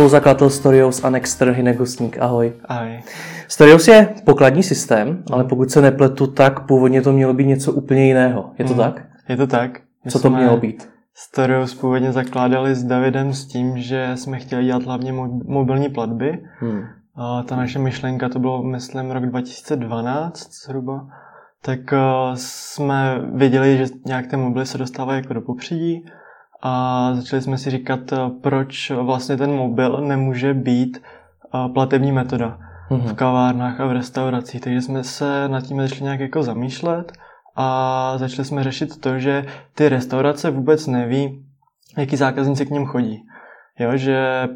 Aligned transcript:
spoluzakladatel 0.00 0.50
Storios 0.50 1.04
a 1.04 1.10
Nexter 1.10 1.50
Hinegosník. 1.52 2.18
Ahoj. 2.20 2.52
Ahoj. 2.64 3.00
Storios 3.48 3.88
je 3.88 4.08
pokladní 4.24 4.62
systém, 4.62 5.22
ale 5.32 5.44
pokud 5.44 5.70
se 5.70 5.80
nepletu, 5.82 6.26
tak 6.26 6.60
původně 6.66 7.02
to 7.02 7.12
mělo 7.12 7.34
být 7.34 7.46
něco 7.46 7.72
úplně 7.72 8.06
jiného. 8.06 8.50
Je 8.58 8.64
to 8.64 8.72
Mm. 8.72 8.78
tak? 8.78 9.06
Je 9.28 9.36
to 9.36 9.46
tak. 9.46 9.80
My 10.04 10.10
Co 10.10 10.18
to 10.18 10.30
mělo 10.30 10.56
být? 10.56 10.88
Storius 11.14 11.74
původně 11.74 12.12
zakládali 12.12 12.74
s 12.74 12.84
Davidem 12.84 13.32
s 13.32 13.46
tím, 13.46 13.78
že 13.78 14.10
jsme 14.14 14.38
chtěli 14.38 14.64
dělat 14.64 14.82
hlavně 14.82 15.12
mo- 15.12 15.40
mobilní 15.46 15.88
platby. 15.88 16.38
Hmm. 16.60 16.82
A 17.16 17.42
ta 17.42 17.56
naše 17.56 17.78
myšlenka, 17.78 18.28
to 18.28 18.38
bylo, 18.38 18.62
myslím, 18.62 19.10
rok 19.10 19.26
2012 19.26 20.50
zhruba, 20.64 21.06
tak 21.62 21.92
eh, 21.92 21.98
jsme 22.34 23.20
věděli, 23.34 23.76
že 23.78 23.86
nějak 24.06 24.26
ty 24.26 24.36
mobily 24.36 24.66
se 24.66 24.78
dostávají 24.78 25.20
jako 25.22 25.34
do 25.34 25.40
popředí 25.40 26.04
a 26.62 27.10
začali 27.14 27.42
jsme 27.42 27.58
si 27.58 27.70
říkat, 27.70 28.12
eh, 28.12 28.16
proč 28.40 28.90
vlastně 28.90 29.36
ten 29.36 29.50
mobil 29.50 30.00
nemůže 30.00 30.54
být 30.54 31.02
eh, 31.54 31.68
platební 31.74 32.12
metoda 32.12 32.58
v 32.90 32.92
Mhm. 32.94 33.14
kavárnách 33.14 33.80
a 33.80 33.86
v 33.86 33.92
restauracích. 33.92 34.60
Takže 34.60 34.82
jsme 34.82 35.04
se 35.04 35.48
nad 35.48 35.60
tím 35.60 35.80
začali 35.80 36.02
nějak 36.02 36.20
jako 36.20 36.42
zamýšlet 36.42 37.12
a 37.56 38.12
začali 38.18 38.44
jsme 38.44 38.62
řešit 38.64 39.00
to, 39.00 39.18
že 39.18 39.46
ty 39.74 39.88
restaurace 39.88 40.50
vůbec 40.50 40.86
neví, 40.86 41.44
jaký 41.98 42.16
zákazníci 42.16 42.66
k 42.66 42.70
ním 42.70 42.86
chodí. 42.86 43.22
Jo, 43.78 43.96
že 43.96 44.48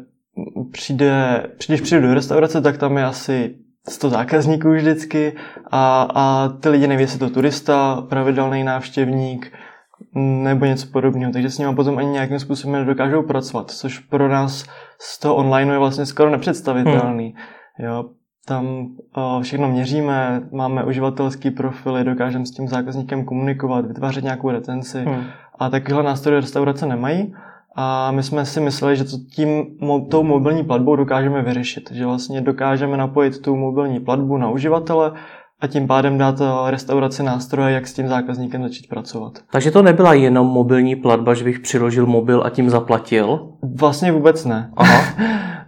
přijde, 0.71 1.43
když 1.67 1.81
přijdu 1.81 2.07
do 2.07 2.13
restaurace, 2.13 2.61
tak 2.61 2.77
tam 2.77 2.97
je 2.97 3.05
asi 3.05 3.55
100 3.89 4.09
zákazníků 4.09 4.71
vždycky 4.71 5.35
a, 5.71 6.07
a 6.15 6.49
ty 6.49 6.69
lidi 6.69 6.87
neví, 6.87 7.01
jestli 7.03 7.15
je 7.15 7.19
to 7.29 7.33
turista, 7.33 8.01
pravidelný 8.09 8.63
návštěvník 8.63 9.51
nebo 10.15 10.65
něco 10.65 10.87
podobného. 10.87 11.31
Takže 11.31 11.49
s 11.49 11.57
nimi 11.57 11.75
potom 11.75 11.97
ani 11.97 12.09
nějakým 12.09 12.39
způsobem 12.39 12.79
nedokážou 12.79 13.23
pracovat, 13.23 13.71
což 13.71 13.99
pro 13.99 14.27
nás 14.27 14.65
z 14.99 15.19
toho 15.19 15.35
online 15.35 15.73
je 15.73 15.79
vlastně 15.79 16.05
skoro 16.05 16.29
nepředstavitelný. 16.29 17.35
Jo, 17.79 18.05
tam 18.47 18.65
uh, 18.65 19.41
všechno 19.41 19.67
měříme, 19.67 20.41
máme 20.51 20.83
uživatelský 20.83 21.51
profily, 21.51 22.03
dokážeme 22.03 22.45
s 22.45 22.51
tím 22.51 22.67
zákazníkem 22.67 23.25
komunikovat, 23.25 23.85
vytvářet 23.85 24.23
nějakou 24.23 24.49
retenci 24.49 25.03
Hmm. 25.03 25.23
a 25.59 25.69
takovéhle 25.69 26.03
nástroje 26.03 26.41
restaurace 26.41 26.85
nemají. 26.85 27.33
A 27.77 28.11
my 28.11 28.23
jsme 28.23 28.45
si 28.45 28.61
mysleli, 28.61 28.95
že 28.95 29.03
to 29.03 29.17
tím, 29.35 29.65
tou 30.11 30.23
mobilní 30.23 30.63
platbou 30.63 30.95
dokážeme 30.95 31.41
vyřešit. 31.41 31.91
Že 31.91 32.05
vlastně 32.05 32.41
dokážeme 32.41 32.97
napojit 32.97 33.41
tu 33.41 33.55
mobilní 33.55 33.99
platbu 33.99 34.37
na 34.37 34.49
uživatele 34.49 35.11
a 35.61 35.67
tím 35.67 35.87
pádem 35.87 36.17
dát 36.17 36.41
eh, 36.41 36.71
restauraci 36.71 37.23
nástroje, 37.23 37.73
jak 37.73 37.87
s 37.87 37.93
tím 37.93 38.07
zákazníkem 38.07 38.63
začít 38.63 38.89
pracovat. 38.89 39.33
Takže 39.51 39.71
to 39.71 39.81
nebyla 39.81 40.13
jenom 40.13 40.47
mobilní 40.47 40.95
platba, 40.95 41.33
že 41.33 41.43
bych 41.43 41.59
přiložil 41.59 42.05
mobil 42.05 42.43
a 42.45 42.49
tím 42.49 42.69
zaplatil? 42.69 43.49
Vlastně 43.79 44.11
vůbec 44.11 44.45
ne. 44.45 44.71
Aha. 44.77 45.01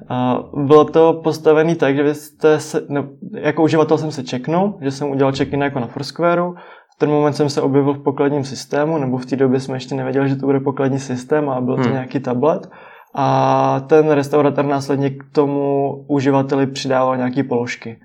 A 0.10 0.40
bylo 0.66 0.86
to 0.86 1.22
postavené 1.24 1.76
tak, 1.76 1.96
že 1.96 2.14
jste 2.14 2.60
se, 2.60 2.82
no, 2.90 3.08
jako 3.34 3.64
uživatel 3.64 3.98
jsem 3.98 4.12
se 4.12 4.24
checknul, 4.24 4.78
že 4.82 4.92
jsem 4.92 5.10
udělal 5.10 5.34
check-in 5.34 5.62
jako 5.62 5.80
na 5.80 5.88
Foursquareu, 5.88 6.54
v 6.96 7.00
ten 7.00 7.10
moment 7.10 7.34
jsem 7.34 7.50
se 7.50 7.62
objevil 7.62 7.94
v 7.94 8.04
pokladním 8.04 8.44
systému, 8.44 8.98
nebo 8.98 9.18
v 9.18 9.26
té 9.26 9.36
době 9.36 9.60
jsme 9.60 9.76
ještě 9.76 9.96
nevěděli, 9.96 10.30
že 10.30 10.36
to 10.36 10.46
bude 10.46 10.60
pokladní 10.60 11.00
systém 11.00 11.50
a 11.50 11.62
byl 11.62 11.76
to 11.76 11.82
Hmm. 11.82 11.92
nějaký 11.92 12.20
tablet. 12.20 12.70
A 13.16 13.80
ten 13.88 14.10
restauratér 14.12 14.66
následně 14.66 15.10
k 15.10 15.24
tomu 15.32 15.92
uživateli 16.08 16.68
přidával 16.68 17.18
nějaké 17.18 17.44
položky. 17.44 18.00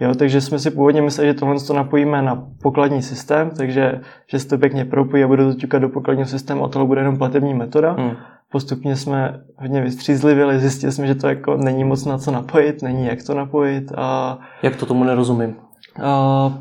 Jo, 0.00 0.14
takže 0.14 0.40
jsme 0.40 0.58
si 0.58 0.70
původně 0.70 1.02
mysleli, 1.02 1.28
že 1.30 1.34
tohle 1.34 1.60
to 1.66 1.74
napojíme 1.74 2.22
na 2.22 2.44
pokladní 2.62 3.02
systém, 3.02 3.50
takže 3.56 4.00
že 4.30 4.38
se 4.38 4.48
to 4.48 4.58
pěkně 4.58 4.84
propojí 4.84 5.24
a 5.24 5.26
bude 5.28 5.44
to 5.44 5.54
ťukat 5.54 5.82
do 5.82 5.88
pokladního 5.88 6.28
systému 6.28 6.64
a 6.64 6.68
tohle 6.68 6.86
bude 6.88 7.00
jenom 7.00 7.18
platební 7.18 7.54
metoda. 7.54 7.92
Hmm. 7.92 8.10
Postupně 8.52 8.96
jsme 8.96 9.40
hodně 9.56 9.80
vystřízlivěli, 9.80 10.60
zjistili 10.60 10.92
jsme, 10.92 11.06
že 11.06 11.14
to 11.14 11.28
jako 11.28 11.56
není 11.56 11.84
moc 11.84 12.04
na 12.04 12.18
co 12.18 12.30
napojit, 12.30 12.82
není 12.82 13.06
jak 13.06 13.22
to 13.22 13.34
napojit 13.34 13.92
a, 13.96 14.38
Jak 14.62 14.76
to 14.76 14.86
tomu 14.86 15.04
nerozumím? 15.04 15.54
a 16.02 16.52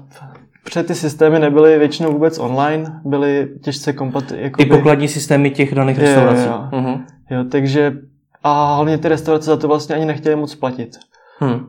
před 0.64 0.88
ty 0.88 0.96
systémy 0.96 1.40
nebyly 1.40 1.80
většinou 1.80 2.12
vůbec 2.14 2.40
online, 2.40 3.02
byly 3.06 3.50
těžce 3.62 3.94
kompatibilní. 3.94 4.52
I 4.58 4.66
pokladní 4.66 5.08
systémy 5.08 5.52
těch 5.52 5.76
daných 5.76 5.98
Jo, 5.98 6.04
jo, 6.04 6.10
restaurací. 6.10 6.48
jo. 6.48 6.80
Mhm. 6.80 7.06
Jo, 7.32 7.44
takže 7.52 7.94
a 8.44 8.76
hlavně 8.76 8.98
ty 8.98 9.08
restaurace 9.10 9.46
za 9.46 9.58
to 9.58 9.68
vlastně 9.68 9.96
ani 9.96 10.06
nechtěly 10.06 10.36
moc 10.36 10.56
platit. 10.56 10.98
Hmm. 11.40 11.60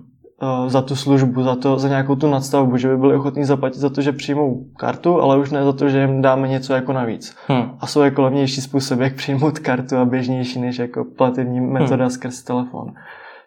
Za 0.67 0.83
tu 0.83 0.97
službu, 0.97 1.43
za, 1.43 1.57
to, 1.57 1.79
za 1.79 1.89
nějakou 1.89 2.17
tu 2.17 2.31
nadstavbu, 2.31 2.77
že 2.77 2.89
by 2.89 2.97
byli 2.97 3.17
ochotní 3.17 3.45
zaplatit 3.45 3.79
za 3.79 3.91
to, 3.91 4.03
že 4.03 4.13
přijmou 4.13 4.65
kartu, 4.77 5.21
ale 5.21 5.39
už 5.39 5.51
ne 5.51 5.65
za 5.65 5.73
to, 5.73 5.89
že 5.89 6.01
jim 6.01 6.23
dáme 6.23 6.49
něco 6.49 6.73
jako 6.75 6.93
navíc. 6.93 7.37
Hmm. 7.47 7.71
A 7.81 7.87
jsou 7.87 8.01
jako 8.01 8.23
levnější 8.23 8.61
způsoby, 8.61 9.05
jak 9.05 9.15
přijmout 9.15 9.59
kartu 9.59 9.97
a 9.97 10.05
běžnější 10.05 10.61
než 10.61 10.79
jako 10.79 11.05
plativní 11.17 11.61
metoda 11.61 12.05
hmm. 12.05 12.11
skrz 12.11 12.43
telefon. 12.43 12.93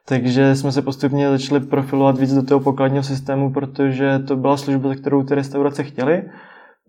Takže 0.06 0.56
jsme 0.56 0.72
se 0.72 0.82
postupně 0.82 1.30
začali 1.30 1.60
profilovat 1.60 2.18
víc 2.18 2.34
do 2.34 2.44
toho 2.44 2.60
pokladního 2.60 3.04
systému, 3.04 3.54
protože 3.54 4.20
to 4.20 4.36
byla 4.36 4.58
služba, 4.58 4.90
za 4.90 4.96
kterou 4.96 5.24
ty 5.24 5.36
restaurace 5.36 5.84
chtěly, 5.84 6.24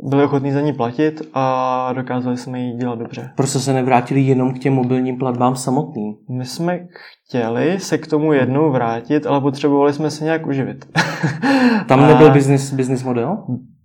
byli 0.02 0.24
ochotní 0.24 0.52
za 0.52 0.60
ní 0.60 0.72
platit 0.72 1.22
a 1.34 1.92
dokázali 1.92 2.36
jsme 2.36 2.60
ji 2.60 2.76
dělat 2.76 2.98
dobře. 2.98 3.30
Proč 3.36 3.48
se 3.48 3.72
nevrátili 3.72 4.20
jenom 4.20 4.54
k 4.54 4.58
těm 4.58 4.72
mobilním 4.72 5.18
platbám 5.18 5.56
samotným? 5.56 6.14
My 6.28 6.44
jsme 6.44 6.86
chtěli 7.28 7.78
se 7.80 7.98
k 7.98 8.06
tomu 8.06 8.32
jednou 8.32 8.70
vrátit, 8.70 9.26
ale 9.26 9.40
potřebovali 9.40 9.92
jsme 9.92 10.10
se 10.10 10.24
nějak 10.24 10.46
uživit. 10.46 10.84
Tam 11.86 12.06
nebyl 12.06 12.30
business, 12.30 12.72
business 12.72 13.02
model? 13.02 13.38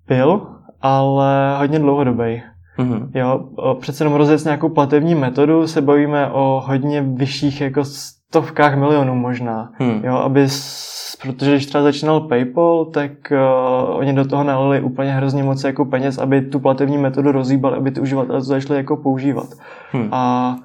Byl, 0.07 0.41
ale 0.81 1.55
hodně 1.57 1.79
dlouhodobý. 1.79 2.41
Mhm. 2.77 3.11
Jo, 3.15 3.49
přece 3.79 4.03
jenom 4.03 4.17
rozjet 4.17 4.43
nějakou 4.45 4.69
platební 4.69 5.15
metodu 5.15 5.67
se 5.67 5.81
bavíme 5.81 6.27
o 6.31 6.63
hodně 6.65 7.01
vyšších 7.01 7.61
jako 7.61 7.83
stovkách 7.85 8.75
milionů 8.77 9.15
možná. 9.15 9.71
Hmm. 9.79 10.01
Jo, 10.03 10.15
aby, 10.15 10.43
s- 10.49 11.17
protože 11.21 11.51
když 11.51 11.65
třeba 11.65 11.83
začínal 11.83 12.19
PayPal, 12.19 12.85
tak 12.85 13.11
uh, 13.31 13.97
oni 13.97 14.13
do 14.13 14.25
toho 14.27 14.43
nalili 14.43 14.81
úplně 14.81 15.11
hrozně 15.11 15.43
moc 15.43 15.63
jako 15.63 15.85
peněz, 15.85 16.17
aby 16.17 16.41
tu 16.41 16.59
platební 16.59 16.97
metodu 16.97 17.31
rozhýbali, 17.31 17.77
aby 17.77 17.91
ty 17.91 18.01
uživatelé 18.01 18.39
to 18.39 18.43
začali 18.45 18.77
jako 18.79 18.97
používat. 18.97 19.47
Hmm. 19.91 20.09
A 20.11 20.55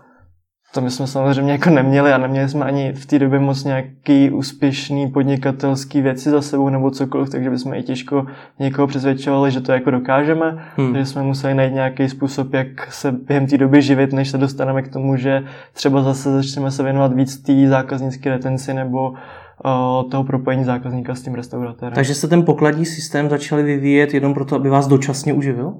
to 0.74 0.80
my 0.80 0.90
jsme 0.90 1.06
samozřejmě 1.06 1.52
jako 1.52 1.70
neměli 1.70 2.12
a 2.12 2.18
neměli 2.18 2.48
jsme 2.48 2.64
ani 2.64 2.92
v 2.92 3.06
té 3.06 3.18
době 3.18 3.38
moc 3.38 3.64
nějaký 3.64 4.30
úspěšný 4.30 5.10
podnikatelský 5.10 6.00
věci 6.00 6.30
za 6.30 6.42
sebou 6.42 6.68
nebo 6.68 6.90
cokoliv, 6.90 7.30
takže 7.30 7.50
bychom 7.50 7.74
i 7.74 7.82
těžko 7.82 8.26
někoho 8.58 8.86
přesvědčovali, 8.86 9.50
že 9.50 9.60
to 9.60 9.72
jako 9.72 9.90
dokážeme. 9.90 10.64
Hmm. 10.76 10.92
Takže 10.92 11.06
jsme 11.06 11.22
museli 11.22 11.54
najít 11.54 11.74
nějaký 11.74 12.08
způsob, 12.08 12.54
jak 12.54 12.92
se 12.92 13.12
během 13.12 13.46
té 13.46 13.58
doby 13.58 13.82
živit, 13.82 14.12
než 14.12 14.28
se 14.28 14.38
dostaneme 14.38 14.82
k 14.82 14.92
tomu, 14.92 15.16
že 15.16 15.44
třeba 15.72 16.02
zase 16.02 16.32
začneme 16.32 16.70
se 16.70 16.82
věnovat 16.82 17.12
víc 17.12 17.36
té 17.36 17.68
zákaznické 17.68 18.30
retenci 18.30 18.74
nebo 18.74 19.10
uh, 19.10 20.10
toho 20.10 20.24
propojení 20.24 20.64
zákazníka 20.64 21.14
s 21.14 21.22
tím 21.22 21.34
restauratérem. 21.34 21.94
Takže 21.94 22.14
jste 22.14 22.28
ten 22.28 22.44
pokladní 22.44 22.84
systém 22.84 23.30
začali 23.30 23.62
vyvíjet 23.62 24.14
jenom 24.14 24.34
proto, 24.34 24.56
aby 24.56 24.68
vás 24.68 24.86
dočasně 24.86 25.32
uživil? 25.32 25.74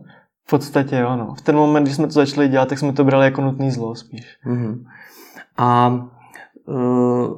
V 0.47 0.50
podstatě 0.50 0.97
jo, 0.97 1.16
no. 1.16 1.34
V 1.34 1.43
ten 1.43 1.56
moment, 1.56 1.84
když 1.84 1.97
jsme 1.97 2.06
to 2.06 2.12
začali 2.12 2.49
dělat, 2.49 2.69
tak 2.69 2.78
jsme 2.78 2.93
to 2.93 3.05
brali 3.05 3.25
jako 3.25 3.41
nutný 3.43 3.71
zlo 3.71 3.94
spíš. 3.94 4.27
Mhm. 4.47 4.84
A 5.56 5.99
uh, 6.66 7.28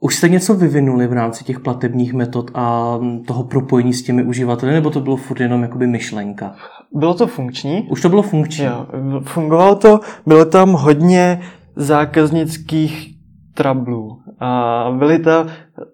už 0.00 0.16
jste 0.16 0.28
něco 0.28 0.54
vyvinuli 0.54 1.06
v 1.06 1.12
rámci 1.12 1.44
těch 1.44 1.60
platebních 1.60 2.12
metod 2.12 2.50
a 2.54 2.98
toho 3.26 3.44
propojení 3.44 3.92
s 3.92 4.02
těmi 4.02 4.24
uživateli, 4.24 4.72
nebo 4.72 4.90
to 4.90 5.00
bylo 5.00 5.16
furt 5.16 5.40
jenom 5.40 5.62
jakoby 5.62 5.86
myšlenka? 5.86 6.54
Bylo 6.92 7.14
to 7.14 7.26
funkční, 7.26 7.88
Už 7.90 8.00
to 8.00 8.08
bylo 8.08 8.22
funkční? 8.22 8.64
Jo, 8.64 8.86
fungovalo 9.24 9.74
to, 9.74 10.00
bylo 10.26 10.44
tam 10.44 10.72
hodně 10.72 11.40
zákaznických 11.76 13.08
trablů. 13.54 14.18
A 14.40 14.90
byly 14.98 15.18
to, 15.18 15.46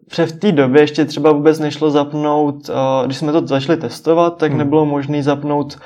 před 0.08 0.26
v 0.26 0.38
té 0.38 0.52
době 0.52 0.82
ještě 0.82 1.04
třeba 1.04 1.32
vůbec 1.32 1.58
nešlo 1.58 1.90
zapnout, 1.90 2.70
a 2.70 3.02
když 3.06 3.18
jsme 3.18 3.32
to 3.32 3.46
začali 3.46 3.78
testovat, 3.78 4.36
tak 4.36 4.50
Hmm. 4.50 4.58
nebylo 4.58 4.86
možné 4.86 5.22
zapnout 5.22 5.78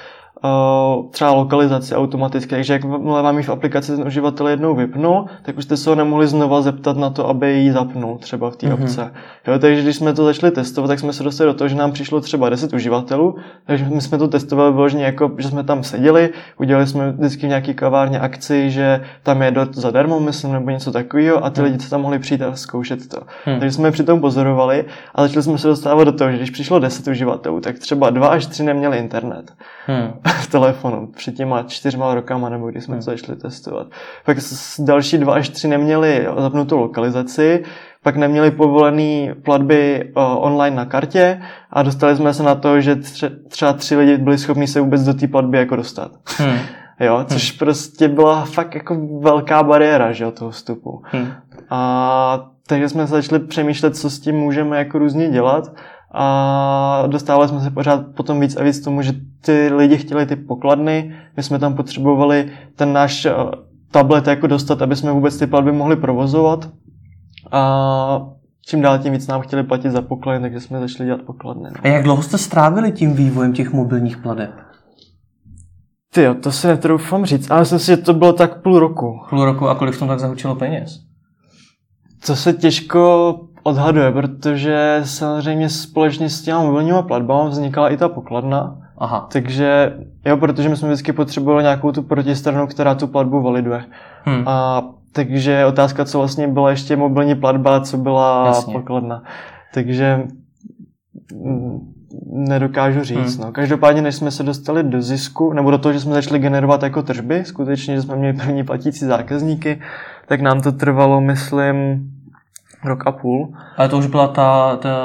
třeba 1.10 1.32
lokalizaci 1.32 1.94
automaticky, 1.94 2.50
takže 2.50 2.72
jakmile 2.72 3.22
vám 3.22 3.36
ji 3.38 3.42
v 3.44 3.48
aplikaci 3.50 3.96
ten 3.96 4.06
uživatel 4.06 4.48
jednou 4.48 4.74
vypnul, 4.74 5.26
tak 5.42 5.58
už 5.58 5.64
jste 5.64 5.76
se 5.76 5.90
ho 5.90 5.96
nemohli 5.96 6.26
znova 6.26 6.62
zeptat 6.62 6.96
na 6.96 7.10
to, 7.10 7.28
aby 7.28 7.52
ji 7.52 7.72
zapnul 7.72 8.18
třeba 8.18 8.50
v 8.50 8.56
té 8.56 8.66
Mhm. 8.66 8.82
obce. 8.82 9.12
Jo, 9.46 9.58
takže 9.58 9.82
když 9.82 9.96
jsme 9.96 10.12
to 10.12 10.24
začali 10.24 10.52
testovat, 10.52 10.88
tak 10.88 10.98
jsme 10.98 11.12
se 11.12 11.22
dostali 11.22 11.50
do 11.52 11.54
toho, 11.54 11.68
že 11.68 11.74
nám 11.74 11.92
přišlo 11.92 12.20
třeba 12.20 12.48
10 12.48 12.72
uživatelů, 12.72 13.36
takže 13.66 13.84
my 13.88 14.00
jsme 14.00 14.18
to 14.18 14.28
testovali 14.28 14.72
vyloženě 14.72 15.04
jako, 15.04 15.30
že 15.38 15.48
jsme 15.48 15.64
tam 15.64 15.84
seděli, 15.84 16.30
udělali 16.58 16.86
jsme 16.86 17.12
vždycky 17.12 17.46
v 17.46 17.48
nějaký 17.48 17.74
kavárně 17.74 18.20
akci, 18.20 18.70
že 18.70 19.00
tam 19.22 19.42
je 19.42 19.50
dort 19.50 19.74
zadarmo, 19.74 20.20
myslím, 20.20 20.52
nebo 20.52 20.70
něco 20.70 20.92
takového 20.92 21.44
a 21.44 21.50
ty 21.50 21.60
Hmm. 21.60 21.70
lidi 21.70 21.84
se 21.84 21.90
tam 21.90 22.00
mohli 22.02 22.18
přijít 22.18 22.42
a 22.42 22.56
zkoušet 22.56 23.08
to. 23.08 23.18
Hmm. 23.44 23.58
Takže 23.60 23.72
jsme 23.72 23.90
při 23.90 24.04
tom 24.04 24.20
pozorovali 24.20 24.84
a 25.14 25.22
začali 25.22 25.42
jsme 25.42 25.58
se 25.58 25.68
dostávat 25.68 26.04
do 26.04 26.12
toho, 26.12 26.30
že 26.30 26.36
když 26.36 26.50
přišlo 26.50 26.78
10 26.78 27.08
uživatelů, 27.08 27.60
tak 27.60 27.78
třeba 27.78 28.10
dva 28.10 28.28
až 28.28 28.46
tři 28.46 28.62
neměli 28.62 28.98
internet 28.98 29.52
Hmm. 29.86 30.10
V 30.40 30.46
telefonu 30.46 31.06
před 31.16 31.34
těma 31.34 31.62
čtyřma 31.62 32.14
rokama, 32.14 32.48
nebo 32.48 32.70
když 32.70 32.84
jsme 32.84 32.92
Hmm. 32.92 33.00
to 33.04 33.10
začali 33.10 33.38
testovat. 33.38 33.86
Pak 34.24 34.36
další 34.78 35.18
dva 35.18 35.34
až 35.34 35.48
tři 35.48 35.68
neměli 35.68 36.26
zapnutou 36.38 36.78
lokalizaci, 36.78 37.64
pak 38.02 38.16
neměli 38.16 38.50
povolený 38.50 39.30
platby 39.44 40.10
online 40.36 40.76
na 40.76 40.84
kartě 40.84 41.42
a 41.70 41.82
dostali 41.82 42.16
jsme 42.16 42.34
se 42.34 42.42
na 42.42 42.54
to, 42.54 42.80
že 42.80 42.94
tře- 42.94 43.36
třeba 43.48 43.72
tři 43.72 43.96
lidi 43.96 44.16
byli 44.16 44.38
schopni 44.38 44.66
se 44.66 44.80
vůbec 44.80 45.02
do 45.04 45.14
té 45.14 45.28
platby 45.28 45.58
jako 45.58 45.76
dostat. 45.76 46.12
Hmm. 46.38 46.58
Jo, 47.00 47.24
což 47.28 47.50
hmm. 47.50 47.58
prostě 47.58 48.08
byla 48.08 48.44
fakt 48.44 48.74
jako 48.74 48.96
velká 49.20 49.62
bariéra, 49.62 50.12
že 50.12 50.30
toho 50.30 50.50
vstupu. 50.50 51.02
Hmm. 51.04 51.28
A 51.70 52.46
takže 52.66 52.88
jsme 52.88 53.06
začali 53.06 53.42
přemýšlet, 53.46 53.96
co 53.96 54.10
s 54.10 54.20
tím 54.20 54.36
můžeme 54.36 54.78
jako 54.78 54.98
různě 54.98 55.30
dělat 55.30 55.72
a 56.14 57.04
dostávali 57.06 57.48
jsme 57.48 57.60
se 57.60 57.70
pořád 57.70 58.06
potom 58.16 58.40
víc 58.40 58.56
a 58.56 58.62
víc 58.62 58.80
tomu, 58.80 59.02
že 59.02 59.12
ty 59.40 59.68
lidi 59.72 59.98
chtěli 59.98 60.26
ty 60.26 60.36
pokladny, 60.36 61.14
my 61.36 61.42
jsme 61.42 61.58
tam 61.58 61.74
potřebovali 61.74 62.50
ten 62.76 62.92
náš 62.92 63.24
eh, 63.24 63.34
tablet 63.90 64.26
jako 64.26 64.46
dostat, 64.46 64.82
aby 64.82 64.96
jsme 64.96 65.12
vůbec 65.12 65.38
ty 65.38 65.46
platby 65.46 65.72
mohli 65.72 65.96
provozovat 65.96 66.68
a 67.52 68.26
čím 68.66 68.82
dál 68.82 68.98
tím 68.98 69.12
víc 69.12 69.26
nám 69.26 69.40
chtěli 69.40 69.62
platit 69.62 69.90
za 69.90 70.02
pokladny, 70.02 70.40
takže 70.42 70.60
jsme 70.60 70.80
začali 70.80 71.06
dělat 71.06 71.22
pokladny. 71.22 71.68
No. 71.70 71.76
A 71.82 71.88
jak 71.88 72.02
dlouho 72.02 72.22
jste 72.22 72.38
strávili 72.38 72.92
tím 72.92 73.14
vývojem 73.14 73.52
těch 73.52 73.72
mobilních 73.72 74.16
pladeb? 74.16 74.50
Ty 76.14 76.26
to 76.40 76.52
si 76.52 76.66
netroufám 76.66 77.24
říct, 77.24 77.50
ale 77.50 77.60
myslím 77.60 77.78
si, 77.78 77.86
že 77.86 77.96
to 77.96 78.14
bylo 78.14 78.32
tak 78.32 78.62
půl 78.62 78.78
roku. 78.78 79.20
Půl 79.30 79.44
roku 79.44 79.68
a 79.68 79.74
kolik 79.74 79.94
v 79.94 79.98
tom 79.98 80.08
tak 80.08 80.20
zahučilo 80.20 80.54
peněz? 80.54 81.00
To 82.26 82.36
se 82.36 82.52
těžko 82.52 83.34
odhaduje, 83.62 84.12
protože 84.12 85.00
samozřejmě 85.04 85.68
společně 85.68 86.28
s 86.28 86.42
těma 86.42 86.62
mobilníma 86.62 87.02
platbama 87.02 87.48
vznikala 87.48 87.88
i 87.88 87.96
ta 87.96 88.08
pokladna. 88.08 88.78
Aha. 88.98 89.28
Takže 89.32 89.96
jo, 90.26 90.36
protože 90.36 90.68
my 90.68 90.76
jsme 90.76 90.88
vždycky 90.88 91.12
potřebovali 91.12 91.62
nějakou 91.62 91.92
tu 91.92 92.02
protistranu, 92.02 92.66
která 92.66 92.94
tu 92.94 93.06
platbu 93.06 93.42
validuje. 93.42 93.84
Hmm. 94.24 94.48
A 94.48 94.82
takže 95.12 95.66
otázka, 95.66 96.04
co 96.04 96.18
vlastně 96.18 96.48
byla 96.48 96.70
ještě 96.70 96.96
mobilní 96.96 97.34
platba, 97.34 97.80
co 97.80 97.96
byla 97.96 98.46
Jasně. 98.46 98.72
pokladna. 98.72 99.22
Takže 99.74 100.26
mm, 101.34 101.92
nedokážu 102.32 103.02
říct. 103.02 103.36
Hmm. 103.36 103.46
No. 103.46 103.52
Každopádně, 103.52 104.02
než 104.02 104.14
jsme 104.14 104.30
se 104.30 104.42
dostali 104.42 104.82
do 104.82 105.02
zisku, 105.02 105.52
nebo 105.52 105.70
do 105.70 105.78
toho, 105.78 105.92
že 105.92 106.00
jsme 106.00 106.14
začali 106.14 106.38
generovat 106.38 106.82
jako 106.82 107.02
tržby, 107.02 107.44
skutečně, 107.44 107.94
že 107.94 108.02
jsme 108.02 108.16
měli 108.16 108.32
první 108.32 108.64
platící 108.64 109.04
zákazníky, 109.04 109.80
tak 110.26 110.40
nám 110.40 110.60
to 110.60 110.72
trvalo, 110.72 111.20
myslím, 111.20 112.00
rok 112.84 113.06
a 113.06 113.12
půl. 113.12 113.52
Ale 113.76 113.88
to 113.88 113.98
už 113.98 114.06
byla 114.06 114.28
ta, 114.28 114.76
ta, 114.76 114.96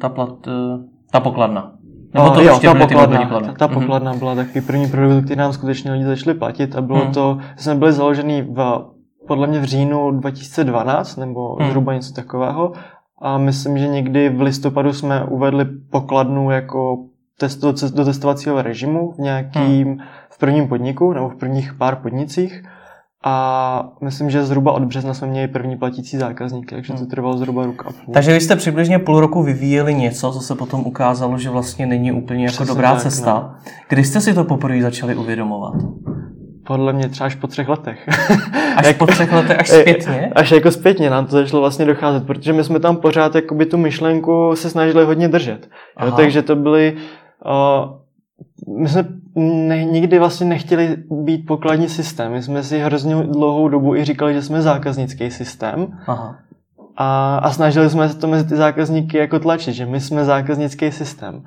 ta, 0.00 0.08
plat, 0.08 0.48
ta 1.10 1.20
pokladna. 1.20 1.72
Nebo 2.14 2.30
to 2.30 2.42
jo, 2.42 2.58
ta 2.62 2.74
pokladna, 2.74 3.28
ta, 3.28 3.52
ta 3.52 3.66
mhm. 3.66 3.74
pokladna 3.74 4.12
mm-hmm. 4.12 4.18
byla 4.18 4.34
takový 4.34 4.60
první 4.60 4.88
produkt, 4.88 5.24
který 5.24 5.38
nám 5.38 5.52
skutečně 5.52 5.92
lidi 5.92 6.04
začali 6.04 6.38
platit 6.38 6.76
a 6.76 6.80
bylo 6.80 7.04
mm. 7.04 7.12
to, 7.12 7.38
jsme 7.56 7.74
byli 7.74 7.92
založený 7.92 8.42
v, 8.42 8.84
podle 9.26 9.46
mě 9.46 9.60
v 9.60 9.64
říjnu 9.64 10.10
2012 10.10 11.16
nebo 11.16 11.56
mm. 11.60 11.68
zhruba 11.68 11.94
něco 11.94 12.12
takového 12.12 12.72
a 13.22 13.38
myslím, 13.38 13.78
že 13.78 13.88
někdy 13.88 14.28
v 14.28 14.40
listopadu 14.40 14.92
jsme 14.92 15.24
uvedli 15.24 15.64
pokladnu 15.64 16.50
jako 16.50 16.98
test, 17.38 17.60
do, 17.60 17.72
do 17.94 18.04
testovacího 18.04 18.62
režimu 18.62 19.12
v 19.12 19.18
nějakým, 19.18 19.88
mm. 19.88 19.98
v 20.30 20.38
prvním 20.38 20.68
podniku 20.68 21.12
nebo 21.12 21.28
v 21.28 21.36
prvních 21.36 21.74
pár 21.74 21.96
podnicích 21.96 22.62
a 23.24 23.92
myslím, 24.00 24.30
že 24.30 24.44
zhruba 24.44 24.72
od 24.72 24.84
března 24.84 25.14
jsme 25.14 25.26
měli 25.26 25.48
první 25.48 25.76
platící 25.76 26.16
zákazníky, 26.16 26.74
takže 26.74 26.92
to 26.92 26.98
hmm. 26.98 27.08
trvalo 27.08 27.38
zhruba 27.38 27.66
rok 27.66 27.86
a 27.86 27.92
půl. 28.04 28.14
Takže 28.14 28.32
vy 28.32 28.40
jste 28.40 28.56
přibližně 28.56 28.98
půl 28.98 29.20
roku 29.20 29.42
vyvíjeli 29.42 29.94
něco, 29.94 30.32
co 30.32 30.40
se 30.40 30.54
potom 30.54 30.80
ukázalo, 30.80 31.38
že 31.38 31.50
vlastně 31.50 31.86
není 31.86 32.12
úplně 32.12 32.44
jako 32.44 32.54
Přesně 32.54 32.74
dobrá 32.74 32.92
tak, 32.92 33.02
cesta. 33.02 33.32
No. 33.34 33.72
Kdy 33.88 34.04
jste 34.04 34.20
si 34.20 34.34
to 34.34 34.44
poprvé 34.44 34.82
začali 34.82 35.16
uvědomovat? 35.16 35.74
Podle 36.66 36.92
mě 36.92 37.08
třeba 37.08 37.26
až 37.26 37.34
po 37.34 37.46
třech 37.46 37.68
letech. 37.68 38.08
Až 38.76 38.86
Jak, 38.86 38.96
po 38.96 39.06
třech 39.06 39.32
letech, 39.32 39.60
až 39.60 39.68
zpětně? 39.68 40.32
Až 40.36 40.50
jako 40.50 40.70
zpětně 40.70 41.10
nám 41.10 41.26
to 41.26 41.30
začalo 41.30 41.60
vlastně 41.60 41.84
docházet, 41.84 42.26
protože 42.26 42.52
my 42.52 42.64
jsme 42.64 42.80
tam 42.80 42.96
pořád 42.96 43.34
jakoby 43.34 43.66
tu 43.66 43.76
myšlenku 43.76 44.50
se 44.54 44.70
snažili 44.70 45.04
hodně 45.04 45.28
držet. 45.28 45.68
Jo, 46.04 46.10
takže 46.10 46.42
to 46.42 46.56
byly 46.56 46.96
uh, 47.46 47.99
my 48.78 48.88
jsme 48.88 49.04
ne, 49.34 49.84
nikdy 49.84 50.18
vlastně 50.18 50.46
nechtěli 50.46 50.96
být 51.10 51.46
pokladní 51.46 51.88
systém. 51.88 52.32
My 52.32 52.42
jsme 52.42 52.62
si 52.62 52.78
hrozně 52.78 53.14
dlouhou 53.14 53.68
dobu 53.68 53.96
i 53.96 54.04
říkali, 54.04 54.34
že 54.34 54.42
jsme 54.42 54.62
zákaznický 54.62 55.30
systém. 55.30 55.98
Aha. 56.06 56.36
A, 56.96 57.36
a 57.36 57.50
snažili 57.50 57.90
jsme 57.90 58.08
se 58.08 58.18
to 58.18 58.28
mezi 58.28 58.44
ty 58.48 58.56
zákazníky 58.56 59.18
jako 59.18 59.38
tlačit, 59.38 59.72
že 59.72 59.86
my 59.86 60.00
jsme 60.00 60.24
zákaznický 60.24 60.92
systém. 60.92 61.44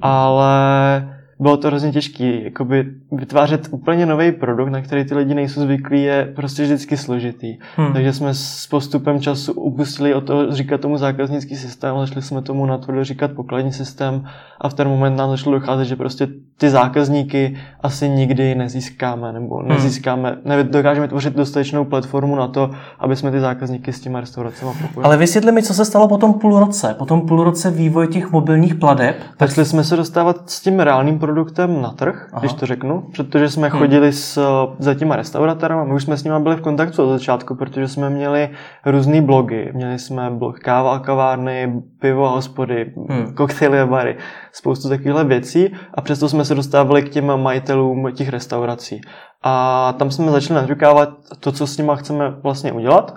Ale 0.00 1.17
bylo 1.40 1.56
to 1.56 1.68
hrozně 1.68 1.92
těžké. 1.92 2.42
Jakoby 2.42 2.86
vytvářet 3.12 3.68
úplně 3.70 4.06
nový 4.06 4.32
produkt, 4.32 4.70
na 4.70 4.80
který 4.80 5.04
ty 5.04 5.14
lidi 5.14 5.34
nejsou 5.34 5.60
zvyklí, 5.60 6.02
je 6.02 6.32
prostě 6.36 6.62
vždycky 6.62 6.96
složitý. 6.96 7.56
Hmm. 7.76 7.92
Takže 7.92 8.12
jsme 8.12 8.34
s 8.34 8.66
postupem 8.66 9.20
času 9.20 9.52
upustili 9.52 10.14
od 10.14 10.20
toho 10.20 10.52
říkat 10.52 10.80
tomu 10.80 10.96
zákaznický 10.96 11.56
systém, 11.56 11.96
začali 11.98 12.22
jsme 12.22 12.42
tomu 12.42 12.66
na 12.66 12.78
to 12.78 13.04
říkat 13.04 13.32
pokladní 13.32 13.72
systém 13.72 14.24
a 14.60 14.68
v 14.68 14.74
ten 14.74 14.88
moment 14.88 15.16
nám 15.16 15.30
začalo 15.30 15.58
docházet, 15.58 15.84
že 15.84 15.96
prostě 15.96 16.28
ty 16.58 16.70
zákazníky 16.70 17.58
asi 17.80 18.08
nikdy 18.08 18.54
nezískáme, 18.54 19.32
nebo 19.32 19.56
hmm. 19.56 19.68
nezískáme, 19.68 20.36
nedokážeme 20.44 21.08
tvořit 21.08 21.36
dostatečnou 21.36 21.84
platformu 21.84 22.36
na 22.36 22.48
to, 22.48 22.70
aby 22.98 23.16
jsme 23.16 23.30
ty 23.30 23.40
zákazníky 23.40 23.92
s 23.92 24.00
těma 24.00 24.20
restauracemi 24.20 24.70
propojili. 24.78 25.04
Ale 25.04 25.16
vysvětli 25.16 25.52
mi, 25.52 25.62
co 25.62 25.74
se 25.74 25.84
stalo 25.84 26.08
po 26.08 26.18
tom 26.18 26.34
půl 26.34 26.60
roce, 26.60 26.94
po 26.98 27.06
tom 27.06 27.20
půl 27.20 27.44
roce 27.44 27.70
vývoje 27.70 28.08
těch 28.08 28.30
mobilních 28.30 28.74
pladeb. 28.74 29.16
Tak 29.36 29.50
jsme 29.50 29.84
se 29.84 29.96
dostávat 29.96 30.50
s 30.50 30.60
tím 30.60 30.80
reálným 30.80 31.18
produktem 31.28 31.82
na 31.82 31.90
trh, 31.90 32.28
Aha. 32.32 32.40
když 32.40 32.52
to 32.52 32.66
řeknu, 32.66 33.10
protože 33.16 33.48
jsme 33.48 33.68
hmm. 33.68 33.78
chodili 33.78 34.12
s, 34.12 34.40
za 34.78 34.94
těma 34.94 35.16
restauratorama, 35.16 35.84
my 35.84 35.94
už 35.94 36.02
jsme 36.02 36.16
s 36.16 36.24
nimi 36.24 36.40
byli 36.40 36.56
v 36.56 36.60
kontaktu 36.60 37.02
od 37.02 37.08
začátku, 37.08 37.54
protože 37.54 37.88
jsme 37.88 38.10
měli 38.10 38.50
různé 38.86 39.22
blogy. 39.22 39.72
Měli 39.74 39.98
jsme 39.98 40.30
blog 40.30 40.58
káva 40.58 40.94
a 40.94 40.98
kavárny, 40.98 41.82
pivo 42.00 42.26
a 42.26 42.30
hospody, 42.30 42.94
hmm. 43.08 43.34
koktejly 43.34 43.80
a 43.80 43.86
bary, 43.86 44.16
spoustu 44.52 44.88
takovýchhle 44.88 45.24
věcí 45.24 45.72
a 45.94 46.00
přesto 46.00 46.28
jsme 46.28 46.44
se 46.44 46.54
dostávali 46.54 47.02
k 47.02 47.08
těm 47.08 47.36
majitelům 47.36 48.12
těch 48.12 48.28
restaurací. 48.28 49.00
A 49.42 49.94
tam 49.98 50.10
jsme 50.10 50.30
začali 50.30 50.60
naťukávat 50.60 51.08
to, 51.40 51.52
co 51.52 51.66
s 51.66 51.78
nimi 51.78 51.92
chceme 51.96 52.30
vlastně 52.30 52.72
udělat 52.72 53.14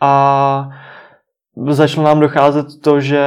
a 0.00 0.68
začalo 1.68 2.06
nám 2.06 2.20
docházet 2.20 2.66
to, 2.82 3.00
že 3.00 3.24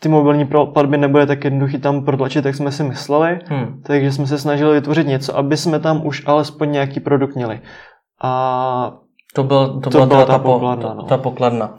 ty 0.00 0.08
mobilní 0.08 0.48
platby 0.72 0.98
nebude 0.98 1.26
tak 1.26 1.44
jednoduchý 1.44 1.78
tam 1.78 2.04
protlačit, 2.04 2.44
jak 2.44 2.54
jsme 2.54 2.72
si 2.72 2.82
mysleli, 2.82 3.38
hmm. 3.46 3.80
takže 3.82 4.12
jsme 4.12 4.26
se 4.26 4.38
snažili 4.38 4.74
vytvořit 4.74 5.06
něco, 5.06 5.36
aby 5.36 5.56
jsme 5.56 5.80
tam 5.80 6.06
už 6.06 6.22
alespoň 6.26 6.72
nějaký 6.72 7.00
produkt 7.00 7.34
měli. 7.34 7.60
A 8.22 8.92
to, 9.34 9.44
byl, 9.44 9.68
to, 9.68 9.80
to 9.80 9.90
byla, 9.90 10.06
byla 10.06 10.26
ta, 10.26 10.32
ta, 10.32 10.38
pokladna, 10.38 10.94
no. 10.94 11.02
ta 11.02 11.18
pokladna. 11.18 11.74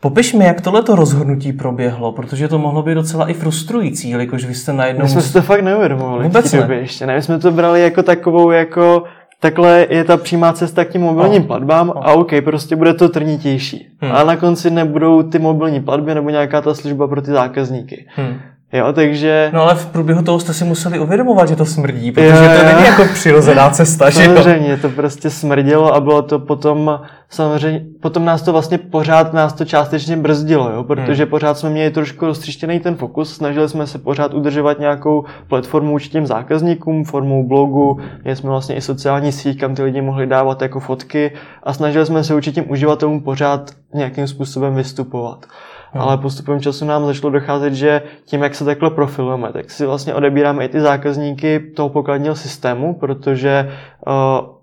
Popiš 0.00 0.32
mi, 0.32 0.44
jak 0.44 0.60
tohleto 0.60 0.94
rozhodnutí 0.94 1.52
proběhlo, 1.52 2.12
protože 2.12 2.48
to 2.48 2.58
mohlo 2.58 2.82
být 2.82 2.94
docela 2.94 3.28
i 3.28 3.34
frustrující, 3.34 4.10
jelikož 4.10 4.44
vy 4.44 4.54
jste 4.54 4.72
najednou... 4.72 5.02
My 5.02 5.08
jsme 5.08 5.20
si 5.20 5.32
to 5.32 5.42
fakt 5.42 5.62
neuvědomovali. 5.62 6.24
Vůbec 6.24 6.52
ne. 6.52 6.74
ještě 6.74 7.06
ne. 7.06 7.14
My 7.14 7.22
jsme 7.22 7.38
to 7.38 7.50
brali 7.50 7.82
jako 7.82 8.02
takovou 8.02 8.50
jako 8.50 9.04
takhle 9.42 9.86
je 9.90 10.04
ta 10.04 10.16
přímá 10.16 10.52
cesta 10.52 10.84
k 10.84 10.88
těm 10.88 11.02
mobilním 11.02 11.42
oh. 11.42 11.46
platbám 11.46 11.90
oh. 11.90 12.06
a 12.06 12.12
OK, 12.12 12.30
prostě 12.44 12.76
bude 12.76 12.94
to 12.94 13.08
trnitější. 13.08 13.88
Hmm. 14.00 14.12
A 14.12 14.24
na 14.24 14.36
konci 14.36 14.70
nebudou 14.70 15.22
ty 15.22 15.38
mobilní 15.38 15.80
platby 15.80 16.14
nebo 16.14 16.30
nějaká 16.30 16.60
ta 16.60 16.74
služba 16.74 17.08
pro 17.08 17.22
ty 17.22 17.30
zákazníky. 17.30 18.06
Hmm. 18.08 18.34
Jo, 18.74 18.92
takže... 18.92 19.50
No 19.52 19.62
ale 19.62 19.74
v 19.74 19.86
průběhu 19.86 20.22
toho 20.22 20.40
jste 20.40 20.54
si 20.54 20.64
museli 20.64 20.98
uvědomovat, 20.98 21.48
že 21.48 21.56
to 21.56 21.66
smrdí, 21.66 22.12
protože 22.12 22.26
jo, 22.28 22.60
to 22.60 22.66
není 22.66 22.86
jako 22.86 23.04
přirozená 23.12 23.70
cesta, 23.70 24.10
že 24.10 24.24
Samozřejmě, 24.24 24.76
to 24.76 24.88
prostě 24.88 25.30
smrdilo 25.30 25.94
a 25.94 26.00
bylo 26.00 26.22
to 26.22 26.38
potom, 26.38 27.00
samozřejmě, 27.28 27.84
potom 28.00 28.24
nás 28.24 28.42
to 28.42 28.52
vlastně 28.52 28.78
pořád, 28.78 29.32
nás 29.32 29.52
to 29.52 29.64
částečně 29.64 30.16
brzdilo, 30.16 30.70
jo, 30.70 30.84
protože 30.84 31.22
hmm. 31.22 31.30
pořád 31.30 31.58
jsme 31.58 31.70
měli 31.70 31.90
trošku 31.90 32.26
roztřištěný 32.26 32.80
ten 32.80 32.94
fokus, 32.94 33.36
snažili 33.36 33.68
jsme 33.68 33.86
se 33.86 33.98
pořád 33.98 34.34
udržovat 34.34 34.78
nějakou 34.78 35.24
platformu 35.48 35.92
určitým 35.92 36.26
zákazníkům, 36.26 37.04
formou 37.04 37.48
blogu, 37.48 38.00
měli 38.22 38.36
jsme 38.36 38.50
vlastně 38.50 38.74
i 38.74 38.80
sociální 38.80 39.32
síť, 39.32 39.60
kam 39.60 39.74
ty 39.74 39.82
lidi 39.82 40.00
mohli 40.00 40.26
dávat 40.26 40.62
jako 40.62 40.80
fotky 40.80 41.32
a 41.62 41.72
snažili 41.72 42.06
jsme 42.06 42.24
se 42.24 42.34
určitým 42.34 42.70
uživatelům 42.70 43.20
pořád 43.20 43.70
nějakým 43.94 44.26
způsobem 44.26 44.74
vystupovat. 44.74 45.46
Hmm. 45.92 46.02
Ale 46.02 46.18
postupem 46.18 46.60
času 46.60 46.84
nám 46.84 47.06
začalo 47.06 47.30
docházet, 47.30 47.74
že 47.74 48.02
tím, 48.24 48.42
jak 48.42 48.54
se 48.54 48.64
takhle 48.64 48.90
profilujeme, 48.90 49.52
tak 49.52 49.70
si 49.70 49.86
vlastně 49.86 50.14
odebíráme 50.14 50.64
i 50.64 50.68
ty 50.68 50.80
zákazníky 50.80 51.60
toho 51.60 51.88
pokladního 51.88 52.34
systému, 52.34 52.94
protože 52.94 53.72
uh, 54.06 54.12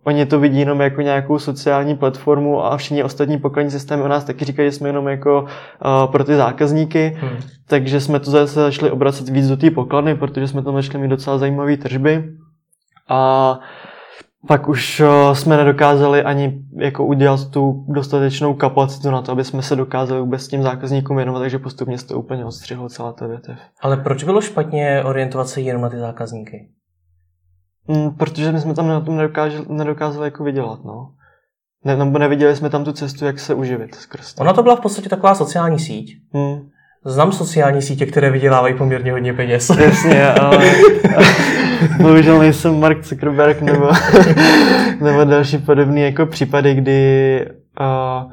oni 0.04 0.26
to 0.26 0.40
vidí 0.40 0.60
jenom 0.60 0.80
jako 0.80 1.02
nějakou 1.02 1.40
sociální 1.40 1.96
platformu 1.96 2.66
a 2.66 2.78
všichni 2.78 3.04
ostatní 3.04 3.38
pokladní 3.38 3.72
systémy 3.72 4.04
o 4.04 4.08
nás 4.08 4.24
taky 4.24 4.46
říkají, 4.46 4.68
že 4.68 4.72
jsme 4.72 4.90
jenom 4.90 5.08
jako 5.08 5.42
uh, 5.42 6.12
pro 6.12 6.24
ty 6.24 6.36
zákazníky. 6.36 7.18
Hmm. 7.20 7.38
Takže 7.68 8.02
jsme 8.02 8.20
to 8.20 8.32
zase 8.32 8.60
začali 8.60 8.92
obracet 8.92 9.30
víc 9.30 9.48
do 9.48 9.58
té 9.58 9.72
pokladny, 9.72 10.16
protože 10.16 10.48
jsme 10.48 10.62
tam 10.62 10.76
začali 10.76 11.00
mít 11.00 11.10
docela 11.10 11.38
zajímavé 11.38 11.78
tržby. 11.78 12.24
A 13.10 13.60
pak 14.48 14.70
už 14.70 15.00
eh, 15.00 15.36
jsme 15.36 15.58
nedokázali 15.58 16.24
ani 16.24 16.62
jako 16.78 17.06
udělat 17.06 17.52
tu 17.52 17.86
dostatečnou 17.88 18.54
kapacitu 18.54 19.12
na 19.12 19.22
to, 19.22 19.32
aby 19.32 19.44
jsme 19.44 19.62
se 19.62 19.76
dokázali 19.76 20.22
vůbec 20.22 20.42
s 20.42 20.48
tím 20.48 20.64
zákazníkům 20.64 21.16
věnovat, 21.16 21.40
takže 21.40 21.60
postupně 21.60 21.98
se 21.98 22.08
to 22.08 22.20
úplně 22.20 22.46
odstřihlo 22.46 22.90
celá 22.90 23.14
ta 23.14 23.28
větev. 23.28 23.60
Ale 23.82 23.98
proč 23.98 24.24
bylo 24.24 24.42
špatně 24.42 25.04
orientovat 25.04 25.48
se 25.48 25.62
jenom 25.62 25.82
na 25.82 25.90
ty 25.90 25.98
zákazníky? 25.98 26.70
Mm, 27.88 28.12
protože 28.12 28.52
my 28.52 28.60
jsme 28.60 28.74
tam 28.74 28.88
na 28.88 29.02
tom 29.02 29.18
nedokázali, 29.18 29.66
nedokázali 29.70 30.28
jako 30.28 30.44
vydělat, 30.44 30.84
no. 30.84 31.14
Ne, 31.86 31.98
nebo 31.98 32.20
neviděli 32.20 32.56
jsme 32.56 32.70
tam 32.70 32.84
tu 32.84 32.92
cestu, 32.92 33.26
jak 33.26 33.40
se 33.40 33.54
uživit 33.54 33.96
skrz 33.96 34.34
to. 34.34 34.42
Ona 34.42 34.54
to 34.54 34.64
byla 34.64 34.76
v 34.76 34.82
podstatě 34.82 35.10
taková 35.10 35.36
sociální 35.36 35.80
síť. 35.80 36.18
Hmm. 36.34 36.70
Znám 37.06 37.32
sociální 37.32 37.82
sítě, 37.82 38.06
které 38.06 38.32
vydělávají 38.32 38.74
poměrně 38.74 39.12
hodně 39.12 39.34
peněz. 39.34 39.70
Jasně, 39.80 40.32
ale 40.32 40.72
bohužel 42.02 42.40
nejsem 42.40 42.80
Mark 42.80 43.04
Zuckerberg 43.06 43.62
nebo, 43.62 43.90
nebo 45.02 45.24
další 45.24 45.58
podobné 45.58 46.02
jako 46.02 46.26
případy, 46.26 46.74
kdy 46.76 47.46
uh, 47.80 48.32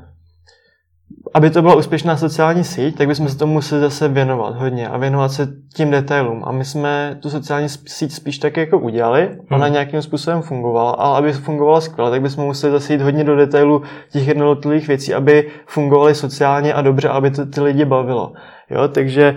aby 1.37 1.51
to 1.51 1.63
byla 1.63 1.75
úspěšná 1.75 2.17
sociální 2.17 2.65
síť, 2.65 2.97
tak 2.97 3.09
bychom 3.09 3.29
se 3.29 3.39
tomu 3.39 3.53
museli 3.53 3.81
zase 3.81 4.09
věnovat 4.09 4.57
hodně 4.57 4.89
a 4.89 4.97
věnovat 4.97 5.29
se 5.29 5.49
tím 5.75 5.91
detailům. 5.91 6.43
A 6.45 6.53
my 6.53 6.65
jsme 6.65 7.19
tu 7.23 7.31
sociální 7.31 7.69
síť 7.69 8.13
spíš 8.13 8.39
tak 8.39 8.57
jako 8.57 8.79
udělali, 8.79 9.31
ona 9.51 9.65
hmm. 9.65 9.73
nějakým 9.73 10.03
způsobem 10.03 10.43
fungovala, 10.43 10.91
ale 10.91 11.19
aby 11.19 11.33
fungovala 11.33 11.81
skvěle, 11.81 12.11
tak 12.11 12.23
bychom 12.23 12.45
museli 12.45 12.73
zase 12.73 12.93
jít 12.93 13.03
hodně 13.03 13.25
do 13.25 13.37
detailu 13.37 13.83
těch 14.13 14.29
jednotlivých 14.29 14.89
věcí, 14.89 15.15
aby 15.15 15.51
fungovaly 15.67 16.15
sociálně 16.15 16.75
a 16.75 16.83
dobře, 16.83 17.09
aby 17.09 17.31
to 17.31 17.47
ty 17.47 17.61
lidi 17.61 17.85
bavilo. 17.85 18.33
Jo, 18.71 18.89
takže 18.89 19.37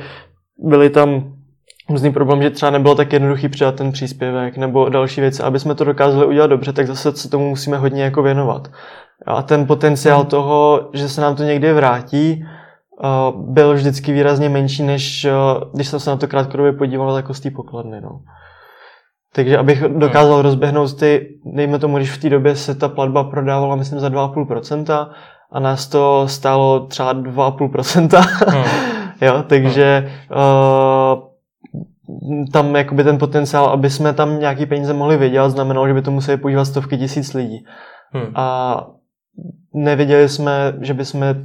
byly 0.58 0.90
tam 0.90 1.34
různý 1.90 2.12
problém, 2.12 2.42
že 2.42 2.50
třeba 2.50 2.70
nebylo 2.70 2.96
tak 2.96 3.14
jednoduchý 3.14 3.50
přidat 3.50 3.76
ten 3.76 3.92
příspěvek 3.92 4.58
nebo 4.58 4.90
další 4.90 5.22
věci. 5.22 5.44
Aby 5.44 5.60
jsme 5.60 5.76
to 5.76 5.84
dokázali 5.84 6.26
udělat 6.26 6.48
dobře, 6.48 6.74
tak 6.74 6.88
zase 6.88 7.12
se 7.12 7.30
tomu 7.30 7.50
musíme 7.50 7.78
hodně 7.78 8.04
jako 8.04 8.24
věnovat. 8.24 8.68
A 9.26 9.42
ten 9.42 9.68
potenciál 9.68 10.26
toho, 10.26 10.90
že 10.94 11.10
se 11.10 11.22
nám 11.22 11.36
to 11.36 11.44
někdy 11.44 11.74
vrátí, 11.74 12.46
byl 13.36 13.74
vždycky 13.74 14.14
výrazně 14.14 14.50
menší, 14.50 14.84
než 14.84 15.28
když 15.74 15.88
jsem 15.88 16.00
se 16.00 16.10
na 16.10 16.18
to 16.18 16.28
krátkodobě 16.28 16.74
podíval 16.74 17.16
jako 17.16 17.34
z 17.34 17.40
té 17.40 17.52
pokladny. 17.52 18.02
No. 18.02 18.20
Takže 19.34 19.58
abych 19.58 19.82
dokázal 19.82 20.42
rozběhnout 20.42 21.00
ty, 21.00 21.28
dejme 21.46 21.80
tomu, 21.80 21.98
když 21.98 22.12
v 22.12 22.22
té 22.22 22.30
době 22.30 22.56
se 22.56 22.76
ta 22.76 22.90
platba 22.90 23.24
prodávala, 23.24 23.76
myslím, 23.76 24.00
za 24.00 24.10
2,5% 24.10 25.10
a 25.52 25.60
nás 25.60 25.88
to 25.88 26.28
stálo 26.28 26.88
třeba 26.88 27.14
2,5%. 27.14 28.26
Hmm. 28.48 28.64
jo, 29.22 29.44
takže 29.48 30.12
uh, 30.32 31.20
tam 32.54 32.76
jakoby 32.76 33.04
ten 33.04 33.18
potenciál, 33.18 33.66
aby 33.66 33.90
jsme 33.90 34.14
tam 34.14 34.40
nějaký 34.40 34.66
peníze 34.66 34.94
mohli 34.94 35.18
vydělat, 35.18 35.50
znamenalo, 35.50 35.88
že 35.88 35.94
by 35.94 36.02
to 36.02 36.12
museli 36.12 36.38
používat 36.38 36.66
stovky 36.66 36.98
tisíc 36.98 37.34
lidí. 37.34 37.66
Hmm. 38.12 38.32
A 38.36 38.88
nevěděli 39.74 40.30
jsme, 40.30 40.74
že 40.82 40.94
by 40.94 41.06
jsme 41.06 41.36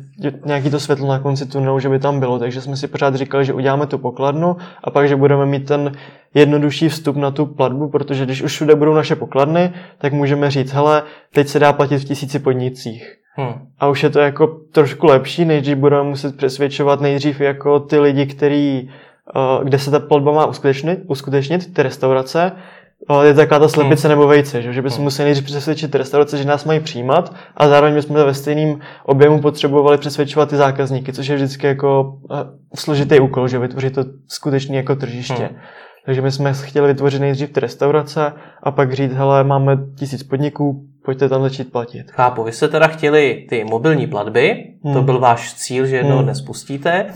nějaký 0.45 0.71
to 0.71 0.81
světlo 0.81 1.09
na 1.09 1.19
konci 1.19 1.47
tunelu, 1.47 1.81
že 1.81 1.89
by 1.89 1.99
tam 1.99 2.21
bylo, 2.21 2.39
takže 2.39 2.61
jsme 2.61 2.77
si 2.77 2.89
pořád 2.89 3.15
říkali, 3.15 3.45
že 3.45 3.53
uděláme 3.53 3.87
tu 3.87 3.99
pokladnu 3.99 4.57
a 4.85 4.91
pak, 4.91 5.09
že 5.09 5.17
budeme 5.17 5.47
mít 5.47 5.69
ten 5.69 5.93
jednodušší 6.35 6.89
vstup 6.89 7.17
na 7.17 7.31
tu 7.31 7.47
platbu, 7.47 7.89
protože 7.89 8.25
když 8.25 8.43
už 8.43 8.53
všude 8.53 8.75
budou 8.75 8.95
naše 8.95 9.17
pokladny, 9.17 9.73
tak 9.99 10.13
můžeme 10.13 10.51
říct, 10.51 10.73
hele, 10.73 11.03
teď 11.33 11.49
se 11.49 11.59
dá 11.59 11.73
platit 11.73 11.99
v 11.99 12.05
tisíci 12.05 12.39
podnicích. 12.39 13.17
Hmm. 13.37 13.53
A 13.79 13.89
už 13.89 14.03
je 14.03 14.11
to 14.11 14.19
jako 14.19 14.47
trošku 14.73 15.07
lepší, 15.07 15.45
než 15.45 15.63
když 15.63 15.75
budeme 15.75 16.03
muset 16.03 16.37
přesvědčovat 16.37 17.01
nejdřív 17.01 17.41
jako 17.41 17.81
ty 17.81 17.99
lidi, 17.99 18.27
který, 18.27 18.91
uh, 19.37 19.65
kde 19.65 19.79
se 19.79 19.91
ta 19.91 20.01
platba 20.01 20.33
má 20.33 20.47
uskutečnit, 20.47 20.99
uskutečnit 21.07 21.75
ty 21.75 21.83
restaurace, 21.83 22.53
ale 23.09 23.27
je 23.27 23.35
taková 23.35 23.61
ta 23.61 23.69
slepice 23.69 24.09
hmm. 24.09 24.17
nebo 24.17 24.29
vejce, 24.29 24.63
že, 24.63 24.73
že 24.73 24.83
bychom 24.83 24.97
hmm. 24.97 25.05
museli 25.05 25.25
nejdřív 25.25 25.45
přesvědčit 25.45 25.95
restaurace, 25.95 26.39
že 26.39 26.45
nás 26.45 26.65
mají 26.65 26.81
přijímat 26.81 27.35
a 27.57 27.69
zároveň 27.69 27.95
bychom 27.95 28.17
ve 28.17 28.35
stejném 28.35 28.79
objemu 29.05 29.41
potřebovali 29.41 29.99
přesvědčovat 29.99 30.49
ty 30.49 30.57
zákazníky, 30.57 31.13
což 31.13 31.27
je 31.27 31.37
vždycky 31.37 31.67
jako 31.67 32.19
uh, 32.31 32.39
složitý 32.75 33.21
úkol, 33.21 33.49
že 33.49 33.59
vytvořit 33.59 33.95
to 33.95 34.05
skutečně 34.29 34.77
jako 34.77 34.97
tržiště. 34.97 35.35
Hmm. 35.35 35.57
Takže 36.07 36.23
my 36.23 36.33
jsme 36.33 36.53
chtěli 36.53 36.89
vytvořit 36.89 37.21
nejdřív 37.21 37.53
ty 37.53 37.61
restaurace 37.61 38.33
a 38.63 38.71
pak 38.71 38.93
říct, 38.93 39.13
hele, 39.13 39.45
máme 39.45 39.79
tisíc 39.99 40.23
podniků, 40.23 40.87
pojďte 41.05 41.29
tam 41.29 41.43
začít 41.43 41.73
platit. 41.73 42.11
Chápu, 42.11 42.45
vy 42.45 42.53
jste 42.53 42.69
teda 42.69 42.87
chtěli 42.87 43.47
ty 43.49 43.65
mobilní 43.65 44.07
platby, 44.07 44.65
hmm. 44.85 44.95
to 44.95 45.03
byl 45.03 45.21
váš 45.21 45.55
cíl, 45.55 45.87
že 45.87 45.97
jednou 45.97 46.17
hmm. 46.17 46.25
dnes 46.25 46.39
spustíte, 46.39 47.07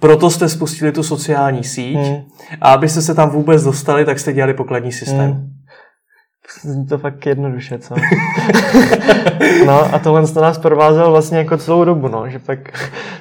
proto 0.00 0.30
jste 0.30 0.48
spustili 0.48 0.92
tu 0.92 1.02
sociální 1.02 1.64
síť 1.64 1.96
hmm. 1.96 2.22
a 2.60 2.72
abyste 2.72 3.02
se 3.02 3.14
tam 3.14 3.30
vůbec 3.30 3.64
dostali, 3.64 4.04
tak 4.04 4.18
jste 4.18 4.32
dělali 4.32 4.54
pokladní 4.54 4.92
systém. 4.92 5.32
Hmm. 5.32 5.50
Zní 6.62 6.86
to 6.86 6.98
fakt 6.98 7.26
jednoduše, 7.26 7.78
co? 7.78 7.94
no 9.66 9.94
a 9.94 9.98
tohle 9.98 10.28
to 10.28 10.40
nás 10.40 10.58
provázelo 10.58 11.10
vlastně 11.10 11.38
jako 11.38 11.56
celou 11.56 11.84
dobu, 11.84 12.08
no, 12.08 12.28
že 12.28 12.38
pak 12.38 12.58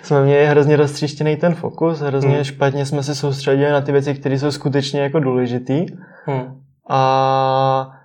jsme 0.01 0.24
měli 0.24 0.46
hrozně 0.46 0.75
roztříštěný 0.75 1.36
ten 1.36 1.55
fokus, 1.55 2.00
hrozně 2.00 2.36
hmm. 2.36 2.43
špatně 2.43 2.86
jsme 2.86 3.03
se 3.03 3.15
soustředili 3.15 3.72
na 3.72 3.82
ty 3.82 3.91
věci, 3.91 4.13
které 4.13 4.39
jsou 4.39 4.51
skutečně 4.51 5.01
jako 5.01 5.20
důležitý. 5.20 5.86
Hmm. 6.25 6.43
A 6.89 8.02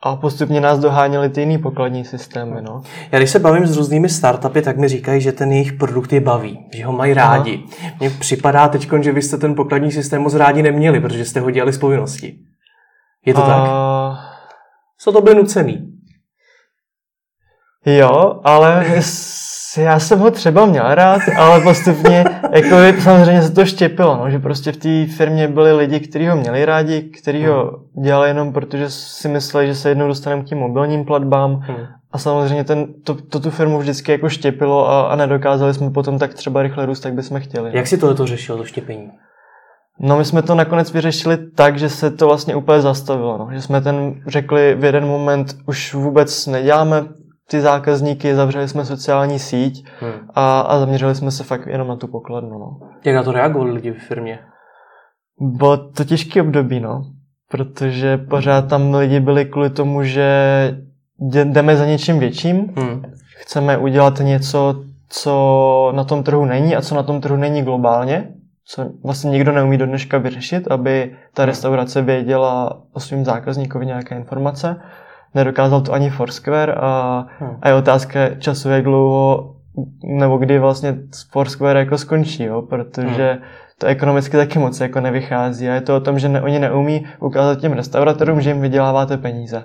a 0.00 0.16
postupně 0.16 0.60
nás 0.60 0.78
doháněly 0.78 1.28
ty 1.28 1.40
jiný 1.40 1.58
pokladní 1.58 2.04
systémy. 2.04 2.62
No. 2.62 2.82
Já 3.12 3.18
když 3.18 3.30
se 3.30 3.38
bavím 3.38 3.66
s 3.66 3.76
různými 3.76 4.08
startupy, 4.08 4.62
tak 4.62 4.76
mi 4.76 4.88
říkají, 4.88 5.20
že 5.20 5.32
ten 5.32 5.52
jejich 5.52 5.72
produkt 5.72 6.12
je 6.12 6.20
baví, 6.20 6.66
že 6.74 6.84
ho 6.84 6.92
mají 6.92 7.14
rádi. 7.14 7.64
Mně 8.00 8.10
připadá 8.10 8.68
teď, 8.68 8.88
že 9.00 9.12
vy 9.12 9.22
jste 9.22 9.36
ten 9.36 9.54
pokladní 9.54 9.92
systém 9.92 10.22
moc 10.22 10.34
rádi 10.34 10.62
neměli, 10.62 11.00
protože 11.00 11.24
jste 11.24 11.40
ho 11.40 11.50
dělali 11.50 11.72
z 11.72 11.78
povinnosti. 11.78 12.38
Je 13.26 13.34
to 13.34 13.44
a... 13.44 13.46
tak? 13.46 13.68
Co 14.98 15.12
to 15.12 15.20
byly 15.20 15.36
nucený? 15.36 15.92
Jo, 17.86 18.40
ale 18.44 18.84
já 19.78 19.98
jsem 19.98 20.18
ho 20.18 20.30
třeba 20.30 20.66
měl 20.66 20.94
rád, 20.94 21.20
ale 21.38 21.60
postupně, 21.60 22.24
jako 22.52 23.00
samozřejmě 23.00 23.42
se 23.42 23.52
to 23.52 23.64
štěpilo, 23.64 24.16
no, 24.16 24.30
že 24.30 24.38
prostě 24.38 24.72
v 24.72 24.76
té 24.76 25.06
firmě 25.16 25.48
byli 25.48 25.72
lidi, 25.72 26.00
kteří 26.00 26.26
ho 26.26 26.36
měli 26.36 26.64
rádi, 26.64 27.02
kteří 27.02 27.46
ho 27.46 27.72
dělali 28.02 28.28
jenom 28.28 28.52
protože 28.52 28.90
si 28.90 29.28
mysleli, 29.28 29.66
že 29.66 29.74
se 29.74 29.88
jednou 29.88 30.08
dostaneme 30.08 30.42
k 30.42 30.46
tím 30.46 30.58
mobilním 30.58 31.04
platbám 31.04 31.54
hmm. 31.54 31.86
a 32.12 32.18
samozřejmě 32.18 32.64
ten, 32.64 32.86
to, 33.04 33.14
to, 33.14 33.40
tu 33.40 33.50
firmu 33.50 33.78
vždycky 33.78 34.12
jako 34.12 34.28
štěpilo 34.28 34.90
a, 34.90 35.00
a 35.02 35.16
nedokázali 35.16 35.74
jsme 35.74 35.90
potom 35.90 36.18
tak 36.18 36.34
třeba 36.34 36.62
rychle 36.62 36.86
růst, 36.86 37.04
jak 37.04 37.14
bychom 37.14 37.40
chtěli. 37.40 37.70
Jak 37.74 37.86
si 37.86 37.98
tohle 37.98 38.26
řešilo, 38.26 38.58
to 38.58 38.64
štěpení? 38.64 39.10
No 40.00 40.18
my 40.18 40.24
jsme 40.24 40.42
to 40.42 40.54
nakonec 40.54 40.92
vyřešili 40.92 41.38
tak, 41.54 41.78
že 41.78 41.88
se 41.88 42.10
to 42.10 42.26
vlastně 42.26 42.56
úplně 42.56 42.80
zastavilo. 42.80 43.38
No. 43.38 43.48
Že 43.52 43.62
jsme 43.62 43.80
ten 43.80 44.14
řekli 44.26 44.74
v 44.74 44.84
jeden 44.84 45.06
moment, 45.06 45.56
už 45.66 45.94
vůbec 45.94 46.46
neděláme 46.46 47.04
ty 47.50 47.60
zákazníky, 47.60 48.34
zavřeli 48.34 48.68
jsme 48.68 48.84
sociální 48.84 49.38
síť 49.38 49.86
hmm. 50.00 50.12
a, 50.34 50.60
a 50.60 50.78
zaměřili 50.78 51.14
jsme 51.14 51.30
se 51.30 51.44
fakt 51.44 51.66
jenom 51.66 51.88
na 51.88 51.96
tu 51.96 52.08
pokladnu. 52.08 52.58
No. 52.58 52.78
Jak 53.04 53.16
na 53.16 53.22
to 53.22 53.32
reagovali 53.32 53.72
lidi 53.72 53.92
v 53.92 53.98
firmě? 53.98 54.38
Bylo 55.40 55.76
to 55.76 56.04
těžké 56.04 56.42
období, 56.42 56.80
no. 56.80 57.04
Protože 57.50 58.18
pořád 58.18 58.68
tam 58.68 58.94
lidi 58.94 59.20
byli 59.20 59.44
kvůli 59.44 59.70
tomu, 59.70 60.02
že 60.02 60.28
jdeme 61.44 61.76
za 61.76 61.86
něčím 61.86 62.18
větším. 62.18 62.74
Hmm. 62.76 63.02
Chceme 63.36 63.78
udělat 63.78 64.20
něco, 64.20 64.82
co 65.08 65.92
na 65.94 66.04
tom 66.04 66.22
trhu 66.22 66.44
není 66.44 66.76
a 66.76 66.82
co 66.82 66.94
na 66.94 67.02
tom 67.02 67.20
trhu 67.20 67.36
není 67.36 67.62
globálně. 67.62 68.28
Co 68.64 68.90
vlastně 69.04 69.30
nikdo 69.30 69.52
neumí 69.52 69.78
do 69.78 69.86
dneška 69.86 70.18
vyřešit, 70.18 70.68
aby 70.70 71.16
ta 71.34 71.46
restaurace 71.46 72.02
věděla 72.02 72.82
o 72.92 73.00
svým 73.00 73.24
zákazníkovi 73.24 73.86
nějaké 73.86 74.16
informace 74.16 74.76
nedokázal 75.34 75.80
to 75.80 75.92
ani 75.92 76.10
Foursquare 76.10 76.74
a, 76.76 77.26
hmm. 77.38 77.58
a 77.62 77.68
je 77.68 77.74
otázka 77.74 78.28
času, 78.38 78.68
jak 78.68 78.84
dlouho 78.84 79.54
nebo 80.02 80.36
kdy 80.36 80.58
vlastně 80.58 80.96
Foursquare 81.30 81.78
jako 81.78 81.98
skončí, 81.98 82.44
jo, 82.44 82.62
protože 82.62 83.30
hmm. 83.32 83.42
to 83.78 83.86
ekonomicky 83.86 84.36
taky 84.36 84.58
moc 84.58 84.80
jako 84.80 85.00
nevychází 85.00 85.68
a 85.68 85.74
je 85.74 85.80
to 85.80 85.96
o 85.96 86.00
tom, 86.00 86.18
že 86.18 86.28
ne, 86.28 86.42
oni 86.42 86.58
neumí 86.58 87.06
ukázat 87.20 87.60
těm 87.60 87.72
restauratorům, 87.72 88.40
že 88.40 88.50
jim 88.50 88.60
vyděláváte 88.60 89.16
peníze. 89.16 89.64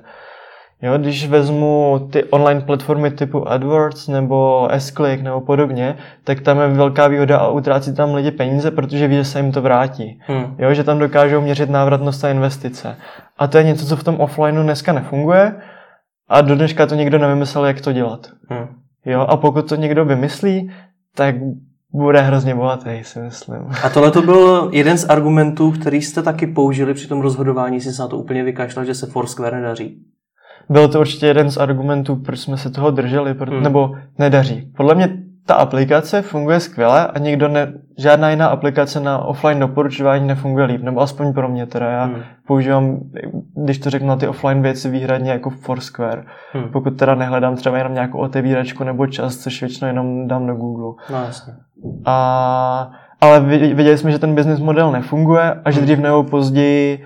Jo, 0.84 0.98
když 0.98 1.28
vezmu 1.28 2.00
ty 2.12 2.24
online 2.24 2.62
platformy 2.62 3.12
typu 3.12 3.50
AdWords 3.50 4.08
nebo 4.08 4.68
S-Click 4.72 5.24
nebo 5.24 5.42
podobně, 5.42 5.98
tak 6.24 6.42
tam 6.42 6.60
je 6.60 6.68
velká 6.68 7.08
výhoda 7.08 7.38
a 7.38 7.50
utrácí 7.50 7.96
tam 7.96 8.14
lidi 8.14 8.32
peníze, 8.32 8.72
protože 8.72 9.08
ví, 9.08 9.16
že 9.16 9.26
se 9.26 9.40
jim 9.40 9.52
to 9.52 9.62
vrátí. 9.62 10.20
Hmm. 10.28 10.56
Jo, 10.60 10.74
že 10.74 10.84
tam 10.84 11.00
dokážou 11.00 11.42
měřit 11.42 11.70
návratnost 11.70 12.24
a 12.24 12.30
investice. 12.30 12.98
A 13.38 13.48
to 13.48 13.58
je 13.58 13.64
něco, 13.64 13.86
co 13.86 13.96
v 13.96 14.04
tom 14.04 14.16
offlineu 14.20 14.64
dneska 14.64 14.94
nefunguje 14.94 15.56
a 16.30 16.42
do 16.42 16.56
dneška 16.56 16.86
to 16.86 16.96
nikdo 16.96 17.18
nevymyslel, 17.18 17.66
jak 17.66 17.82
to 17.82 17.92
dělat. 17.94 18.28
Hmm. 18.50 18.68
Jo, 19.06 19.22
a 19.22 19.38
pokud 19.38 19.70
to 19.70 19.76
někdo 19.76 20.06
vymyslí, 20.06 20.72
tak 21.16 21.36
bude 21.94 22.22
hrozně 22.22 22.56
bohatý, 22.56 23.04
si 23.04 23.20
myslím. 23.20 23.68
A 23.84 23.90
tohle 23.90 24.12
to 24.12 24.22
byl 24.22 24.70
jeden 24.74 24.98
z 24.98 25.10
argumentů, 25.10 25.72
který 25.72 26.02
jste 26.02 26.22
taky 26.24 26.48
použili 26.48 26.94
při 26.94 27.08
tom 27.08 27.22
rozhodování, 27.22 27.82
si 27.82 27.92
se 27.92 28.02
na 28.02 28.08
to 28.08 28.18
úplně 28.18 28.44
vykašlal, 28.44 28.86
že 28.86 28.96
se 28.96 29.08
Foursquare 29.08 29.56
nedaří 29.56 30.13
byl 30.70 30.88
to 30.88 31.00
určitě 31.00 31.28
jeden 31.28 31.52
z 31.52 31.58
argumentů, 31.58 32.16
proč 32.16 32.40
jsme 32.40 32.58
se 32.58 32.70
toho 32.70 32.92
drželi, 32.92 33.34
proto, 33.34 33.54
hmm. 33.54 33.64
nebo 33.64 33.96
nedaří. 34.20 34.72
Podle 34.78 34.96
mě 34.96 35.10
ta 35.46 35.56
aplikace 35.56 36.22
funguje 36.22 36.60
skvěle 36.60 37.08
a 37.08 37.20
nikdo 37.20 37.48
ne, 37.48 37.74
žádná 37.98 38.30
jiná 38.30 38.48
aplikace 38.48 39.00
na 39.00 39.26
offline 39.26 39.60
doporučování 39.60 40.28
nefunguje 40.28 40.66
líp, 40.66 40.82
nebo 40.84 41.02
aspoň 41.02 41.34
pro 41.34 41.50
mě 41.50 41.66
teda. 41.66 41.92
Já 41.92 42.04
hmm. 42.04 42.16
používám, 42.48 43.00
když 43.56 43.80
to 43.80 43.90
řeknu 43.90 44.08
na 44.08 44.16
ty 44.16 44.28
offline 44.28 44.62
věci, 44.62 44.90
výhradně 44.90 45.32
jako 45.32 45.50
Foursquare. 45.50 46.24
Hmm. 46.54 46.70
Pokud 46.70 46.98
teda 46.98 47.16
nehledám 47.16 47.56
třeba 47.56 47.78
jenom 47.78 47.94
nějakou 47.94 48.18
otevíračku 48.18 48.84
nebo 48.84 49.08
čas, 49.08 49.38
což 49.38 49.62
většinou 49.62 49.88
jenom 49.88 50.28
dám 50.28 50.48
do 50.48 50.56
Google. 50.56 50.94
No 51.10 51.24
jasně. 51.24 51.54
A, 52.06 52.92
ale 53.22 53.40
viděli 53.74 53.98
jsme, 53.98 54.12
že 54.12 54.20
ten 54.20 54.36
business 54.36 54.60
model 54.60 54.92
nefunguje 54.92 55.62
a 55.66 55.72
že 55.72 55.82
dřív 55.82 56.00
nebo 56.00 56.24
později 56.24 57.04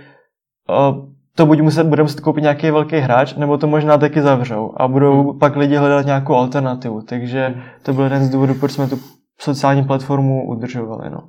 uh, 0.89 1.16
to 1.37 1.45
buď 1.45 1.61
muset, 1.61 1.87
bude 1.87 2.03
muset 2.03 2.19
koupit 2.19 2.41
nějaký 2.41 2.71
velký 2.71 2.97
hráč, 2.97 3.35
nebo 3.35 3.57
to 3.57 3.67
možná 3.67 3.97
taky 3.97 4.21
zavřou 4.21 4.73
a 4.77 4.87
budou 4.87 5.23
hmm. 5.23 5.39
pak 5.39 5.55
lidi 5.55 5.75
hledat 5.75 6.05
nějakou 6.05 6.35
alternativu. 6.35 7.01
Takže 7.01 7.55
to 7.83 7.93
byl 7.93 8.03
jeden 8.03 8.25
z 8.25 8.29
důvodů, 8.29 8.53
proč 8.53 8.71
jsme 8.71 8.87
tu 8.87 8.99
sociální 9.39 9.83
platformu 9.83 10.47
udržovali. 10.49 11.09
No. 11.09 11.19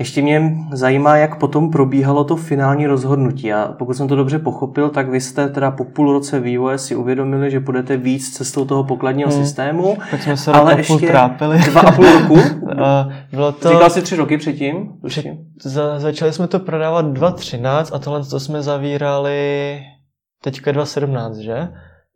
Ještě 0.00 0.22
mě 0.22 0.56
zajímá, 0.72 1.16
jak 1.16 1.38
potom 1.38 1.70
probíhalo 1.70 2.24
to 2.24 2.36
finální 2.36 2.86
rozhodnutí. 2.86 3.52
A 3.52 3.74
pokud 3.78 3.94
jsem 3.94 4.08
to 4.08 4.16
dobře 4.16 4.38
pochopil, 4.38 4.88
tak 4.88 5.08
vy 5.08 5.20
jste 5.20 5.48
teda 5.48 5.70
po 5.70 5.84
půl 5.84 6.12
roce 6.12 6.40
vývoje 6.40 6.78
si 6.78 6.96
uvědomili, 6.96 7.50
že 7.50 7.60
budete 7.60 7.96
víc 7.96 8.36
cestou 8.36 8.64
toho 8.64 8.84
pokladního 8.84 9.30
hmm. 9.30 9.44
systému. 9.44 9.96
Tak 10.10 10.22
jsme 10.22 10.36
se 10.36 10.52
ale 10.52 10.76
ještě 10.76 11.06
trápili. 11.06 11.58
dva 11.58 11.80
a 11.80 11.92
půl 11.92 12.06
roku. 12.20 12.38
Bylo 13.30 13.52
to... 13.52 13.68
Říkal 13.68 13.90
jsi 13.90 14.02
tři 14.02 14.16
roky 14.16 14.38
předtím? 14.38 14.92
Před, 15.06 15.26
za, 15.62 15.98
začali 15.98 16.32
jsme 16.32 16.48
to 16.48 16.58
prodávat 16.58 17.06
2013 17.06 17.92
a 17.94 17.98
tohle 17.98 18.24
to 18.24 18.40
jsme 18.40 18.62
zavírali 18.62 19.80
teďka 20.42 20.72
2017, 20.72 21.36
že? 21.36 21.68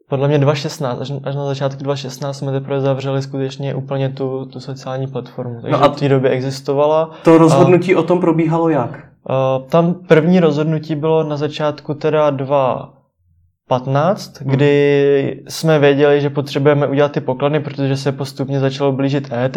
Podle 0.09 0.29
mě 0.29 0.39
2016, 0.39 1.01
až, 1.01 1.13
až 1.25 1.35
na 1.35 1.47
začátku 1.47 1.85
2016 1.85 2.39
jsme 2.39 2.53
teprve 2.53 2.81
zavřeli 2.81 3.23
skutečně 3.23 3.75
úplně 3.75 4.09
tu, 4.09 4.45
tu 4.45 4.61
sociální 4.61 5.07
platformu. 5.07 5.59
Takže 5.63 5.77
no 5.77 5.85
a 5.85 5.89
v 5.89 5.97
té 5.97 6.09
době 6.09 6.31
existovala. 6.31 7.11
To 7.25 7.39
rozhodnutí 7.39 7.95
a, 7.95 7.99
o 7.99 8.03
tom 8.03 8.21
probíhalo 8.21 8.69
jak? 8.69 9.05
A, 9.27 9.59
tam 9.69 9.95
první 9.95 10.41
rozhodnutí 10.41 10.95
bylo 10.95 11.23
na 11.23 11.37
začátku 11.37 11.95
teda 11.95 12.31
2015, 12.31 14.41
hmm. 14.41 14.51
kdy 14.51 15.43
jsme 15.49 15.79
věděli, 15.79 16.21
že 16.21 16.31
potřebujeme 16.31 16.87
udělat 16.87 17.13
ty 17.13 17.21
pokladny, 17.21 17.61
protože 17.61 17.97
se 17.97 18.13
postupně 18.13 18.61
začalo 18.61 18.93
blížit 18.93 19.33
ET 19.33 19.57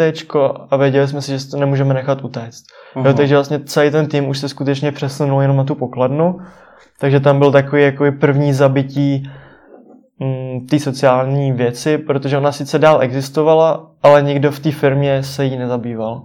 a 0.70 0.76
věděli 0.76 1.08
jsme 1.08 1.22
si, 1.22 1.38
že 1.38 1.50
to 1.50 1.56
nemůžeme 1.56 1.94
nechat 1.94 2.24
utéct. 2.24 2.64
Uh-huh. 2.96 3.06
Jo, 3.06 3.14
takže 3.14 3.34
vlastně 3.34 3.60
celý 3.60 3.90
ten 3.90 4.06
tým 4.06 4.28
už 4.28 4.38
se 4.38 4.48
skutečně 4.48 4.92
přesunul 4.92 5.42
jenom 5.42 5.56
na 5.56 5.64
tu 5.64 5.74
pokladnu, 5.74 6.38
takže 7.00 7.20
tam 7.20 7.38
byl 7.38 7.52
takový 7.52 7.82
jako 7.82 8.04
první 8.20 8.52
zabití 8.52 9.30
Mm, 10.20 10.66
té 10.66 10.78
sociální 10.78 11.52
věci, 11.52 11.98
protože 11.98 12.38
ona 12.38 12.52
sice 12.52 12.78
dál 12.78 13.02
existovala, 13.02 13.90
ale 14.02 14.22
nikdo 14.22 14.50
v 14.50 14.60
té 14.60 14.72
firmě 14.72 15.22
se 15.22 15.44
jí 15.44 15.58
nezabýval. 15.58 16.22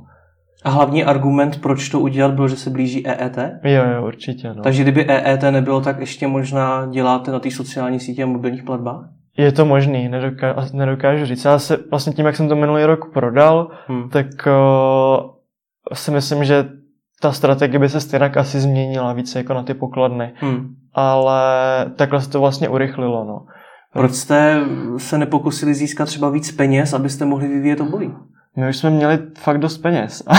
A 0.64 0.70
hlavní 0.70 1.04
argument, 1.04 1.62
proč 1.62 1.90
to 1.90 2.00
udělat, 2.00 2.34
byl, 2.34 2.48
že 2.48 2.56
se 2.56 2.70
blíží 2.70 3.08
EET? 3.08 3.38
Jo, 3.64 3.84
jo, 3.96 4.08
určitě. 4.08 4.54
No. 4.54 4.64
Takže 4.64 4.84
kdyby 4.84 5.06
EET 5.06 5.42
nebylo, 5.44 5.82
tak 5.82 6.00
ještě 6.00 6.28
možná 6.28 6.86
děláte 6.86 7.32
na 7.32 7.40
té 7.40 7.52
sociální 7.52 8.00
sítě 8.00 8.24
a 8.24 8.26
mobilních 8.26 8.64
platbách? 8.64 9.06
Je 9.38 9.52
to 9.52 9.66
možný, 9.66 10.10
nedokážu, 10.10 10.78
nedokážu 10.78 11.26
říct. 11.26 11.46
Já 11.46 11.60
se 11.60 11.78
vlastně 11.90 12.14
tím, 12.14 12.26
jak 12.26 12.36
jsem 12.36 12.50
to 12.50 12.56
minulý 12.56 12.84
rok 12.84 13.14
prodal, 13.14 13.72
hmm. 13.88 14.10
tak 14.10 14.26
uh, 14.48 15.30
si 15.94 16.12
myslím, 16.12 16.44
že 16.44 16.66
ta 17.22 17.32
strategie 17.32 17.80
by 17.80 17.90
se 17.90 18.00
stejně 18.00 18.30
asi 18.30 18.60
změnila 18.60 19.14
více 19.14 19.40
jako 19.40 19.54
na 19.54 19.64
ty 19.64 19.74
pokladny. 19.74 20.32
Hmm. 20.36 20.76
Ale 20.94 21.42
takhle 21.96 22.22
se 22.22 22.30
to 22.30 22.40
vlastně 22.40 22.70
urychlilo. 22.70 23.26
No. 23.26 23.46
Proč 23.94 24.12
jste 24.12 24.62
se 24.98 25.18
nepokusili 25.18 25.74
získat 25.74 26.06
třeba 26.06 26.30
víc 26.30 26.52
peněz, 26.52 26.94
abyste 26.94 27.26
mohli 27.26 27.48
vyvíjet 27.48 27.82
obojí? 27.82 28.14
My 28.56 28.70
už 28.70 28.78
jsme 28.78 28.90
měli 28.90 29.20
fakt 29.38 29.58
dost 29.58 29.78
peněz. 29.78 30.24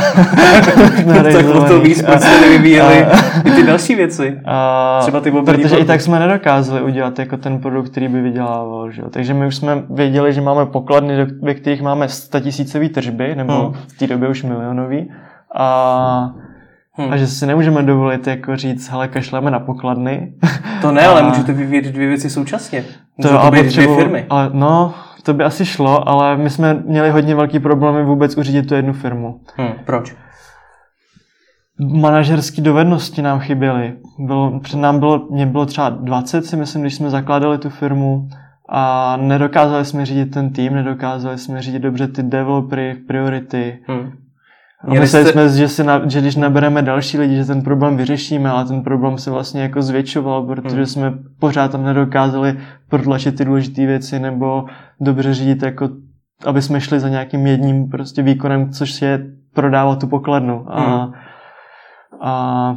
tak 1.32 1.46
o 1.54 1.64
to 1.64 1.80
víc, 1.80 2.02
proč 2.02 2.20
jste 2.20 2.40
nevyvíjeli 2.40 3.06
i 3.44 3.50
ty 3.50 3.62
další 3.62 3.94
věci. 3.94 4.40
A, 4.44 4.98
třeba 5.02 5.20
ty 5.20 5.30
Protože 5.30 5.44
produkty. 5.44 5.76
i 5.76 5.84
tak 5.84 6.00
jsme 6.00 6.18
nedokázali 6.18 6.82
udělat 6.82 7.18
jako 7.18 7.36
ten 7.36 7.58
produkt, 7.58 7.90
který 7.90 8.08
by 8.08 8.22
vydělával. 8.22 8.90
Že? 8.90 9.02
Takže 9.10 9.34
my 9.34 9.46
už 9.46 9.56
jsme 9.56 9.82
věděli, 9.90 10.32
že 10.32 10.40
máme 10.40 10.66
pokladny, 10.66 11.26
ve 11.42 11.54
kterých 11.54 11.82
máme 11.82 12.08
100 12.08 12.40
tisícový 12.40 12.88
tržby, 12.88 13.34
nebo 13.34 13.52
hmm. 13.52 13.72
v 13.88 13.98
té 13.98 14.06
době 14.06 14.28
už 14.28 14.42
milionový. 14.42 15.10
A 15.54 16.34
Hmm. 16.96 17.12
A 17.12 17.16
že 17.16 17.26
si 17.26 17.46
nemůžeme 17.46 17.82
dovolit 17.82 18.26
jako 18.26 18.56
říct, 18.56 18.88
hele, 18.88 19.08
kašleme 19.08 19.50
na 19.50 19.60
pokladny. 19.60 20.32
To 20.82 20.92
ne, 20.92 21.06
a... 21.06 21.10
ale 21.10 21.22
můžete 21.22 21.52
vyvíjet 21.52 21.84
dvě 21.84 22.08
věci 22.08 22.30
současně. 22.30 22.84
Můžou 23.16 23.36
to, 23.36 23.44
to 23.44 23.50
být 23.50 23.66
dvě 23.66 23.96
firmy. 23.96 24.26
Ale, 24.30 24.50
no, 24.52 24.94
to 25.22 25.34
by 25.34 25.44
asi 25.44 25.66
šlo, 25.66 26.08
ale 26.08 26.36
my 26.36 26.50
jsme 26.50 26.74
měli 26.74 27.10
hodně 27.10 27.34
velký 27.34 27.58
problémy 27.58 28.04
vůbec 28.04 28.36
uřídit 28.36 28.68
tu 28.68 28.74
jednu 28.74 28.92
firmu. 28.92 29.40
Hmm. 29.56 29.72
Proč? 29.84 30.14
Manažerské 31.78 32.62
dovednosti 32.62 33.22
nám 33.22 33.40
chyběly. 33.40 33.92
Bylo, 34.18 34.60
před 34.60 34.76
nám 34.76 34.98
bylo, 34.98 35.26
mě 35.30 35.46
bylo 35.46 35.66
třeba 35.66 35.88
20, 35.88 36.46
si 36.46 36.56
myslím, 36.56 36.82
když 36.82 36.94
jsme 36.94 37.10
zakládali 37.10 37.58
tu 37.58 37.70
firmu 37.70 38.28
a 38.68 39.16
nedokázali 39.16 39.84
jsme 39.84 40.06
řídit 40.06 40.26
ten 40.26 40.52
tým, 40.52 40.74
nedokázali 40.74 41.38
jsme 41.38 41.62
řídit 41.62 41.78
dobře 41.78 42.08
ty 42.08 42.22
developery, 42.22 42.94
priority. 42.94 43.78
Hmm. 43.86 44.12
Mysleli 44.88 45.24
jste... 45.24 45.32
jsme, 45.32 45.48
že, 45.48 45.68
si 45.68 45.84
na, 45.84 46.08
že 46.08 46.20
když 46.20 46.36
nabereme 46.36 46.82
další 46.82 47.18
lidi, 47.18 47.36
že 47.36 47.44
ten 47.44 47.62
problém 47.62 47.96
vyřešíme, 47.96 48.50
ale 48.50 48.64
ten 48.64 48.82
problém 48.82 49.18
se 49.18 49.30
vlastně 49.30 49.62
jako 49.62 49.82
zvětšoval, 49.82 50.46
protože 50.46 50.76
hmm. 50.76 50.86
jsme 50.86 51.12
pořád 51.40 51.72
tam 51.72 51.84
nedokázali 51.84 52.58
protlačit 52.88 53.36
ty 53.36 53.44
důležité 53.44 53.86
věci 53.86 54.18
nebo 54.18 54.64
dobře 55.00 55.34
řídit, 55.34 55.62
jako, 55.62 55.88
aby 56.46 56.62
jsme 56.62 56.80
šli 56.80 57.00
za 57.00 57.08
nějakým 57.08 57.46
jedním 57.46 57.88
prostě 57.88 58.22
výkonem, 58.22 58.70
což 58.72 59.02
je 59.02 59.26
prodávat 59.54 60.00
tu 60.00 60.06
pokladnu. 60.06 60.64
A, 60.68 60.80
hmm. 60.80 61.12
a 62.20 62.76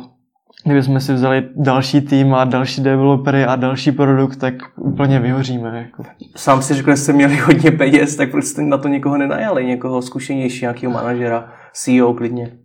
kdyby 0.63 0.83
jsme 0.83 1.01
si 1.01 1.13
vzali 1.13 1.49
další 1.55 2.01
tým 2.01 2.33
a 2.33 2.45
další 2.45 2.83
developery 2.83 3.45
a 3.45 3.55
další 3.55 3.91
produkt, 3.91 4.35
tak 4.35 4.53
úplně 4.75 5.19
vyhoříme. 5.19 5.77
Jako. 5.77 6.03
Sám 6.35 6.61
si 6.61 6.73
řekl, 6.73 6.91
že 6.91 6.97
jste 6.97 7.13
měli 7.13 7.35
hodně 7.35 7.71
peněz, 7.71 8.15
tak 8.15 8.31
proč 8.31 8.45
jste 8.45 8.61
na 8.61 8.77
to 8.77 8.87
někoho 8.87 9.17
nenajali, 9.17 9.65
někoho 9.65 10.01
zkušenější, 10.01 10.61
nějakého 10.61 10.93
manažera? 10.93 11.53
CEO 11.73 12.13
klidně. 12.13 12.57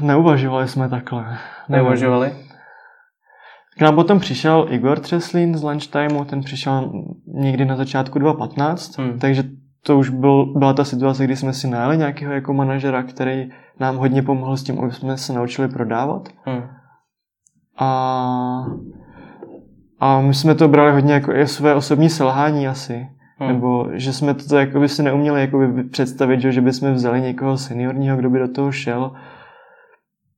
Neuvažovali 0.00 0.68
jsme 0.68 0.88
takhle. 0.88 1.38
Neuvažovali? 1.68 2.32
K 3.78 3.80
nám 3.80 3.94
potom 3.94 4.20
přišel 4.20 4.66
Igor 4.70 5.00
Třeslín 5.00 5.58
z 5.58 5.62
lunchtimeu, 5.62 6.24
ten 6.24 6.40
přišel 6.40 6.92
někdy 7.26 7.64
na 7.64 7.76
začátku 7.76 8.18
2015, 8.18 8.98
hmm. 8.98 9.18
takže 9.18 9.44
to 9.82 9.98
už 9.98 10.08
byl, 10.08 10.46
byla 10.46 10.72
ta 10.72 10.84
situace, 10.84 11.24
kdy 11.24 11.36
jsme 11.36 11.52
si 11.52 11.68
najeli 11.68 11.98
nějakého 11.98 12.32
jako 12.32 12.54
manažera, 12.54 13.02
který 13.02 13.50
nám 13.80 13.96
hodně 13.96 14.22
pomohl 14.22 14.56
s 14.56 14.62
tím, 14.62 14.80
aby 14.80 14.92
jsme 14.92 15.16
se 15.16 15.32
naučili 15.32 15.68
prodávat. 15.68 16.28
Hmm. 16.44 16.62
A, 17.78 18.66
a 20.00 20.20
my 20.20 20.34
jsme 20.34 20.54
to 20.54 20.68
brali 20.68 20.92
hodně 20.92 21.14
jako 21.14 21.32
i 21.32 21.46
své 21.46 21.74
osobní 21.74 22.08
selhání 22.08 22.68
asi. 22.68 23.08
Hmm. 23.38 23.52
Nebo 23.52 23.86
že 23.92 24.12
jsme 24.12 24.34
to 24.34 24.58
jakoby 24.58 24.88
si 24.88 25.02
neuměli 25.02 25.40
jakoby 25.40 25.84
představit, 25.84 26.40
že, 26.40 26.52
že 26.52 26.60
bychom 26.60 26.92
vzali 26.92 27.20
někoho 27.20 27.58
seniorního, 27.58 28.16
kdo 28.16 28.30
by 28.30 28.38
do 28.38 28.48
toho 28.48 28.72
šel. 28.72 29.12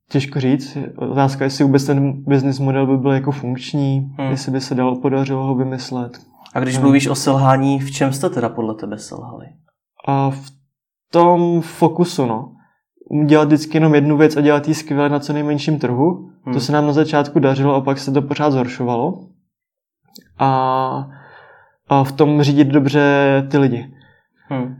Těžko 0.09 0.39
říct. 0.39 0.77
Otázka, 0.95 1.43
jestli 1.43 1.63
vůbec 1.63 1.85
ten 1.85 2.23
business 2.23 2.59
model 2.59 2.87
by 2.87 2.97
byl 2.97 3.11
jako 3.11 3.31
funkční, 3.31 4.15
hmm. 4.17 4.31
jestli 4.31 4.51
by 4.51 4.61
se 4.61 4.75
dalo, 4.75 5.01
podařilo 5.01 5.43
ho 5.43 5.55
vymyslet. 5.55 6.19
A 6.53 6.59
když 6.59 6.75
hmm. 6.75 6.83
mluvíš 6.83 7.07
o 7.07 7.15
selhání, 7.15 7.79
v 7.79 7.91
čem 7.91 8.13
jste 8.13 8.29
teda 8.29 8.49
podle 8.49 8.75
tebe 8.75 8.97
selhali? 8.97 9.45
A 10.07 10.29
v 10.29 10.51
tom 11.11 11.61
fokusu, 11.61 12.25
no. 12.25 12.51
Dělat 13.25 13.45
vždycky 13.45 13.77
jenom 13.77 13.95
jednu 13.95 14.17
věc 14.17 14.37
a 14.37 14.41
dělat 14.41 14.67
ji 14.67 14.73
skvěle 14.73 15.09
na 15.09 15.19
co 15.19 15.33
nejmenším 15.33 15.79
trhu. 15.79 16.29
Hmm. 16.43 16.53
To 16.53 16.59
se 16.59 16.71
nám 16.71 16.87
na 16.87 16.93
začátku 16.93 17.39
dařilo 17.39 17.75
a 17.75 17.81
pak 17.81 17.99
se 17.99 18.11
to 18.11 18.21
pořád 18.21 18.51
zhoršovalo. 18.51 19.19
A 20.39 21.07
a 21.91 22.03
v 22.03 22.11
tom 22.11 22.41
řídit 22.41 22.67
dobře 22.67 23.03
ty 23.51 23.57
lidi. 23.57 23.87
Hmm. 24.49 24.75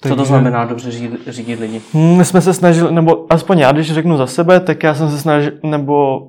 Co 0.00 0.16
to 0.16 0.24
znamená 0.24 0.64
dobře 0.64 0.90
řídit, 0.90 1.20
řídit 1.26 1.60
lidi? 1.60 1.80
Hmm, 1.92 2.16
my 2.16 2.24
jsme 2.24 2.40
se 2.40 2.54
snažili, 2.54 2.92
nebo 2.92 3.26
aspoň 3.32 3.58
já, 3.58 3.72
když 3.72 3.92
řeknu 3.92 4.16
za 4.16 4.26
sebe, 4.26 4.60
tak 4.60 4.82
já 4.82 4.94
jsem 4.94 5.10
se 5.10 5.18
snažil, 5.18 5.52
nebo 5.62 6.20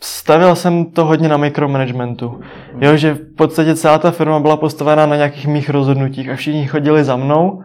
stavil 0.00 0.54
jsem 0.54 0.84
to 0.84 1.04
hodně 1.04 1.28
na 1.28 1.36
mikromanagementu. 1.36 2.28
Hmm. 2.28 2.82
Jo, 2.82 2.96
že 2.96 3.14
v 3.14 3.34
podstatě 3.34 3.74
celá 3.74 3.98
ta 3.98 4.10
firma 4.10 4.40
byla 4.40 4.56
postavená 4.56 5.06
na 5.06 5.16
nějakých 5.16 5.46
mých 5.46 5.70
rozhodnutích 5.70 6.30
a 6.30 6.36
všichni 6.36 6.66
chodili 6.66 7.04
za 7.04 7.16
mnou 7.16 7.62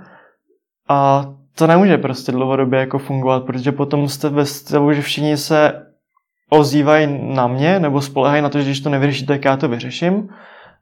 a 0.90 1.26
to 1.56 1.68
nemůže 1.68 1.98
prostě 1.98 2.32
dlouhodobě 2.32 2.80
jako 2.80 3.00
fungovat, 3.00 3.44
protože 3.44 3.72
potom 3.72 4.10
jste 4.10 4.30
ve 4.30 4.46
stavu, 4.46 4.94
že 4.94 5.02
všichni 5.02 5.38
se 5.38 5.86
ozývají 6.50 7.20
na 7.36 7.48
mě 7.48 7.80
nebo 7.80 8.02
spolehají 8.02 8.42
na 8.42 8.50
to, 8.50 8.60
že 8.60 8.66
když 8.66 8.80
to 8.80 8.90
nevyřešíte, 8.90 9.34
tak 9.34 9.46
já 9.46 9.58
to 9.58 9.68
vyřeším. 9.68 10.30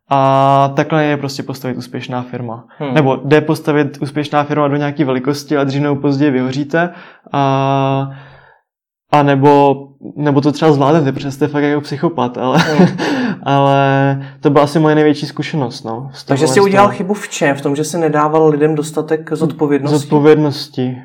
A 0.09 0.71
takhle 0.75 1.05
je 1.05 1.17
prostě 1.17 1.43
postavit 1.43 1.77
úspěšná 1.77 2.21
firma. 2.21 2.65
Hmm. 2.77 2.93
Nebo 2.93 3.15
jde 3.15 3.41
postavit 3.41 3.97
úspěšná 4.01 4.43
firma 4.43 4.67
do 4.67 4.75
nějaké 4.75 5.05
velikosti 5.05 5.57
a 5.57 5.63
dřív 5.63 5.81
nebo 5.81 5.95
později 5.95 6.31
vyhoříte. 6.31 6.89
A, 7.31 8.09
a 9.11 9.23
nebo, 9.23 9.75
nebo 10.15 10.41
to 10.41 10.51
třeba 10.51 10.71
zvládnete, 10.71 11.11
protože 11.11 11.31
jste 11.31 11.47
fakt 11.47 11.63
jako 11.63 11.81
psychopat, 11.81 12.37
ale, 12.37 12.63
ale 13.43 14.23
to 14.39 14.49
byla 14.49 14.63
asi 14.63 14.79
moje 14.79 14.95
největší 14.95 15.25
zkušenost. 15.25 15.83
No, 15.83 16.09
Takže 16.25 16.47
jsi 16.47 16.61
udělal 16.61 16.89
chybu 16.89 17.13
v 17.13 17.29
čem? 17.29 17.55
V 17.55 17.61
tom, 17.61 17.75
že 17.75 17.83
jsi 17.83 17.97
nedával 17.97 18.47
lidem 18.47 18.75
dostatek 18.75 19.29
zodpovědnosti? 19.33 19.97
Zodpovědnosti. 19.97 20.97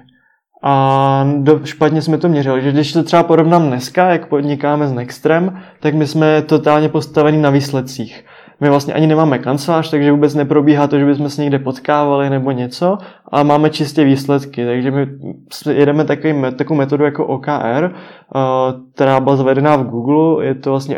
A 0.62 1.27
do, 1.38 1.61
špatně 1.64 2.03
jsme 2.03 2.19
to 2.19 2.29
měřili, 2.29 2.62
že 2.62 2.73
když 2.73 2.92
to 2.92 3.03
třeba 3.03 3.23
porovnám 3.23 3.66
dneska, 3.66 4.09
jak 4.09 4.29
podnikáme 4.29 4.88
s 4.88 4.92
Nextrem, 4.92 5.61
tak 5.81 5.95
my 5.95 6.07
jsme 6.07 6.42
totálně 6.42 6.88
postavení 6.88 7.42
na 7.42 7.51
výsledcích. 7.51 8.25
My 8.61 8.71
vlastně 8.71 8.95
ani 8.95 9.07
nemáme 9.07 9.38
kancelář, 9.38 9.90
takže 9.90 10.12
vůbec 10.12 10.35
neprobíhá 10.35 10.87
to, 10.87 10.99
že 10.99 11.05
bychom 11.05 11.29
se 11.29 11.42
někde 11.42 11.59
potkávali 11.59 12.31
nebo 12.31 12.51
něco, 12.51 12.99
ale 13.29 13.45
máme 13.45 13.71
čistě 13.71 14.05
výsledky. 14.05 14.66
Takže 14.66 14.90
my 14.90 15.07
jedeme 15.73 16.05
takový, 16.05 16.35
takovou 16.57 16.79
metodu 16.79 17.05
jako 17.05 17.27
OKR, 17.27 17.90
která 18.95 19.21
byla 19.21 19.37
zavedená 19.37 19.77
v 19.77 19.85
Google. 19.85 20.45
Je 20.45 20.55
to 20.55 20.71
vlastně 20.71 20.97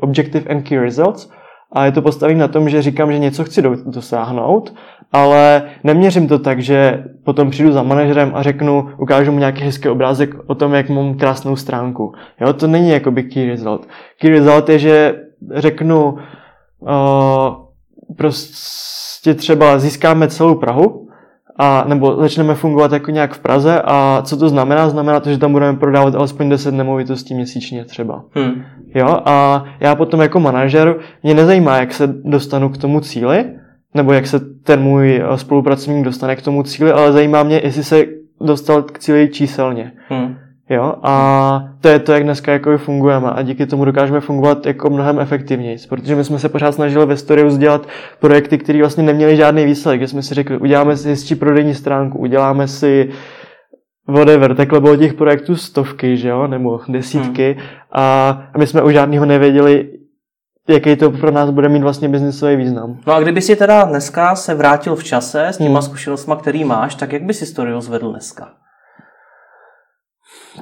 Objective 0.00 0.54
and 0.54 0.62
Key 0.62 0.78
Results. 0.78 1.30
a 1.72 1.84
je 1.84 1.92
to 1.92 2.02
postavené 2.02 2.40
na 2.40 2.48
tom, 2.48 2.68
že 2.68 2.82
říkám, 2.82 3.12
že 3.12 3.18
něco 3.18 3.44
chci 3.44 3.62
dosáhnout, 3.86 4.74
ale 5.12 5.62
neměřím 5.84 6.28
to 6.28 6.38
tak, 6.38 6.60
že 6.60 7.04
potom 7.24 7.50
přijdu 7.50 7.72
za 7.72 7.82
manažerem 7.82 8.30
a 8.34 8.42
řeknu, 8.42 8.88
ukážu 8.98 9.32
mu 9.32 9.38
nějaký 9.38 9.62
hezký 9.62 9.88
obrázek 9.88 10.34
o 10.46 10.54
tom, 10.54 10.74
jak 10.74 10.88
mám 10.88 11.14
krásnou 11.14 11.56
stránku. 11.56 12.12
Jo, 12.40 12.52
to 12.52 12.66
není 12.66 12.90
jakoby 12.90 13.22
key 13.22 13.46
result. 13.46 13.88
Key 14.20 14.30
result 14.30 14.68
je, 14.68 14.78
že 14.78 15.14
řeknu, 15.54 16.18
prostě 18.16 19.34
třeba 19.34 19.78
získáme 19.78 20.28
celou 20.28 20.54
Prahu, 20.54 21.08
a, 21.56 21.84
nebo 21.88 22.16
začneme 22.16 22.54
fungovat 22.54 22.92
jako 22.92 23.10
nějak 23.10 23.34
v 23.34 23.38
Praze 23.38 23.82
a 23.84 24.22
co 24.24 24.36
to 24.36 24.48
znamená? 24.48 24.88
Znamená 24.88 25.20
to, 25.20 25.30
že 25.30 25.38
tam 25.38 25.52
budeme 25.52 25.78
prodávat 25.78 26.14
alespoň 26.14 26.48
10 26.48 26.74
nemovitostí 26.74 27.34
měsíčně 27.34 27.84
třeba. 27.84 28.24
Hmm. 28.34 28.62
Jo, 28.94 29.20
a 29.24 29.64
já 29.80 29.94
potom 29.94 30.20
jako 30.20 30.40
manažer, 30.40 30.96
mě 31.22 31.34
nezajímá, 31.34 31.76
jak 31.76 31.92
se 31.92 32.06
dostanu 32.06 32.68
k 32.68 32.78
tomu 32.78 33.00
cíli, 33.00 33.44
nebo 33.94 34.12
jak 34.12 34.26
se 34.26 34.40
ten 34.40 34.82
můj 34.82 35.16
eh, 35.16 35.38
spolupracovník 35.38 36.04
dostane 36.04 36.36
k 36.36 36.42
tomu 36.42 36.62
cíli, 36.62 36.92
ale 36.92 37.12
zajímá 37.12 37.42
mě, 37.42 37.60
jestli 37.64 37.84
se 37.84 38.04
dostal 38.40 38.82
k 38.82 38.98
cíli 38.98 39.28
číselně. 39.28 39.92
Hmm. 40.08 40.36
Jo? 40.70 40.94
A 41.02 41.64
to 41.80 41.88
je 41.88 41.98
to, 41.98 42.12
jak 42.12 42.22
dneska 42.22 42.52
jako 42.52 42.78
fungujeme 42.78 43.30
a 43.30 43.42
díky 43.42 43.66
tomu 43.66 43.84
dokážeme 43.84 44.20
fungovat 44.20 44.66
jako 44.66 44.90
mnohem 44.90 45.20
efektivněji, 45.20 45.78
protože 45.88 46.16
my 46.16 46.24
jsme 46.24 46.38
se 46.38 46.48
pořád 46.48 46.72
snažili 46.72 47.06
ve 47.06 47.16
Storius 47.16 47.56
dělat 47.56 47.86
projekty, 48.20 48.58
které 48.58 48.78
vlastně 48.78 49.02
neměly 49.02 49.36
žádný 49.36 49.64
výsledek, 49.64 50.00
že 50.00 50.08
jsme 50.08 50.22
si 50.22 50.34
řekli, 50.34 50.58
uděláme 50.58 50.96
si 50.96 51.08
hezčí 51.08 51.34
prodejní 51.34 51.74
stránku, 51.74 52.18
uděláme 52.18 52.68
si 52.68 53.10
whatever, 54.08 54.54
takhle 54.54 54.80
bylo 54.80 54.96
těch 54.96 55.14
projektů 55.14 55.56
stovky, 55.56 56.16
že 56.16 56.28
jo, 56.28 56.46
nebo 56.46 56.80
desítky 56.88 57.52
hmm. 57.52 57.62
a 57.92 58.38
my 58.58 58.66
jsme 58.66 58.82
u 58.82 58.90
žádného 58.90 59.26
nevěděli, 59.26 59.90
jaký 60.68 60.96
to 60.96 61.10
pro 61.10 61.30
nás 61.30 61.50
bude 61.50 61.68
mít 61.68 61.82
vlastně 61.82 62.08
biznisový 62.08 62.56
význam. 62.56 62.96
No 63.06 63.14
a 63.14 63.20
kdyby 63.20 63.40
si 63.40 63.56
teda 63.56 63.84
dneska 63.84 64.34
se 64.34 64.54
vrátil 64.54 64.96
v 64.96 65.04
čase 65.04 65.48
s 65.48 65.58
těma 65.58 65.80
hmm. 65.80 65.82
zkušenostmi, 65.82 66.34
který 66.40 66.64
máš, 66.64 66.94
tak 66.94 67.12
jak 67.12 67.22
by 67.22 67.34
si 67.34 67.46
Storius 67.46 67.84
zvedl 67.84 68.10
dneska? 68.10 68.48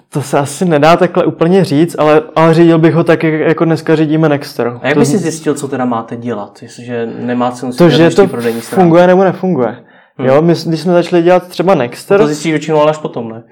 To 0.08 0.22
se 0.22 0.38
asi 0.38 0.64
nedá 0.64 0.96
takhle 0.96 1.24
úplně 1.24 1.64
říct, 1.64 1.96
ale, 1.98 2.22
ale 2.36 2.54
řídil 2.54 2.78
bych 2.78 2.94
ho 2.94 3.04
tak, 3.04 3.22
jak 3.22 3.34
jako 3.34 3.64
dneska 3.64 3.96
řídíme 3.96 4.28
Nexter. 4.28 4.78
A 4.82 4.88
jak 4.88 4.98
by 4.98 5.06
si 5.06 5.18
zjistil, 5.18 5.54
co 5.54 5.68
teda 5.68 5.84
máte 5.84 6.16
dělat, 6.16 6.58
jestliže 6.62 7.08
nemá 7.18 7.50
cenu 7.50 7.72
To, 7.72 7.88
že 7.88 8.10
to 8.10 8.28
funguje 8.62 9.06
nebo 9.06 9.24
nefunguje. 9.24 9.76
Hmm. 10.16 10.28
Jo, 10.28 10.42
my, 10.42 10.54
když 10.66 10.80
jsme 10.80 10.92
začali 10.92 11.22
dělat 11.22 11.48
třeba 11.48 11.74
Nexter... 11.74 12.20
To 12.20 12.26
zjistíš 12.26 12.52
většinou 12.52 12.80
ale 12.80 12.90
až 12.90 12.98
potom, 12.98 13.28
ne? 13.28 13.42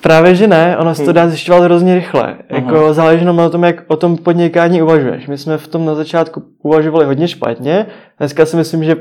Právě, 0.00 0.34
že 0.34 0.46
ne, 0.46 0.76
ono 0.78 0.94
se 0.94 1.02
to 1.02 1.06
hmm. 1.06 1.14
dá 1.14 1.28
zjišťovat 1.28 1.64
hrozně 1.64 1.94
rychle. 1.94 2.36
Jako 2.50 2.94
záleží 2.94 3.24
na 3.24 3.48
tom, 3.48 3.64
jak 3.64 3.76
o 3.86 3.96
tom 3.96 4.16
podnikání 4.16 4.82
uvažuješ. 4.82 5.26
My 5.26 5.38
jsme 5.38 5.58
v 5.58 5.68
tom 5.68 5.84
na 5.84 5.94
začátku 5.94 6.42
uvažovali 6.62 7.04
hodně 7.04 7.28
špatně. 7.28 7.86
Dneska 8.18 8.46
si 8.46 8.56
myslím, 8.56 8.84
že 8.84 8.96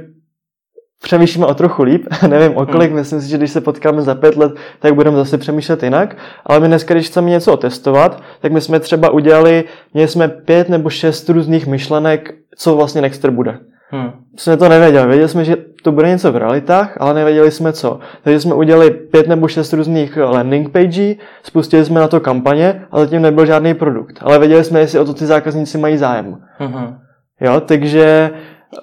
přemýšlíme 1.04 1.46
o 1.46 1.54
trochu 1.54 1.84
líp, 1.84 2.06
nevím 2.28 2.58
o 2.58 2.66
kolik, 2.66 2.90
hmm. 2.90 3.00
myslím 3.00 3.22
si, 3.22 3.30
že 3.30 3.38
když 3.38 3.52
se 3.52 3.62
potkáme 3.62 4.02
za 4.02 4.16
pět 4.16 4.36
let, 4.36 4.54
tak 4.80 4.96
budeme 4.96 5.18
zase 5.18 5.38
přemýšlet 5.38 5.84
jinak, 5.84 6.18
ale 6.46 6.60
my 6.60 6.68
dneska, 6.68 6.94
když 6.94 7.08
chceme 7.08 7.30
něco 7.30 7.54
otestovat, 7.54 8.22
tak 8.42 8.52
my 8.52 8.62
jsme 8.62 8.80
třeba 8.80 9.10
udělali, 9.10 9.64
měli 9.94 10.08
jsme 10.08 10.28
pět 10.28 10.70
nebo 10.70 10.90
šest 10.90 11.30
různých 11.30 11.68
myšlenek, 11.68 12.34
co 12.58 12.76
vlastně 12.76 13.02
Nexter 13.02 13.32
bude. 13.32 13.60
Hmm. 13.90 14.12
Jsme 14.36 14.58
to 14.58 14.70
nevěděli, 14.70 15.08
věděli 15.08 15.30
jsme, 15.30 15.46
že 15.46 15.56
to 15.84 15.92
bude 15.92 16.08
něco 16.08 16.32
v 16.32 16.36
realitách, 16.38 16.98
ale 17.00 17.14
nevěděli 17.14 17.52
jsme 17.52 17.74
co. 17.74 18.00
Takže 18.24 18.40
jsme 18.40 18.56
udělali 18.56 18.92
pět 18.92 19.28
nebo 19.28 19.48
šest 19.48 19.74
různých 19.74 20.18
landing 20.18 20.70
page, 20.70 21.16
spustili 21.44 21.86
jsme 21.86 22.00
na 22.00 22.08
to 22.08 22.20
kampaně, 22.20 22.82
ale 22.92 23.06
zatím 23.06 23.22
nebyl 23.22 23.46
žádný 23.46 23.74
produkt. 23.74 24.20
Ale 24.22 24.40
věděli 24.40 24.64
jsme, 24.64 24.80
jestli 24.80 25.00
o 25.00 25.06
to 25.06 25.14
ty 25.14 25.26
zákazníci 25.26 25.78
mají 25.78 25.98
zájem. 25.98 26.38
Hmm. 26.58 26.96
Jo, 27.42 27.60
takže 27.60 28.32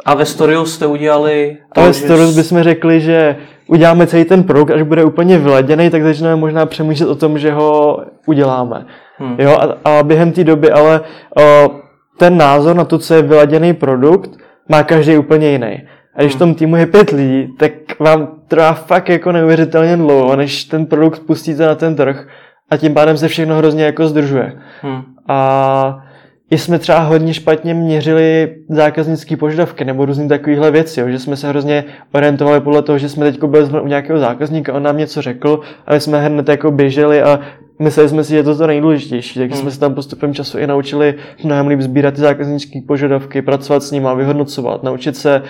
a 0.04 0.14
ve 0.14 0.26
Storius 0.26 0.74
jste 0.74 0.86
udělali... 0.86 1.56
To, 1.74 1.80
a 1.80 1.84
ve 1.84 1.92
Storius 1.92 2.36
bychom 2.36 2.62
řekli, 2.62 3.00
že 3.00 3.36
uděláme 3.66 4.06
celý 4.06 4.24
ten 4.24 4.42
produkt, 4.42 4.70
až 4.70 4.82
bude 4.82 5.04
úplně 5.04 5.38
vyladěný, 5.38 5.90
tak 5.90 6.02
začneme 6.02 6.36
možná 6.36 6.66
přemýšlet 6.66 7.08
o 7.08 7.14
tom, 7.14 7.38
že 7.38 7.52
ho 7.52 7.98
uděláme. 8.26 8.86
Hmm. 9.18 9.36
Jo, 9.38 9.58
a, 9.60 9.90
a 9.90 10.02
během 10.02 10.32
té 10.32 10.44
doby 10.44 10.70
ale 10.70 11.00
o, 11.40 11.70
ten 12.18 12.36
názor 12.36 12.76
na 12.76 12.84
to, 12.84 12.98
co 12.98 13.14
je 13.14 13.22
vyladěný 13.22 13.74
produkt, 13.74 14.30
má 14.68 14.82
každý 14.82 15.18
úplně 15.18 15.50
jiný. 15.50 15.82
A 16.16 16.20
když 16.20 16.34
v 16.34 16.38
tom 16.38 16.54
týmu 16.54 16.76
je 16.76 16.86
pět 16.86 17.10
lidí, 17.10 17.48
tak 17.58 17.72
vám 18.00 18.28
trvá 18.48 18.72
fakt 18.72 19.08
jako 19.08 19.32
neuvěřitelně 19.32 19.96
dlouho, 19.96 20.36
než 20.36 20.64
ten 20.64 20.86
produkt 20.86 21.22
pustíte 21.26 21.66
na 21.66 21.74
ten 21.74 21.96
trh 21.96 22.28
a 22.70 22.76
tím 22.76 22.94
pádem 22.94 23.16
se 23.16 23.28
všechno 23.28 23.56
hrozně 23.56 23.84
jako 23.84 24.08
zdržuje. 24.08 24.52
Hmm. 24.82 25.02
A 25.28 26.03
i 26.50 26.58
jsme 26.58 26.78
třeba 26.78 26.98
hodně 26.98 27.34
špatně 27.34 27.74
měřili 27.74 28.56
zákaznické 28.68 29.36
požadavky 29.36 29.84
nebo 29.84 30.04
různé 30.04 30.28
takovéhle 30.28 30.70
věci, 30.70 31.00
jo, 31.00 31.08
že 31.08 31.18
jsme 31.18 31.36
se 31.36 31.48
hrozně 31.48 31.84
orientovali 32.12 32.60
podle 32.60 32.82
toho, 32.82 32.98
že 32.98 33.08
jsme 33.08 33.32
teď 33.32 33.44
byli 33.44 33.64
u 33.80 33.86
nějakého 33.86 34.18
zákazníka, 34.18 34.72
on 34.72 34.82
nám 34.82 34.98
něco 34.98 35.22
řekl 35.22 35.60
a 35.86 35.94
my 35.94 36.00
jsme 36.00 36.20
hned 36.20 36.48
jako 36.48 36.70
běželi 36.70 37.22
a 37.22 37.40
mysleli 37.78 38.08
jsme 38.08 38.24
si, 38.24 38.30
že 38.30 38.36
je 38.36 38.42
to 38.42 38.56
to 38.56 38.66
nejdůležitější, 38.66 39.38
takže 39.38 39.54
hmm. 39.54 39.62
jsme 39.62 39.70
se 39.70 39.80
tam 39.80 39.94
postupem 39.94 40.34
času 40.34 40.58
i 40.58 40.66
naučili 40.66 41.14
mnohem 41.44 41.66
líp 41.66 41.80
sbírat 41.80 42.14
ty 42.14 42.20
zákaznické 42.20 42.80
požadavky, 42.86 43.42
pracovat 43.42 43.82
s 43.82 43.90
nimi, 43.90 44.08
vyhodnocovat, 44.16 44.82
naučit 44.82 45.16
se 45.16 45.42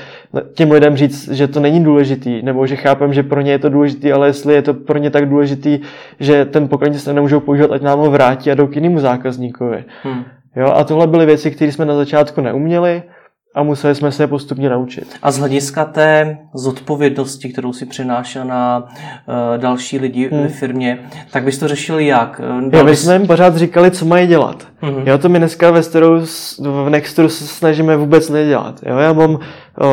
těm 0.54 0.70
lidem 0.70 0.96
říct, 0.96 1.32
že 1.32 1.48
to 1.48 1.60
není 1.60 1.84
důležitý, 1.84 2.42
nebo 2.42 2.66
že 2.66 2.76
chápem, 2.76 3.12
že 3.12 3.22
pro 3.22 3.40
ně 3.40 3.50
je 3.50 3.58
to 3.58 3.68
důležitý, 3.68 4.12
ale 4.12 4.26
jestli 4.26 4.54
je 4.54 4.62
to 4.62 4.74
pro 4.74 4.98
ně 4.98 5.10
tak 5.10 5.28
důležitý, 5.28 5.80
že 6.20 6.44
ten 6.44 6.68
pokladní 6.68 6.98
se 6.98 7.12
nemůžou 7.12 7.40
používat, 7.40 7.72
ať 7.72 7.82
nám 7.82 7.98
ho 7.98 8.10
vrátí 8.10 8.50
a 8.50 8.54
jdou 8.54 8.66
k 8.66 8.76
jinému 8.76 9.00
zákazníkovi. 9.00 9.84
Hmm. 10.02 10.24
Jo, 10.56 10.66
a 10.66 10.84
tohle 10.84 11.06
byly 11.06 11.26
věci, 11.26 11.50
které 11.50 11.72
jsme 11.72 11.84
na 11.84 11.94
začátku 11.94 12.40
neuměli 12.40 13.02
a 13.54 13.62
museli 13.62 13.94
jsme 13.94 14.12
se 14.12 14.22
je 14.22 14.26
postupně 14.26 14.70
naučit. 14.70 15.14
A 15.22 15.30
z 15.30 15.38
hlediska 15.38 15.84
té 15.84 16.38
zodpovědnosti, 16.54 17.48
kterou 17.48 17.72
si 17.72 17.86
přinášel 17.86 18.44
na 18.44 18.78
uh, 18.82 19.60
další 19.60 19.98
lidi 19.98 20.28
hmm. 20.32 20.42
ve 20.42 20.48
firmě, 20.48 20.98
tak 21.30 21.44
bys 21.44 21.58
to 21.58 21.68
řešil 21.68 21.98
jak? 21.98 22.40
Dal 22.68 22.80
jo, 22.80 22.84
my 22.84 22.96
jsme 22.96 23.12
jim 23.14 23.26
pořád 23.26 23.56
říkali, 23.56 23.90
co 23.90 24.04
mají 24.04 24.26
dělat. 24.26 24.68
Hmm. 24.80 25.02
Jo, 25.06 25.18
to 25.18 25.28
my 25.28 25.38
dneska 25.38 25.70
ve 25.70 25.82
Steru, 25.82 26.20
v 26.58 26.88
Nextru 26.90 27.28
se 27.28 27.46
snažíme 27.46 27.96
vůbec 27.96 28.30
nedělat. 28.30 28.80
Jo, 28.86 28.96
já 28.96 29.12
mám 29.12 29.34
uh, 29.34 29.40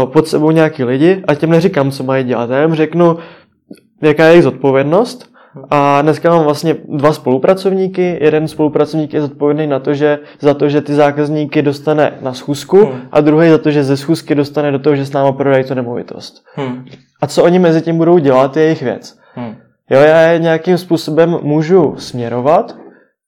pod 0.06 0.28
sebou 0.28 0.52
nějaký 0.52 0.84
lidi 0.84 1.24
a 1.28 1.36
těm 1.36 1.50
neříkám, 1.50 1.92
co 1.92 2.04
mají 2.04 2.24
dělat. 2.24 2.50
Já 2.50 2.62
jim 2.62 2.76
řeknu, 2.76 3.18
jaká 4.02 4.24
je 4.24 4.30
jejich 4.30 4.44
zodpovědnost 4.44 5.31
a 5.70 6.02
dneska 6.02 6.30
mám 6.30 6.44
vlastně 6.44 6.76
dva 6.88 7.14
spolupracovníky. 7.14 8.18
Jeden 8.22 8.48
spolupracovník 8.48 9.14
je 9.14 9.22
zodpovědný 9.22 9.68
na 9.68 9.80
to, 9.80 9.94
že 9.94 10.20
za 10.40 10.54
to, 10.54 10.70
že 10.70 10.82
ty 10.82 10.94
zákazníky 10.94 11.62
dostane 11.62 12.14
na 12.22 12.34
schůzku 12.34 12.78
hmm. 12.78 13.02
a 13.12 13.22
druhý 13.22 13.50
za 13.50 13.58
to, 13.58 13.72
že 13.72 13.84
ze 13.84 13.98
schůzky 13.98 14.36
dostane 14.36 14.72
do 14.72 14.80
toho, 14.80 14.96
že 14.96 15.06
s 15.06 15.12
náma 15.12 15.32
prodají 15.32 15.64
tu 15.64 15.74
nemovitost. 15.74 16.44
Hmm. 16.56 16.86
A 17.22 17.28
co 17.28 17.44
oni 17.44 17.60
mezi 17.60 17.82
tím 17.82 17.98
budou 17.98 18.18
dělat, 18.18 18.58
je 18.58 18.64
jejich 18.64 18.82
věc. 18.82 19.18
Hmm. 19.34 19.56
Jo, 19.90 20.00
já 20.00 20.22
je 20.22 20.40
nějakým 20.40 20.78
způsobem 20.78 21.38
můžu 21.42 21.96
směrovat, 21.98 22.76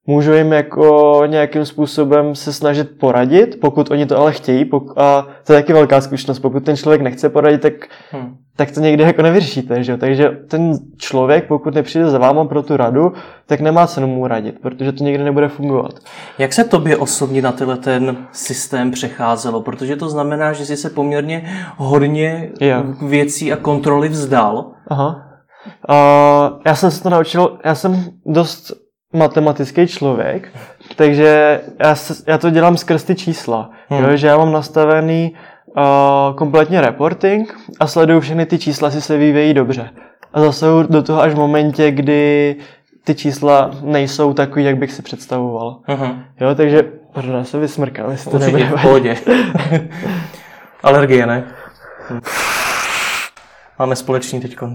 můžu 0.07 0.33
jim 0.33 0.51
jako 0.51 1.21
nějakým 1.27 1.65
způsobem 1.65 2.35
se 2.35 2.53
snažit 2.53 2.99
poradit, 2.99 3.59
pokud 3.61 3.91
oni 3.91 4.05
to 4.05 4.17
ale 4.17 4.31
chtějí. 4.31 4.65
Pok- 4.65 4.93
a 4.97 5.27
to 5.47 5.53
je 5.53 5.59
taky 5.59 5.73
velká 5.73 6.01
zkušenost. 6.01 6.39
Pokud 6.39 6.65
ten 6.65 6.77
člověk 6.77 7.01
nechce 7.01 7.29
poradit, 7.29 7.61
tak, 7.61 7.73
hmm. 8.11 8.35
Tak 8.55 8.71
to 8.71 8.79
někdy 8.79 9.03
jako 9.03 9.21
nevyřešíte. 9.21 9.83
Že? 9.83 9.97
Takže 9.97 10.29
ten 10.47 10.71
člověk, 10.97 11.47
pokud 11.47 11.75
nepřijde 11.75 12.09
za 12.09 12.17
váma 12.17 12.45
pro 12.45 12.63
tu 12.63 12.77
radu, 12.77 13.13
tak 13.45 13.59
nemá 13.59 13.87
cenu 13.87 14.07
mu 14.07 14.27
radit, 14.27 14.59
protože 14.61 14.91
to 14.91 15.03
někdy 15.03 15.23
nebude 15.23 15.47
fungovat. 15.47 15.93
Jak 16.37 16.53
se 16.53 16.63
tobě 16.63 16.97
osobně 16.97 17.41
na 17.41 17.51
tenhle 17.51 17.77
ten 17.77 18.17
systém 18.31 18.91
přecházelo? 18.91 19.61
Protože 19.61 19.95
to 19.95 20.09
znamená, 20.09 20.53
že 20.53 20.65
jsi 20.65 20.77
se 20.77 20.89
poměrně 20.89 21.49
hodně 21.77 22.51
yeah. 22.61 23.01
věcí 23.01 23.53
a 23.53 23.57
kontroly 23.57 24.09
vzdal. 24.09 24.71
Aha. 24.87 25.29
Uh, 25.89 26.59
já 26.65 26.75
jsem 26.75 26.91
se 26.91 27.03
to 27.03 27.09
naučil, 27.09 27.59
já 27.65 27.75
jsem 27.75 28.05
dost 28.25 28.71
matematický 29.13 29.87
člověk, 29.87 30.47
takže 30.95 31.61
já, 31.79 31.95
se, 31.95 32.23
já 32.27 32.37
to 32.37 32.49
dělám 32.49 32.77
skrz 32.77 33.03
ty 33.03 33.15
čísla. 33.15 33.69
Hmm. 33.87 34.03
Jo, 34.03 34.17
že 34.17 34.27
já 34.27 34.37
mám 34.37 34.51
nastavený 34.51 35.31
uh, 35.31 35.52
kompletně 36.35 36.81
reporting 36.81 37.59
a 37.79 37.87
sleduju 37.87 38.19
všechny 38.19 38.45
ty 38.45 38.59
čísla, 38.59 38.91
si 38.91 39.01
se 39.01 39.17
vyvíjí 39.17 39.53
dobře. 39.53 39.89
A 40.33 40.41
zase 40.41 40.65
do 40.89 41.03
toho 41.03 41.21
až 41.21 41.33
v 41.33 41.37
momentě, 41.37 41.91
kdy 41.91 42.55
ty 43.03 43.15
čísla 43.15 43.71
nejsou 43.81 44.33
takový, 44.33 44.65
jak 44.65 44.77
bych 44.77 44.91
si 44.91 45.01
představoval. 45.01 45.79
Uh-huh. 45.87 46.23
Jo, 46.41 46.55
takže, 46.55 46.83
pardon, 47.13 47.35
já 47.35 47.43
se 47.43 47.59
vysmrkám, 47.59 48.11
jestli 48.11 48.31
to 48.31 48.39
nebude. 48.39 48.65
v 48.65 48.81
pohodě. 48.81 49.17
Alergie, 50.83 51.25
ne? 51.25 51.43
Máme 53.79 53.95
společný 53.95 54.41
teďko. 54.41 54.69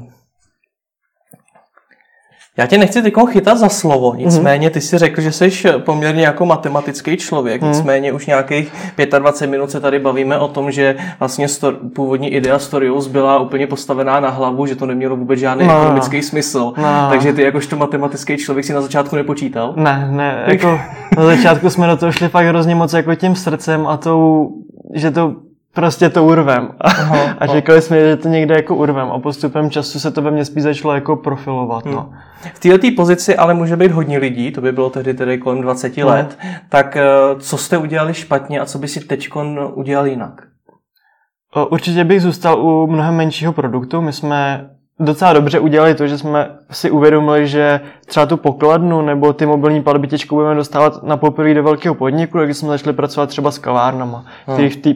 Já 2.59 2.67
tě 2.67 2.79
nechci 2.79 3.03
teď 3.03 3.15
chytat 3.29 3.59
za 3.59 3.69
slovo, 3.69 4.15
nicméně 4.15 4.71
ty 4.71 4.81
si 4.81 4.99
řekl, 4.99 5.21
že 5.21 5.33
jsi 5.33 5.51
poměrně 5.79 6.23
jako 6.23 6.47
matematický 6.47 7.17
člověk, 7.17 7.63
mm. 7.63 7.69
nicméně 7.69 8.13
už 8.13 8.27
nějakých 8.27 8.73
25 9.19 9.51
minut 9.51 9.71
se 9.71 9.81
tady 9.81 9.99
bavíme 9.99 10.39
o 10.39 10.49
tom, 10.49 10.71
že 10.71 10.97
vlastně 11.19 11.49
sto- 11.49 11.77
původní 11.95 12.29
idea 12.29 12.59
Storius 12.59 13.07
byla 13.07 13.39
úplně 13.39 13.67
postavená 13.67 14.21
na 14.21 14.31
hlavu, 14.31 14.67
že 14.67 14.77
to 14.77 14.87
nemělo 14.87 15.17
vůbec 15.17 15.41
žádný 15.41 15.67
no. 15.67 15.77
ekonomický 15.77 16.23
smysl. 16.23 16.73
No. 16.77 17.07
Takže 17.11 17.33
ty 17.33 17.43
jakožto 17.43 17.77
matematický 17.77 18.37
člověk 18.37 18.65
si 18.65 18.73
na 18.73 18.81
začátku 18.81 19.17
nepočítal? 19.17 19.75
Ne, 19.77 20.09
ne, 20.11 20.43
jako 20.47 20.81
na 21.17 21.25
začátku 21.25 21.71
jsme 21.71 21.87
do 21.87 21.97
toho 21.97 22.13
šli 22.13 22.29
fakt 22.29 22.47
hrozně 22.47 22.75
moc 22.75 22.93
jako 22.93 23.15
tím 23.15 23.35
srdcem 23.35 23.87
a 23.87 23.97
tou, 23.97 24.49
že 24.95 25.11
to 25.11 25.48
prostě 25.75 26.09
to 26.09 26.25
urvem. 26.25 26.69
Aha, 26.81 27.35
a 27.39 27.47
čekali 27.47 27.83
jsme, 27.83 28.01
že 28.01 28.17
to 28.17 28.29
někde 28.29 28.55
jako 28.55 28.77
urvem 28.77 29.11
a 29.11 29.19
postupem 29.19 29.71
času 29.71 30.01
se 30.01 30.11
to 30.11 30.23
ve 30.23 30.31
mně 30.31 30.45
spíš 30.45 30.63
začalo 30.63 30.95
jako 30.95 31.17
profilovat. 31.17 31.85
No. 31.85 32.01
Hmm. 32.01 32.53
V 32.55 32.61
této 32.61 32.87
pozici 32.97 33.37
ale 33.37 33.55
může 33.55 33.77
být 33.77 33.91
hodně 33.91 34.19
lidí, 34.19 34.53
to 34.53 34.61
by 34.61 34.73
bylo 34.73 34.91
tehdy 34.91 35.15
tedy 35.15 35.39
kolem 35.39 35.61
20 35.61 35.97
no. 35.97 36.07
let, 36.07 36.39
tak 36.69 36.97
eh, 36.97 37.05
co 37.39 37.59
jste 37.59 37.79
udělali 37.79 38.15
špatně 38.15 38.61
a 38.61 38.67
co 38.67 38.79
by 38.79 38.89
si 38.89 39.01
teď 39.01 39.29
udělal 39.75 40.07
jinak? 40.07 40.43
Určitě 41.71 42.05
bych 42.05 42.23
zůstal 42.23 42.63
u 42.63 42.87
mnohem 42.87 43.17
menšího 43.17 43.53
produktu. 43.53 44.03
My 44.03 44.13
jsme 44.13 44.71
docela 45.01 45.33
dobře 45.33 45.59
udělali 45.59 45.95
to, 45.95 46.07
že 46.07 46.19
jsme 46.19 46.51
si 46.71 46.91
uvědomili, 46.91 47.49
že 47.49 47.81
třeba 48.07 48.27
tu 48.27 48.37
pokladnu 48.37 49.03
nebo 49.03 49.33
ty 49.33 49.47
mobilní 49.47 49.83
platby 49.83 50.09
těžko 50.09 50.35
budeme 50.35 50.55
dostávat 50.55 51.03
na 51.03 51.17
poprvé 51.17 51.55
do 51.55 51.63
velkého 51.63 51.95
podniku, 51.95 52.39
takže 52.39 52.55
jsme 52.55 52.69
začali 52.69 52.97
pracovat 52.97 53.27
třeba 53.27 53.51
s 53.51 53.59
kavárnama, 53.59 54.25
hmm. 54.47 54.57
který 54.57 54.69
v 54.69 54.77
té 54.77 54.91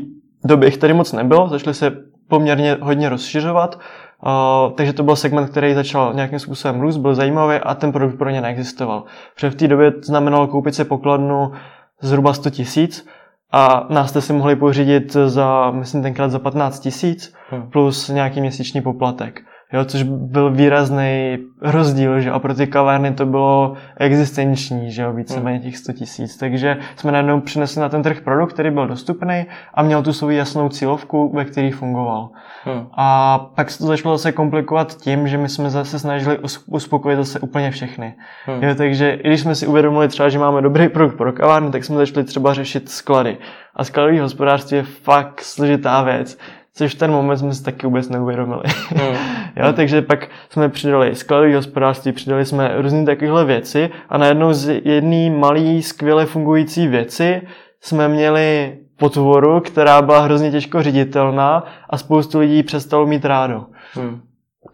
době 0.49 0.69
jich 0.69 0.79
tady 0.79 0.95
moc 0.95 1.13
nebylo, 1.13 1.49
začali 1.49 1.75
se 1.75 1.93
poměrně 2.29 2.77
hodně 2.81 3.09
rozšiřovat, 3.09 3.75
uh, 3.77 4.73
takže 4.73 4.93
to 4.93 5.03
byl 5.03 5.17
segment, 5.17 5.51
který 5.51 5.75
začal 5.75 6.15
nějakým 6.15 6.39
způsobem 6.39 6.81
růst, 6.81 6.97
byl 6.97 7.15
zajímavý 7.15 7.57
a 7.57 7.75
ten 7.75 7.93
produkt 7.93 8.19
pro 8.19 8.31
ně 8.31 8.41
neexistoval. 8.41 9.05
Protože 9.35 9.51
v 9.51 9.55
té 9.55 9.69
době 9.69 9.93
znamenalo 10.03 10.47
koupit 10.47 10.75
si 10.75 10.85
pokladnu 10.85 11.53
zhruba 12.01 12.35
100 12.35 12.51
tisíc, 12.51 13.07
a 13.55 13.87
nás 13.91 14.11
jste 14.11 14.21
si 14.21 14.33
mohli 14.33 14.57
pořídit 14.57 15.13
za, 15.13 15.71
myslím 15.71 16.03
tenkrát 16.03 16.29
za 16.29 16.39
15 16.39 16.81
tisíc, 16.81 17.35
hmm. 17.51 17.71
plus 17.71 18.09
nějaký 18.09 18.41
měsíční 18.41 18.81
poplatek 18.81 19.41
jo, 19.73 19.85
což 19.85 20.03
byl 20.03 20.51
výrazný 20.51 21.39
rozdíl, 21.61 22.21
že 22.21 22.31
a 22.31 22.39
pro 22.39 22.55
ty 22.55 22.67
kavárny 22.67 23.13
to 23.13 23.27
bylo 23.27 23.75
existenční, 23.97 24.91
že 24.91 25.03
jo, 25.03 25.13
víceméně 25.13 25.59
hmm. 25.59 25.65
těch 25.65 25.79
100 25.79 25.93
tisíc. 25.93 26.37
Takže 26.37 26.77
jsme 26.97 27.13
najednou 27.13 27.41
přinesli 27.41 27.81
na 27.81 27.89
ten 27.89 28.03
trh 28.03 28.21
produkt, 28.21 28.53
který 28.53 28.71
byl 28.71 28.87
dostupný 28.87 29.47
a 29.75 29.83
měl 29.83 30.03
tu 30.03 30.13
svou 30.13 30.31
jasnou 30.31 30.69
cílovku, 30.69 31.33
ve 31.35 31.45
který 31.45 31.71
fungoval. 31.71 32.31
Hmm. 32.65 32.87
A 32.93 33.39
pak 33.39 33.71
se 33.71 33.79
to 33.79 33.87
začalo 33.87 34.19
zase 34.19 34.33
komplikovat 34.33 34.97
tím, 34.97 35.29
že 35.29 35.39
my 35.39 35.49
jsme 35.49 35.71
zase 35.71 35.99
snažili 35.99 36.39
uspokojit 36.67 37.17
zase 37.17 37.41
úplně 37.41 37.71
všechny. 37.71 38.15
Hmm. 38.47 38.63
Jo, 38.63 38.75
takže 38.75 39.13
i 39.13 39.29
když 39.29 39.41
jsme 39.41 39.55
si 39.55 39.67
uvědomili 39.67 40.09
třeba, 40.09 40.29
že 40.29 40.39
máme 40.39 40.63
dobrý 40.63 40.89
produkt 40.89 41.17
pro 41.17 41.33
kavárny, 41.33 41.71
tak 41.71 41.85
jsme 41.85 41.97
začali 41.97 42.25
třeba 42.25 42.55
řešit 42.55 42.89
sklady. 42.89 43.39
A 43.77 43.85
skladový 43.85 44.19
hospodářství 44.19 44.77
je 44.77 44.83
fakt 44.83 45.41
složitá 45.41 46.03
věc 46.03 46.39
což 46.75 46.95
v 46.95 46.99
ten 46.99 47.11
moment 47.11 47.39
jsme 47.39 47.55
si 47.55 47.65
taky 47.65 47.87
vůbec 47.87 48.09
neuvědomili. 48.09 48.63
Mm. 48.95 49.17
jo, 49.57 49.73
takže 49.73 50.03
pak 50.03 50.29
jsme 50.51 50.69
přidali 50.69 51.15
skladové 51.15 51.57
hospodářství, 51.57 52.13
přidali 52.13 52.45
jsme 52.45 52.83
různé 52.83 53.05
takovéhle 53.05 53.45
věci 53.45 53.91
a 54.09 54.19
najednou 54.19 54.53
z 54.53 54.81
jedné 54.85 55.31
malé, 55.31 55.83
skvěle 55.83 56.27
fungující 56.27 56.89
věci 56.89 57.43
jsme 57.81 58.09
měli 58.09 58.79
potvoru, 58.97 59.61
která 59.61 60.03
byla 60.03 60.21
hrozně 60.21 60.51
těžko 60.51 60.83
ředitelná 60.83 61.65
a 61.91 61.99
spoustu 61.99 62.39
lidí 62.39 62.63
přestalo 62.63 63.07
mít 63.07 63.25
rádo. 63.25 63.67
Hmm. 63.93 64.23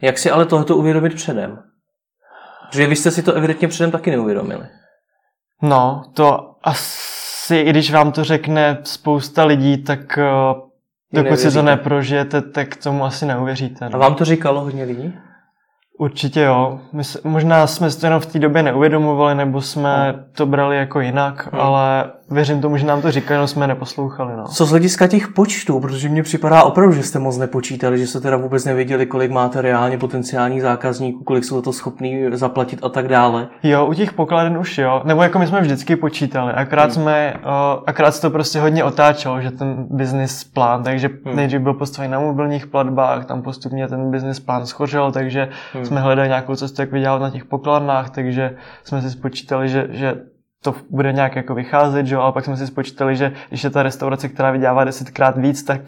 Jak 0.01 0.19
si 0.19 0.31
ale 0.31 0.47
tohoto 0.47 0.77
uvědomit 0.77 1.15
předem? 1.15 1.59
Že 2.73 2.87
vy 2.87 2.97
jste 2.97 3.11
si 3.11 3.23
to 3.23 3.33
evidentně 3.33 3.69
předem 3.69 3.91
taky 3.91 4.11
neuvědomili. 4.11 4.67
No, 5.63 6.03
to 6.15 6.55
asi, 6.63 7.57
i 7.57 7.71
když 7.71 7.93
vám 7.93 8.13
to 8.13 8.25
řekne 8.25 8.79
spousta 8.83 9.45
lidí, 9.45 9.83
tak 9.83 10.19
Dokud 11.13 11.39
si 11.39 11.53
to 11.53 11.63
neprožijete, 11.63 12.43
tak 12.43 12.77
tomu 12.77 13.05
asi 13.05 13.27
neuvěříte. 13.27 13.89
No. 13.89 13.95
A 13.95 13.99
vám 13.99 14.15
to 14.15 14.25
říkalo 14.25 14.61
hodně 14.61 14.85
lidí? 14.85 15.15
Určitě 15.99 16.41
jo. 16.41 16.81
My, 16.93 17.03
možná 17.25 17.67
jsme 17.67 17.91
to 17.91 18.07
jenom 18.07 18.21
v 18.21 18.27
té 18.27 18.39
době 18.39 18.63
neuvědomovali, 18.63 19.35
nebo 19.35 19.63
jsme 19.63 20.13
no. 20.13 20.25
to 20.33 20.47
brali 20.47 20.77
jako 20.77 21.01
jinak, 21.01 21.53
no. 21.53 21.61
ale 21.61 22.13
věřím 22.31 22.61
tomu, 22.61 22.77
že 22.77 22.87
nám 22.87 23.03
to 23.03 23.11
říkají, 23.11 23.41
no 23.41 23.47
jsme 23.47 23.67
neposlouchali. 23.67 24.37
No. 24.37 24.45
Co 24.45 24.65
z 24.65 24.71
hlediska 24.71 25.07
těch 25.07 25.29
počtů, 25.29 25.81
protože 25.81 26.09
mně 26.09 26.23
připadá 26.23 26.63
opravdu, 26.63 26.95
že 26.95 27.03
jste 27.03 27.19
moc 27.19 27.39
nepočítali, 27.39 27.99
že 27.99 28.07
jste 28.07 28.21
teda 28.21 28.37
vůbec 28.37 28.65
nevěděli, 28.65 29.07
kolik 29.07 29.31
máte 29.31 29.63
reálně 29.63 29.99
potenciálních 29.99 30.63
zákazníků, 30.63 31.25
kolik 31.25 31.45
jsou 31.45 31.63
to 31.63 31.73
schopní 31.73 32.25
zaplatit 32.33 32.81
a 32.83 32.89
tak 32.89 33.09
dále. 33.09 33.49
Jo, 33.63 33.87
u 33.87 33.95
těch 33.95 34.13
pokladen 34.13 34.59
už 34.59 34.79
jo. 34.79 35.03
Nebo 35.05 35.23
jako 35.23 35.39
my 35.39 35.47
jsme 35.47 35.61
vždycky 35.61 35.97
počítali, 35.97 36.53
akrát 36.53 36.85
hmm. 36.85 36.93
jsme, 36.93 37.35
uh, 37.37 37.83
akrát 37.87 38.11
se 38.11 38.21
to 38.21 38.31
prostě 38.31 38.61
hodně 38.61 38.85
otáčelo, 38.85 39.41
že 39.41 39.51
ten 39.51 39.87
business 39.91 40.45
plán, 40.45 40.83
takže 40.83 41.11
hmm. 41.25 41.37
nejdřív 41.37 41.61
byl 41.61 41.75
postavený 41.75 42.13
na 42.13 42.21
mobilních 42.21 42.67
platbách, 42.67 43.27
tam 43.27 43.43
postupně 43.43 43.89
ten 43.89 44.11
business 44.11 44.41
plán 44.41 44.67
schořel, 44.67 45.13
takže 45.13 45.49
hmm. 45.75 45.85
jsme 45.85 46.01
hledali 46.01 46.29
nějakou 46.29 46.57
cestu, 46.57 46.83
jak 46.83 46.93
vydělat 46.93 47.23
na 47.23 47.31
těch 47.31 47.45
pokladnách, 47.45 48.11
takže 48.11 48.57
jsme 48.85 49.03
si 49.03 49.11
spočítali, 49.11 49.69
že, 49.69 49.87
že 49.91 50.15
to 50.63 50.75
bude 50.91 51.13
nějak 51.13 51.37
jako 51.37 51.55
vycházet, 51.55 52.07
že 52.07 52.15
jo, 52.15 52.21
ale 52.21 52.33
pak 52.33 52.45
jsme 52.45 52.57
si 52.57 52.67
spočítali, 52.67 53.17
že 53.17 53.33
když 53.49 53.65
je 53.65 53.71
ta 53.71 53.83
restaurace, 53.83 54.29
která 54.29 54.51
vydělává 54.51 54.85
desetkrát 54.85 55.39
víc, 55.39 55.63
tak 55.63 55.81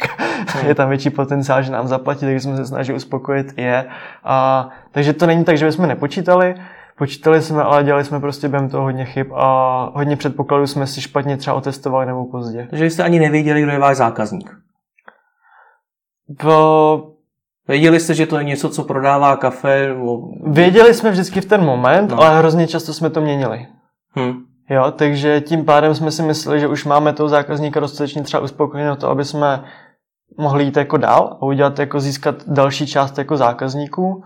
hmm. 0.55 0.67
je 0.69 0.75
tam 0.75 0.89
větší 0.89 1.11
potenciál, 1.11 1.63
že 1.63 1.73
nám 1.73 1.89
zaplatí, 1.89 2.21
takže 2.21 2.41
jsme 2.41 2.57
se 2.57 2.67
snažili 2.67 2.97
uspokojit 2.97 3.59
je. 3.59 3.87
A, 4.25 4.69
takže 4.93 5.13
to 5.13 5.27
není 5.27 5.45
tak, 5.45 5.59
že 5.59 5.67
bychom 5.67 5.89
nepočítali, 5.89 6.55
Počítali 7.01 7.43
jsme, 7.43 7.63
ale 7.63 7.85
dělali 7.85 8.05
jsme 8.05 8.21
prostě 8.21 8.49
během 8.49 8.69
toho 8.69 8.85
hodně 8.85 9.05
chyb 9.05 9.33
a 9.35 9.93
hodně 9.95 10.17
předpokladů 10.17 10.67
jsme 10.67 10.87
si 10.87 11.01
špatně 11.01 11.37
třeba 11.37 11.57
otestovali 11.57 12.07
nebo 12.07 12.25
pozdě. 12.25 12.67
Takže 12.71 12.91
jste 12.91 13.03
ani 13.03 13.19
nevěděli, 13.19 13.63
kdo 13.63 13.73
je 13.73 13.79
váš 13.79 13.97
zákazník? 13.97 14.51
V... 16.43 17.03
Věděli 17.69 18.01
jste, 18.01 18.15
že 18.15 18.27
to 18.27 18.39
je 18.39 18.45
něco, 18.45 18.69
co 18.69 18.85
prodává 18.85 19.37
kafe? 19.37 19.89
Nebo... 19.89 20.19
Věděli 20.47 20.95
jsme 20.95 21.11
vždycky 21.11 21.41
v 21.41 21.45
ten 21.45 21.65
moment, 21.65 22.11
no. 22.11 22.21
ale 22.21 22.39
hrozně 22.39 22.67
často 22.67 22.93
jsme 22.93 23.11
to 23.11 23.21
měnili. 23.21 23.67
Hmm. 24.11 24.50
Jo, 24.71 24.91
takže 24.91 25.41
tím 25.41 25.65
pádem 25.65 25.95
jsme 25.95 26.11
si 26.11 26.23
mysleli, 26.23 26.61
že 26.61 26.69
už 26.69 26.85
máme 26.85 27.13
toho 27.13 27.29
zákazníka 27.29 27.81
dostatečně 27.81 28.23
třeba 28.23 28.43
uspokojeného 28.43 28.97
to, 28.97 29.11
aby 29.11 29.25
jsme 29.25 29.65
mohli 30.39 30.65
jít 30.65 30.77
jako 30.77 30.97
dál 30.97 31.37
a 31.41 31.43
udělat 31.43 31.79
jako 31.79 32.01
získat 32.01 32.35
další 32.47 32.87
část 32.87 33.19
jako 33.19 33.37
zákazníků, 33.37 34.25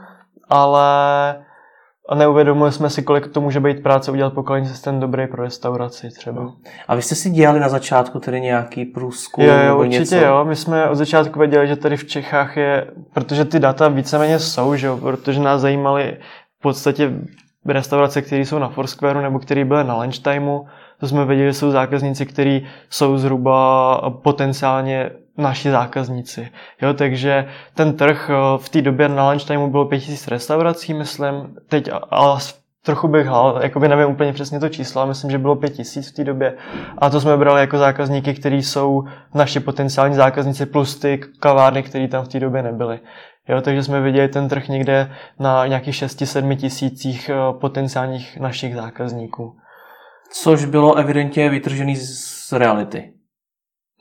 ale 0.48 0.84
neuvědomili 2.14 2.72
jsme 2.72 2.90
si, 2.90 3.02
kolik 3.02 3.28
to 3.28 3.40
může 3.40 3.60
být 3.60 3.82
práce 3.82 4.10
udělat 4.10 4.32
pokladní 4.32 4.68
systém 4.68 5.00
dobrý 5.00 5.26
pro 5.26 5.42
restauraci 5.42 6.08
třeba. 6.10 6.52
A 6.88 6.94
vy 6.94 7.02
jste 7.02 7.14
si 7.14 7.30
dělali 7.30 7.60
na 7.60 7.68
začátku 7.68 8.18
tedy 8.18 8.40
nějaký 8.40 8.84
průzkum? 8.84 9.44
Jo, 9.44 9.54
jo 9.66 9.78
určitě 9.78 9.98
něco? 9.98 10.16
jo. 10.16 10.44
My 10.44 10.56
jsme 10.56 10.88
od 10.88 10.94
začátku 10.94 11.38
věděli, 11.38 11.68
že 11.68 11.76
tady 11.76 11.96
v 11.96 12.06
Čechách 12.06 12.56
je, 12.56 12.86
protože 13.14 13.44
ty 13.44 13.58
data 13.58 13.88
víceméně 13.88 14.38
jsou, 14.38 14.76
že 14.76 14.86
jo, 14.86 14.96
protože 14.96 15.40
nás 15.40 15.60
zajímaly 15.60 16.16
v 16.58 16.62
podstatě 16.62 17.12
restaurace, 17.72 18.22
které 18.22 18.42
jsou 18.42 18.58
na 18.58 18.68
Foursquare 18.68 19.22
nebo 19.22 19.38
které 19.38 19.64
byly 19.64 19.84
na 19.84 19.94
lunchtimeu, 19.94 20.66
to 21.00 21.08
jsme 21.08 21.24
věděli, 21.24 21.48
že 21.48 21.54
jsou 21.54 21.70
zákazníci, 21.70 22.26
kteří 22.26 22.66
jsou 22.90 23.18
zhruba 23.18 24.10
potenciálně 24.10 25.10
naši 25.38 25.70
zákazníci. 25.70 26.48
Jo, 26.82 26.94
takže 26.94 27.48
ten 27.74 27.96
trh 27.96 28.30
eh, 28.30 28.58
v 28.58 28.68
té 28.68 28.82
době 28.82 29.08
na 29.08 29.30
lunchtimeu 29.30 29.70
bylo 29.70 29.84
5000 29.84 30.28
restaurací, 30.28 30.94
myslím, 30.94 31.56
teď 31.68 31.90
ale 32.10 32.40
trochu 32.84 33.08
bych 33.08 33.26
hal, 33.26 33.60
by 33.78 33.88
nevím 33.88 34.08
úplně 34.08 34.32
přesně 34.32 34.60
to 34.60 34.68
číslo, 34.68 35.00
ale 35.00 35.08
myslím, 35.08 35.30
že 35.30 35.38
bylo 35.38 35.56
5000 35.56 36.08
v 36.08 36.14
té 36.14 36.24
době. 36.24 36.54
A 36.98 37.10
to 37.10 37.20
jsme 37.20 37.36
brali 37.36 37.60
jako 37.60 37.78
zákazníky, 37.78 38.34
kteří 38.34 38.62
jsou 38.62 39.04
naši 39.34 39.60
potenciální 39.60 40.14
zákazníci 40.14 40.66
plus 40.66 40.96
ty 40.98 41.20
kavárny, 41.40 41.82
které 41.82 42.08
tam 42.08 42.24
v 42.24 42.28
té 42.28 42.40
době 42.40 42.62
nebyly. 42.62 43.00
Jo, 43.48 43.60
takže 43.60 43.82
jsme 43.82 44.00
viděli 44.00 44.28
ten 44.28 44.48
trh 44.48 44.68
někde 44.68 45.12
na 45.38 45.66
nějakých 45.66 45.94
6-7 45.94 46.56
tisících 46.56 47.28
eh, 47.28 47.58
potenciálních 47.60 48.40
našich 48.40 48.74
zákazníků. 48.74 49.56
Což 50.32 50.64
bylo 50.64 50.94
evidentně 50.94 51.50
vytržený 51.50 51.96
z 51.96 52.52
reality. 52.52 53.12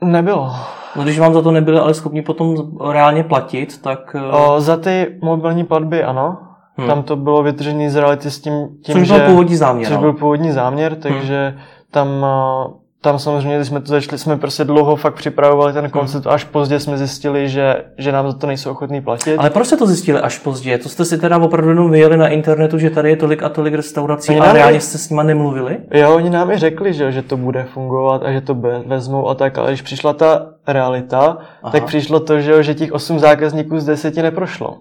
Nebylo. 0.01 0.51
No 0.95 1.03
když 1.03 1.19
vám 1.19 1.34
za 1.34 1.41
to 1.41 1.51
nebyli 1.51 1.79
ale 1.79 1.93
schopni 1.93 2.21
potom 2.21 2.77
reálně 2.91 3.23
platit, 3.23 3.82
tak... 3.82 4.15
Eh, 4.15 4.32
o, 4.32 4.62
za 4.62 4.77
ty 4.77 5.19
mobilní 5.21 5.63
platby 5.63 6.03
ano. 6.03 6.38
Hmm. 6.77 6.88
Tam 6.88 7.03
to 7.03 7.15
bylo 7.15 7.43
vytržený 7.43 7.89
z 7.89 7.95
reality 7.95 8.32
s 8.32 8.41
tím, 8.41 8.67
tím 8.84 8.95
což 8.95 9.08
že... 9.08 9.13
byl 9.13 9.25
původní 9.25 9.56
záměr. 9.56 9.88
Což 9.88 9.97
byl 9.97 10.13
původní 10.13 10.51
záměr, 10.51 10.95
takže 10.95 11.53
hmm. 11.56 11.65
tam 11.91 12.08
eh, 12.25 12.83
tam 13.03 13.19
samozřejmě, 13.19 13.55
když 13.55 13.67
jsme 13.67 13.81
to 13.81 13.87
začali, 13.87 14.17
jsme 14.17 14.37
prostě 14.37 14.63
dlouho 14.63 14.95
fakt 14.95 15.13
připravovali 15.13 15.73
ten 15.73 15.89
koncept, 15.89 16.27
až 16.27 16.43
pozdě 16.43 16.79
jsme 16.79 16.97
zjistili, 16.97 17.49
že, 17.49 17.75
že 17.97 18.11
nám 18.11 18.31
za 18.31 18.37
to 18.37 18.47
nejsou 18.47 18.71
ochotní 18.71 19.01
platit. 19.01 19.37
Ale 19.37 19.49
proč 19.49 19.67
jste 19.67 19.77
to 19.77 19.87
zjistili 19.87 20.19
až 20.19 20.39
pozdě? 20.39 20.77
To 20.77 20.89
jste 20.89 21.05
si 21.05 21.17
teda 21.17 21.37
opravdu 21.37 21.69
jenom 21.69 21.91
vyjeli 21.91 22.17
na 22.17 22.27
internetu, 22.27 22.77
že 22.77 22.89
tady 22.89 23.09
je 23.09 23.15
tolik 23.15 23.43
a 23.43 23.49
tolik 23.49 23.73
restaurací 23.73 24.39
a 24.39 24.53
reálně 24.53 24.81
jste 24.81 24.97
s 24.97 25.09
nima 25.09 25.23
nemluvili? 25.23 25.77
Jo, 25.91 26.15
oni 26.15 26.29
nám 26.29 26.51
i 26.51 26.57
řekli, 26.57 26.93
že, 26.93 27.11
že 27.11 27.21
to 27.21 27.37
bude 27.37 27.63
fungovat 27.63 28.23
a 28.23 28.31
že 28.31 28.41
to 28.41 28.55
vezmou 28.85 29.29
a 29.29 29.35
tak, 29.35 29.57
ale 29.57 29.67
když 29.67 29.81
přišla 29.81 30.13
ta 30.13 30.45
realita, 30.67 31.37
Aha. 31.63 31.71
tak 31.71 31.85
přišlo 31.85 32.19
to, 32.19 32.39
že, 32.39 32.63
že 32.63 32.73
těch 32.73 32.91
8 32.91 33.19
zákazníků 33.19 33.79
z 33.79 33.85
10 33.85 34.15
neprošlo. 34.15 34.77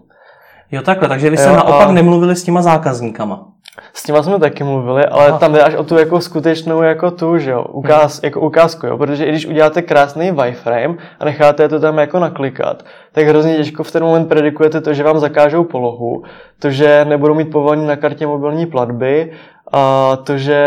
Jo, 0.73 0.83
takhle, 0.83 1.09
takže 1.09 1.31
vy 1.31 1.37
jste 1.37 1.49
jo, 1.49 1.57
naopak 1.57 1.89
a... 1.89 1.93
nemluvili 1.93 2.37
s 2.37 2.43
těma 2.43 2.63
zákazníkama. 2.63 3.52
S 3.95 4.03
těma 4.03 4.23
jsme 4.23 4.39
taky 4.39 4.65
mluvili, 4.65 5.07
ale 5.07 5.29
Aha. 5.29 5.39
tam 5.39 5.53
jde 5.53 5.63
až 5.63 5.75
o 5.75 5.85
tu 5.85 5.99
jako 5.99 6.21
skutečnou 6.21 6.83
jako 6.83 7.11
tu, 7.11 7.39
že 7.39 7.51
jo, 7.51 7.65
ukáz, 7.65 8.15
hmm. 8.15 8.21
jako 8.25 8.41
ukázku, 8.41 8.87
jo, 8.87 8.99
protože 8.99 9.25
i 9.25 9.29
když 9.29 9.47
uděláte 9.47 9.83
krásný 9.83 10.31
wireframe 10.31 10.95
a 11.21 11.25
necháte 11.25 11.69
to 11.69 11.81
tam 11.81 11.99
jako 11.99 12.19
naklikat, 12.19 12.85
tak 13.13 13.27
hrozně 13.27 13.57
těžko 13.57 13.83
v 13.83 13.93
ten 13.93 14.03
moment 14.03 14.29
predikujete 14.29 14.81
to, 14.81 14.95
že 14.95 15.03
vám 15.03 15.19
zakážou 15.19 15.65
polohu, 15.65 16.23
to, 16.59 16.71
že 16.71 17.05
nebudou 17.05 17.35
mít 17.35 17.51
povolení 17.51 17.87
na 17.87 17.97
kartě 17.97 18.27
mobilní 18.27 18.67
platby 18.67 19.33
a 19.73 20.17
to, 20.25 20.39
že 20.39 20.63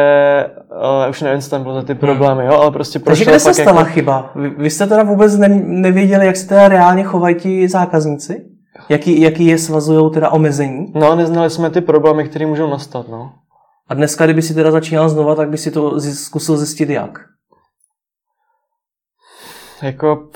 uh, 1.06 1.10
už 1.10 1.22
nevím, 1.22 1.42
co 1.42 1.50
tam 1.50 1.64
bylo 1.64 1.76
za 1.76 1.82
ty 1.82 1.94
Hmm. 1.94 2.00
problémy, 2.00 2.46
jo, 2.46 2.54
ale 2.54 2.72
prostě 2.72 3.00
Takže 3.00 3.26
prošel 3.26 3.34
kde 3.34 3.40
se 3.40 3.62
stala 3.62 3.80
jako, 3.80 3.92
chyba? 3.92 4.32
Vy, 4.36 4.50
vy 4.50 4.70
jste 4.70 4.88
teda 4.88 5.04
vůbec 5.04 5.38
ne, 5.38 5.48
nevěděli, 5.66 6.26
jak 6.26 6.36
se 6.36 6.48
teda 6.48 6.68
reálně 6.68 7.04
chovají 7.04 7.36
ti 7.36 7.68
zákazníci? 7.68 8.55
Jaký, 8.90 9.22
jaký 9.22 9.46
je 9.46 9.58
svazují 9.58 10.12
teda 10.12 10.30
omezení? 10.30 10.92
No, 10.96 11.16
neznali 11.16 11.50
jsme 11.50 11.70
ty 11.70 11.82
problémy, 11.82 12.30
které 12.30 12.46
můžou 12.46 12.70
nastat, 12.70 13.08
no. 13.08 13.34
A 13.88 13.94
dneska, 13.94 14.26
kdyby 14.26 14.42
si 14.42 14.54
teda 14.54 14.72
začínal 14.72 15.10
znova, 15.10 15.36
tak 15.36 15.50
by 15.50 15.58
si 15.58 15.72
to 15.72 16.00
zkusil 16.00 16.58
zjistit 16.58 16.90
jak? 16.90 17.20
Jako 19.82 20.30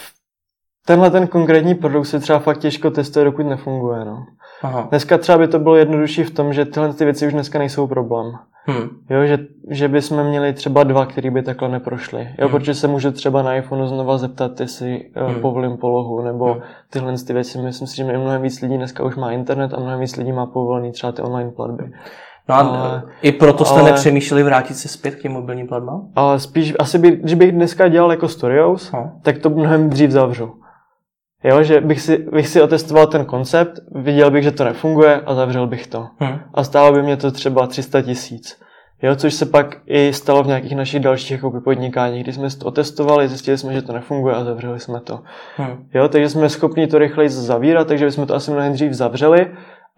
tenhle 0.85 1.11
ten 1.11 1.27
konkrétní 1.27 1.75
produkt 1.75 2.05
se 2.05 2.19
třeba 2.19 2.39
fakt 2.39 2.57
těžko 2.57 2.91
testuje, 2.91 3.25
dokud 3.25 3.45
nefunguje, 3.45 4.05
no. 4.05 4.25
Aha. 4.61 4.87
Dneska 4.89 5.17
třeba 5.17 5.37
by 5.37 5.47
to 5.47 5.59
bylo 5.59 5.75
jednodušší 5.75 6.23
v 6.23 6.31
tom, 6.31 6.53
že 6.53 6.65
tyhle 6.65 6.93
ty 6.93 7.05
věci 7.05 7.27
už 7.27 7.33
dneska 7.33 7.59
nejsou 7.59 7.87
problém. 7.87 8.31
Hm. 8.69 8.89
Jo, 9.09 9.25
že, 9.25 9.37
že 9.69 9.87
bychom 9.87 10.23
měli 10.23 10.53
třeba 10.53 10.83
dva, 10.83 11.05
který 11.05 11.29
by 11.29 11.41
takhle 11.43 11.69
neprošli. 11.69 12.21
Jo, 12.39 12.47
Hmm. 12.47 12.49
protože 12.59 12.73
se 12.73 12.87
může 12.87 13.11
třeba 13.11 13.41
na 13.41 13.55
iPhoneu 13.55 13.87
znova 13.87 14.17
zeptat, 14.17 14.59
jestli 14.59 15.01
Hmm. 15.15 15.27
hmm. 15.27 15.41
povolím 15.41 15.77
polohu, 15.77 16.21
nebo 16.21 16.45
Hmm. 16.53 16.61
tyhle 16.89 17.13
ty 17.27 17.33
věci. 17.33 17.57
Myslím 17.57 17.87
si, 17.87 17.95
že 17.95 18.03
mnohem 18.03 18.41
víc 18.41 18.61
lidí 18.61 18.77
dneska 18.77 19.03
už 19.03 19.15
má 19.15 19.31
internet 19.31 19.73
a 19.73 19.79
mnohem 19.79 19.99
víc 19.99 20.15
lidí 20.15 20.31
má 20.31 20.45
povolený 20.45 20.91
třeba 20.91 21.11
ty 21.11 21.21
online 21.21 21.51
platby. 21.51 21.83
No 22.49 22.55
a 22.55 22.59
Ale- 22.59 23.03
i 23.21 23.31
proto 23.31 23.65
jste 23.65 23.79
ale- 23.79 23.91
nepřemýšleli 23.91 24.43
vrátit 24.43 24.73
se 24.73 24.87
zpět 24.87 25.15
k 25.15 25.21
těm 25.21 25.31
mobilním 25.31 25.67
platbám? 25.67 26.07
Ale 26.15 26.39
spíš, 26.39 26.73
asi 26.79 26.99
by, 26.99 27.11
když 27.11 27.33
bych 27.33 27.51
dneska 27.51 27.87
dělal 27.87 28.11
jako 28.11 28.27
Storyhouse, 28.27 28.97
No. 28.97 29.11
tak 29.23 29.37
to 29.37 29.49
mnohem 29.49 29.89
dřív 29.89 30.11
zavřu. 30.11 30.51
Jo, 31.43 31.63
že 31.63 31.81
bych 31.81 32.01
si, 32.01 32.17
bych 32.17 32.47
si 32.47 32.61
otestoval 32.61 33.07
ten 33.07 33.25
koncept, 33.25 33.79
viděl 33.91 34.31
bych, 34.31 34.43
že 34.43 34.51
to 34.51 34.63
nefunguje 34.63 35.21
a 35.25 35.35
zavřel 35.35 35.67
bych 35.67 35.87
to. 35.87 36.07
Hm. 36.19 36.39
a 36.53 36.63
stálo 36.63 36.93
by 36.93 37.03
mě 37.03 37.17
to 37.17 37.31
třeba 37.31 37.67
300 37.67 38.01
tisíc. 38.01 38.61
Jo, 39.01 39.15
což 39.15 39.33
se 39.33 39.45
pak 39.45 39.77
i 39.85 40.13
stalo 40.13 40.43
v 40.43 40.47
nějakých 40.47 40.75
našich 40.75 40.99
dalších 40.99 41.31
jako 41.31 41.61
podnikáních, 41.61 42.23
kdy 42.23 42.33
jsme 42.33 42.49
to 42.49 42.65
otestovali, 42.65 43.27
zjistili 43.27 43.57
jsme, 43.57 43.73
že 43.73 43.81
to 43.81 43.93
nefunguje 43.93 44.35
a 44.35 44.43
zavřeli 44.43 44.79
jsme 44.79 44.99
to. 44.99 45.19
Hm. 45.57 45.87
Jo, 45.93 46.07
takže 46.07 46.29
jsme 46.29 46.49
schopni 46.49 46.87
to 46.87 46.97
rychleji 46.97 47.29
zavírat, 47.29 47.87
takže 47.87 48.05
bychom 48.05 48.27
to 48.27 48.35
asi 48.35 48.51
mnohem 48.51 48.73
dřív 48.73 48.93
zavřeli 48.93 49.47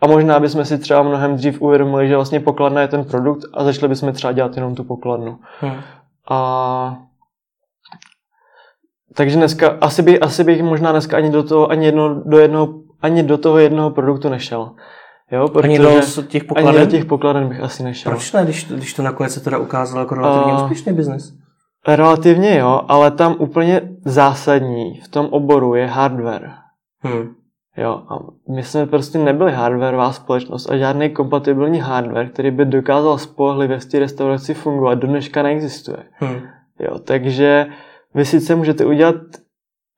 a 0.01 0.07
možná 0.07 0.39
bychom 0.39 0.65
si 0.65 0.77
třeba 0.77 1.03
mnohem 1.03 1.35
dřív 1.35 1.61
uvědomili, 1.61 2.07
že 2.07 2.15
vlastně 2.15 2.39
pokladna 2.39 2.81
je 2.81 2.87
ten 2.87 3.03
produkt 3.03 3.45
a 3.53 3.63
začali 3.63 3.89
bychom 3.89 4.13
třeba 4.13 4.33
dělat 4.33 4.55
jenom 4.55 4.75
tu 4.75 4.83
pokladnu. 4.83 5.39
Hm. 5.61 5.81
A 6.29 6.97
takže 9.15 9.35
dneska, 9.37 9.77
asi, 9.81 10.01
by, 10.01 10.19
asi 10.19 10.43
bych 10.43 10.63
možná 10.63 10.91
dneska 10.91 11.17
ani 11.17 11.29
do 11.29 11.43
toho, 11.43 11.71
ani, 11.71 11.85
jedno, 11.85 12.21
do 12.25 12.39
jednoho, 12.39 12.73
ani 13.01 13.23
do 13.23 13.37
toho 13.37 13.57
jednoho 13.57 13.89
produktu 13.89 14.29
nešel. 14.29 14.71
Jo, 15.31 15.47
protože 15.47 15.67
Ani 15.67 15.79
do 15.79 15.89
těch 16.27 16.41
ani 16.41 16.47
pokladen? 16.47 16.85
do 16.85 16.91
těch 16.91 17.05
pokladen 17.05 17.47
bych 17.47 17.59
asi 17.61 17.83
nešel. 17.83 18.11
Proč 18.11 18.31
ne, 18.33 18.43
když, 18.43 18.71
když 18.71 18.93
to 18.93 19.03
nakonec 19.03 19.33
se 19.33 19.39
teda 19.39 19.57
ukázalo 19.57 19.99
jako 19.99 20.15
relativně 20.15 20.53
A- 20.53 20.61
úspěšný 20.63 20.93
biznis? 20.93 21.33
Relativně 21.87 22.57
jo, 22.57 22.81
ale 22.87 23.11
tam 23.11 23.35
úplně 23.39 23.81
zásadní 24.05 24.99
v 25.03 25.07
tom 25.07 25.25
oboru 25.25 25.75
je 25.75 25.87
hardware. 25.87 26.51
Hm. 27.07 27.33
Jo, 27.77 28.01
a 28.09 28.19
my 28.55 28.63
jsme 28.63 28.85
prostě 28.85 29.17
nebyli 29.17 29.51
hardwareová 29.51 30.11
společnost 30.11 30.69
a 30.69 30.77
žádný 30.77 31.09
kompatibilní 31.09 31.79
hardware, 31.79 32.29
který 32.29 32.51
by 32.51 32.65
dokázal 32.65 33.17
spolehlivě 33.17 33.79
v 33.79 33.85
té 33.85 33.99
restauraci 33.99 34.53
fungovat, 34.53 34.93
do 34.95 35.07
dneška 35.07 35.43
neexistuje. 35.43 35.97
Hm. 36.23 36.39
Jo, 36.79 36.99
takže 36.99 37.65
vy 38.15 38.25
sice 38.25 38.55
můžete 38.55 38.85
udělat 38.85 39.15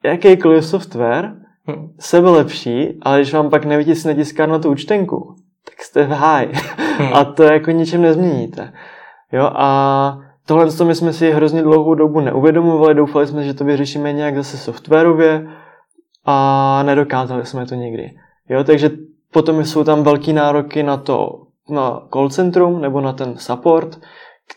jakýkoliv 0.04 0.65
software, 0.65 1.36
Hm. 1.67 1.95
sebe 1.99 2.30
lepší, 2.30 2.99
ale 3.02 3.19
když 3.19 3.34
vám 3.34 3.49
pak 3.49 3.65
nevytisne 3.65 4.15
tiskárna 4.15 4.60
tu 4.60 4.71
účtenku, 4.71 5.36
tak 5.65 5.82
jste 5.82 6.04
v 6.04 6.10
háji. 6.10 6.52
Hm. 6.99 7.13
A 7.13 7.26
to 7.26 7.43
jako 7.43 7.71
ničem 7.71 8.02
nezměníte. 8.02 8.73
Jo, 9.32 9.49
a 9.56 10.19
tohle 10.45 10.71
to 10.71 10.86
my 10.86 10.95
jsme 10.95 11.13
si 11.13 11.32
hrozně 11.32 11.62
dlouhou 11.62 11.95
dobu 11.95 12.19
neuvědomovali, 12.19 12.95
doufali 12.95 13.28
jsme, 13.28 13.43
že 13.43 13.54
to 13.54 13.63
vyřešíme 13.65 14.13
nějak 14.13 14.36
zase 14.36 14.58
softwarově 14.58 15.47
a 16.26 16.84
nedokázali 16.86 17.45
jsme 17.45 17.65
to 17.65 17.76
nikdy. 17.76 18.12
Jo, 18.49 18.63
takže 18.63 18.89
potom 19.32 19.65
jsou 19.65 19.84
tam 19.84 20.04
velký 20.04 20.34
nároky 20.34 20.84
na 20.84 20.97
to, 20.97 21.41
na 21.69 22.02
call 22.13 22.30
centrum 22.30 22.82
nebo 22.82 23.02
na 23.02 23.13
ten 23.13 23.38
support, 23.38 23.99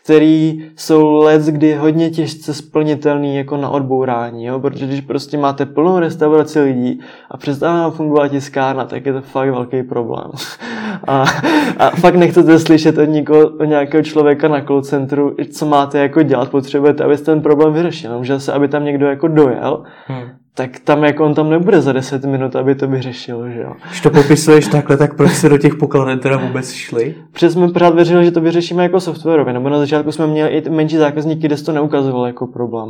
který 0.03 0.65
jsou 0.75 1.13
let, 1.13 1.41
kdy 1.41 1.75
hodně 1.75 2.09
těžce 2.09 2.53
splnitelný 2.53 3.35
jako 3.37 3.57
na 3.57 3.69
odbourání, 3.69 4.45
jo? 4.45 4.59
protože 4.59 4.85
když 4.85 5.01
prostě 5.01 5.37
máte 5.37 5.65
plnou 5.65 5.99
restauraci 5.99 6.61
lidí 6.61 6.99
a 7.31 7.37
přestává 7.37 7.81
vám 7.81 7.91
fungovat 7.91 8.27
tiskárna, 8.27 8.85
tak 8.85 9.05
je 9.05 9.13
to 9.13 9.21
fakt 9.21 9.49
velký 9.49 9.83
problém. 9.83 10.31
A, 11.07 11.25
a 11.77 11.89
fakt 11.89 12.15
nechcete 12.15 12.59
slyšet 12.59 12.97
od, 12.97 13.05
někoho, 13.05 13.47
od 13.47 13.65
nějakého 13.65 14.03
člověka 14.03 14.47
na 14.47 14.61
call 14.61 14.81
centru, 14.81 15.35
co 15.51 15.65
máte 15.65 15.99
jako 15.99 16.21
dělat, 16.21 16.49
potřebujete, 16.49 17.03
abyste 17.03 17.25
ten 17.25 17.41
problém 17.41 17.73
vyřešil. 17.73 18.17
Může 18.17 18.39
se, 18.39 18.53
aby 18.53 18.67
tam 18.67 18.85
někdo 18.85 19.05
jako 19.05 19.27
dojel, 19.27 19.83
Hm. 20.09 20.29
Tak 20.57 20.79
tam 20.79 21.03
jako 21.03 21.25
on 21.25 21.33
tam 21.33 21.49
nebude 21.49 21.81
za 21.81 21.93
10 21.93 22.25
minut, 22.25 22.55
aby 22.55 22.75
to 22.75 22.87
vyřešil, 22.87 23.49
že 23.49 23.61
jo. 23.61 23.73
Když 23.87 24.01
to 24.01 24.09
popisuješ 24.09 24.67
takhle, 24.67 24.97
tak 24.97 25.15
proč 25.15 25.31
se 25.31 25.49
do 25.49 25.57
těch 25.57 25.75
pokladen 25.75 26.19
teda 26.19 26.37
vůbec 26.37 26.71
šli? 26.71 27.15
Protože 27.31 27.49
jsme 27.49 27.67
pořád 27.67 27.95
věřili, 27.95 28.25
že 28.25 28.31
to 28.31 28.41
vyřešíme 28.41 28.83
jako 28.83 28.99
softwarově, 28.99 29.53
nebo 29.53 29.69
na 29.69 29.77
začátku 29.79 30.11
jsme 30.11 30.27
měli 30.27 30.49
i 30.49 30.69
menší 30.69 30.97
zákazníky, 30.97 31.47
kde 31.47 31.57
se 31.57 31.65
to 31.65 31.71
neukazovalo 31.71 32.27
jako 32.27 32.47
problém. 32.47 32.89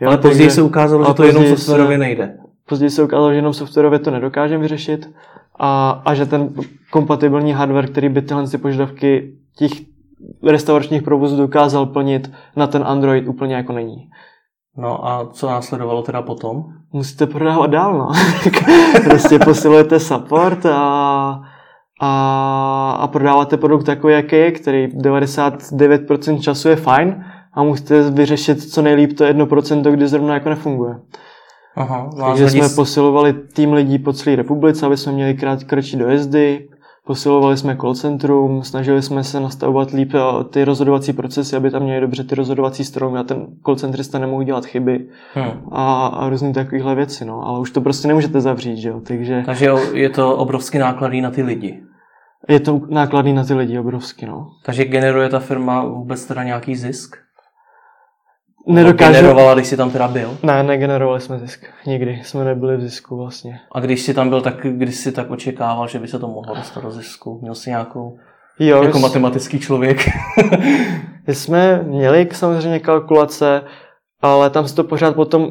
Jo, 0.00 0.08
Ale 0.08 0.16
později 0.18 0.38
takže- 0.38 0.54
se 0.54 0.62
ukázalo, 0.62 1.04
že 1.04 1.14
to 1.14 1.24
jenom 1.24 1.46
softwarově 1.46 1.94
se- 1.96 1.98
nejde. 1.98 2.36
Později 2.68 2.90
se 2.90 3.02
ukázalo, 3.02 3.30
že 3.30 3.36
jenom 3.36 3.52
softwarově 3.54 3.98
to 3.98 4.10
nedokážeme 4.10 4.62
vyřešit 4.62 5.10
a, 5.58 6.02
a 6.04 6.14
že 6.14 6.26
ten 6.26 6.48
kompatibilní 6.90 7.52
hardware, 7.52 7.86
který 7.86 8.08
by 8.08 8.22
tyhle 8.22 8.48
ty 8.48 8.58
požadavky 8.58 9.32
těch 9.56 9.70
restauračních 10.42 11.02
provozů 11.02 11.36
dokázal 11.36 11.86
plnit 11.86 12.30
na 12.56 12.66
ten 12.66 12.82
Android 12.86 13.28
úplně 13.28 13.54
jako 13.54 13.72
není. 13.72 14.08
No 14.76 15.08
a 15.08 15.28
co 15.32 15.46
následovalo 15.46 16.02
teda 16.02 16.22
potom? 16.22 16.64
Musíte 16.92 17.26
prodávat 17.26 17.66
dál, 17.66 17.98
no. 17.98 18.10
prostě 19.04 19.38
posilujete 19.38 20.00
support 20.00 20.66
a, 20.66 21.40
a, 22.00 22.90
a 23.00 23.06
prodáváte 23.06 23.56
produkt 23.56 23.84
takový, 23.84 24.12
jaký 24.12 24.36
je, 24.36 24.50
který 24.52 24.86
99% 24.86 26.40
času 26.40 26.68
je 26.68 26.76
fajn 26.76 27.24
a 27.54 27.62
musíte 27.62 28.10
vyřešit 28.10 28.62
co 28.62 28.82
nejlíp 28.82 29.18
to 29.18 29.24
1%, 29.24 29.90
kdy 29.90 30.08
zrovna 30.08 30.34
jako 30.34 30.48
nefunguje. 30.48 30.94
Aha, 31.76 32.10
Takže 32.26 32.50
jsme 32.50 32.68
posilovali 32.68 33.32
tým 33.32 33.72
lidí 33.72 33.98
po 33.98 34.12
celé 34.12 34.36
republice, 34.36 34.86
aby 34.86 34.96
jsme 34.96 35.12
měli 35.12 35.34
krát, 35.34 35.64
kratší 35.64 35.96
dojezdy, 35.96 36.68
posilovali 37.06 37.56
jsme 37.56 37.76
call 37.76 37.94
centrum, 37.94 38.64
snažili 38.64 39.02
jsme 39.02 39.24
se 39.24 39.40
nastavovat 39.40 39.90
líp 39.90 40.12
eh, 40.14 40.44
ty 40.44 40.64
rozhodovací 40.64 41.12
procesy, 41.12 41.56
aby 41.56 41.70
tam 41.70 41.82
měli 41.82 42.00
dobře 42.00 42.24
ty 42.24 42.34
rozhodovací 42.34 42.84
stromy 42.84 43.18
a 43.18 43.22
ten 43.22 43.46
call 43.64 43.76
centrista 43.76 44.18
nemohl 44.18 44.42
dělat 44.42 44.66
chyby 44.66 45.08
hm. 45.36 45.68
a, 45.72 46.06
a 46.06 46.28
různé 46.28 46.52
takovéhle 46.52 46.94
věci, 46.94 47.24
no. 47.24 47.46
Ale 47.46 47.60
už 47.60 47.70
to 47.70 47.80
prostě 47.80 48.08
nemůžete 48.08 48.40
zavřít, 48.40 48.76
že 48.76 48.88
jo, 48.88 49.00
takže 49.00 49.42
Takže 49.46 49.70
je 49.92 50.10
to 50.10 50.36
obrovský 50.36 50.78
nákladný 50.78 51.20
na 51.20 51.30
ty 51.30 51.42
lidi. 51.42 51.82
je 52.48 52.60
to 52.60 52.80
nákladný 52.88 53.32
na 53.32 53.44
ty 53.44 53.54
lidi 53.54 53.78
obrovsky, 53.78 54.26
no. 54.26 54.46
Takže 54.64 54.84
generuje 54.84 55.28
ta 55.28 55.38
firma 55.38 55.84
vůbec 55.84 56.26
teda 56.26 56.42
nějaký 56.42 56.76
zisk? 56.76 57.25
Nedokážu... 58.66 59.12
Generovala, 59.12 59.54
když 59.54 59.66
jsi 59.66 59.76
tam 59.76 59.90
teda 59.90 60.08
byl? 60.08 60.36
Ne, 60.42 60.62
negenerovali 60.62 61.20
jsme 61.20 61.38
zisk. 61.38 61.64
Nikdy 61.86 62.20
jsme 62.24 62.44
nebyli 62.44 62.76
v 62.76 62.80
zisku 62.80 63.16
vlastně. 63.16 63.58
A 63.72 63.80
když 63.80 64.02
jsi 64.02 64.14
tam 64.14 64.28
byl, 64.28 64.40
tak 64.40 64.54
když 64.62 64.94
jsi 64.96 65.12
tak 65.12 65.30
očekával, 65.30 65.88
že 65.88 65.98
by 65.98 66.08
se 66.08 66.18
to 66.18 66.28
mohlo 66.28 66.54
dostat 66.54 66.84
do 66.84 66.90
zisku? 66.90 67.38
Měl 67.42 67.54
jsi 67.54 67.70
nějakou, 67.70 68.16
Jo, 68.58 68.82
jako 68.82 68.98
s- 68.98 69.02
matematický 69.02 69.60
člověk? 69.60 69.98
My 71.26 71.34
jsme 71.34 71.82
měli 71.82 72.28
samozřejmě 72.32 72.78
kalkulace, 72.80 73.62
ale 74.22 74.50
tam 74.50 74.68
se 74.68 74.74
to 74.74 74.84
pořád 74.84 75.14
potom 75.14 75.50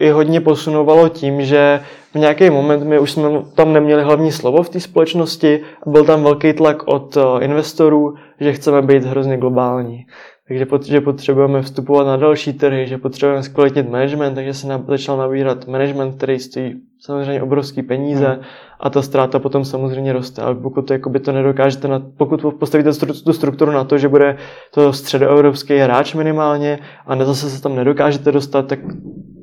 i 0.00 0.10
hodně 0.10 0.40
posunovalo 0.40 1.08
tím, 1.08 1.42
že 1.44 1.80
v 2.14 2.18
nějaký 2.18 2.50
moment 2.50 2.84
my 2.84 2.98
už 2.98 3.12
jsme 3.12 3.28
tam 3.54 3.72
neměli 3.72 4.02
hlavní 4.02 4.32
slovo 4.32 4.62
v 4.62 4.68
té 4.68 4.80
společnosti 4.80 5.60
a 5.86 5.90
byl 5.90 6.04
tam 6.04 6.22
velký 6.22 6.52
tlak 6.52 6.82
od 6.88 7.16
eh, 7.16 7.44
investorů, 7.44 8.14
že 8.40 8.52
chceme 8.52 8.82
být 8.82 9.04
hrozně 9.04 9.36
globální. 9.36 10.06
Takže 10.52 10.66
pot, 10.66 10.86
že 10.86 11.00
potřebujeme 11.00 11.62
vstupovat 11.62 12.04
na 12.06 12.16
další 12.16 12.52
trhy, 12.52 12.86
že 12.86 12.98
potřebujeme 12.98 13.42
zkvalitnit 13.42 13.90
management, 13.90 14.34
takže 14.34 14.54
se 14.54 14.68
na, 14.68 14.84
začal 14.88 15.16
nabírat 15.16 15.66
management, 15.66 16.16
který 16.16 16.38
stojí 16.38 16.74
samozřejmě 17.00 17.42
obrovský 17.42 17.82
peníze 17.82 18.26
Hmm. 18.26 18.42
a 18.80 18.90
ta 18.90 19.02
ztráta 19.02 19.38
potom 19.38 19.64
samozřejmě 19.64 20.12
roste. 20.12 20.42
Ale 20.42 20.54
pokud 20.54 20.82
to, 20.82 20.92
jakoby 20.92 21.20
to 21.20 21.32
nedokážete, 21.32 21.88
na, 21.88 22.02
pokud 22.16 22.40
postavíte 22.58 22.90
stru- 22.90 23.24
tu 23.24 23.32
strukturu 23.32 23.72
na 23.72 23.84
to, 23.84 23.98
že 23.98 24.08
bude 24.08 24.36
to 24.74 24.92
středoevropský 24.92 25.76
hráč 25.76 26.14
minimálně 26.14 26.78
a 27.06 27.24
zase 27.24 27.50
se 27.50 27.62
tam 27.62 27.76
nedokážete 27.76 28.32
dostat, 28.32 28.66
tak 28.66 28.78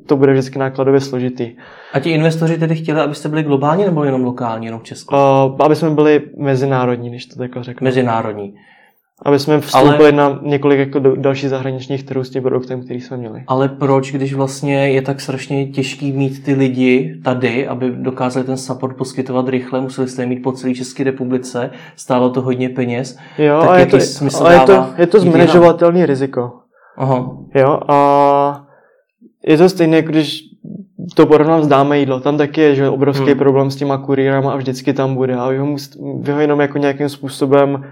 to 0.05 0.17
bude 0.17 0.31
vždycky 0.33 0.59
nákladově 0.59 1.01
složitý. 1.01 1.55
A 1.93 1.99
ti 1.99 2.09
investoři 2.09 2.57
tedy 2.57 2.75
chtěli, 2.75 3.01
abyste 3.01 3.29
byli 3.29 3.43
globální 3.43 3.85
nebo 3.85 4.03
jenom 4.03 4.23
lokální, 4.23 4.65
jenom 4.65 4.79
v 4.81 4.83
Česku? 4.83 5.15
Uh, 5.15 5.55
aby 5.59 5.75
jsme 5.75 5.89
byli 5.89 6.21
mezinárodní, 6.37 7.09
když 7.09 7.25
to 7.25 7.39
takhle 7.39 7.63
řeknu. 7.63 7.85
Mezinárodní. 7.85 8.53
Aby 9.21 9.39
jsme 9.39 9.59
vstoupili 9.59 9.97
ale, 9.97 10.11
na 10.11 10.39
několik 10.43 10.79
jako 10.79 10.99
do, 10.99 11.15
dalších 11.15 11.49
zahraničních 11.49 12.03
trhů 12.03 12.23
s 12.23 12.29
tím 12.29 12.43
produktem, 12.43 12.81
který 12.81 13.01
jsme 13.01 13.17
měli. 13.17 13.43
Ale 13.47 13.69
proč, 13.69 14.11
když 14.11 14.33
vlastně 14.33 14.89
je 14.89 15.01
tak 15.01 15.21
strašně 15.21 15.67
těžký 15.67 16.11
mít 16.11 16.43
ty 16.43 16.53
lidi 16.53 17.15
tady, 17.23 17.67
aby 17.67 17.91
dokázali 17.91 18.45
ten 18.45 18.57
support 18.57 18.97
poskytovat 18.97 19.49
rychle, 19.49 19.81
museli 19.81 20.07
jste 20.07 20.25
mít 20.25 20.43
po 20.43 20.51
celé 20.51 20.73
České 20.73 21.03
republice, 21.03 21.71
stálo 21.95 22.29
to 22.29 22.41
hodně 22.41 22.69
peněz. 22.69 23.17
Jo, 23.37 23.59
tak 23.61 23.69
a 23.69 23.77
je 23.77 23.85
to, 23.85 23.99
smysl 23.99 24.47
a 24.47 24.51
je 24.51 24.59
to, 24.59 24.85
je 24.97 25.07
to 25.07 25.19
zmanežovatelný 25.19 26.05
riziko. 26.05 26.51
Aha. 26.97 27.37
Jo, 27.55 27.79
a 27.87 28.65
je 29.47 29.57
to 29.57 29.69
stejné, 29.69 29.97
jako 29.97 30.09
když 30.09 30.41
to 31.15 31.25
porovnám 31.25 31.63
s 31.63 31.67
dáme 31.67 31.99
jídlo. 31.99 32.19
Tam 32.19 32.37
taky 32.37 32.61
je 32.61 32.75
že 32.75 32.89
obrovský 32.89 33.25
hmm. 33.25 33.37
problém 33.37 33.71
s 33.71 33.75
těma 33.75 33.97
kurýrama 33.97 34.51
a 34.51 34.55
vždycky 34.55 34.93
tam 34.93 35.15
bude. 35.15 35.35
A 35.35 35.49
vy 35.49 35.57
ho, 35.57 35.75
vy 36.19 36.31
ho 36.31 36.39
jenom 36.39 36.59
jako 36.59 36.77
nějakým 36.77 37.09
způsobem 37.09 37.83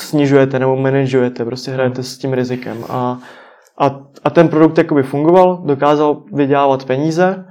snižujete 0.00 0.58
nebo 0.58 0.76
manažujete, 0.76 1.44
prostě 1.44 1.70
hrajete 1.70 2.02
s 2.02 2.18
tím 2.18 2.32
rizikem. 2.32 2.84
A, 2.88 3.18
a, 3.78 4.00
a 4.24 4.30
ten 4.30 4.48
produkt 4.48 4.78
jakoby 4.78 5.02
fungoval, 5.02 5.62
dokázal 5.64 6.22
vydělávat 6.32 6.84
peníze 6.84 7.44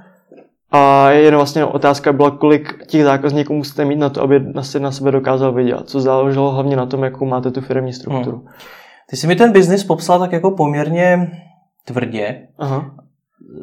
a 0.70 1.10
jenom 1.10 1.38
vlastně 1.38 1.64
otázka 1.64 2.12
byla, 2.12 2.30
kolik 2.30 2.86
těch 2.86 3.04
zákazníků 3.04 3.54
musíte 3.54 3.84
mít 3.84 3.96
na 3.96 4.08
to, 4.08 4.22
aby 4.22 4.40
na, 4.40 4.62
si 4.62 4.80
na 4.80 4.92
sebe 4.92 5.10
dokázal 5.10 5.52
vydělat, 5.52 5.88
co 5.88 6.00
záleželo 6.00 6.50
hlavně 6.50 6.76
na 6.76 6.86
tom, 6.86 7.04
jakou 7.04 7.26
máte 7.26 7.50
tu 7.50 7.60
firmní 7.60 7.92
strukturu. 7.92 8.36
Hmm. 8.36 8.48
Ty 9.10 9.16
jsi 9.16 9.26
mi 9.26 9.36
ten 9.36 9.52
biznis 9.52 9.84
popsal 9.84 10.18
tak 10.18 10.32
jako 10.32 10.50
poměrně 10.50 11.30
tvrdě. 11.84 12.48
Aha. 12.58 12.90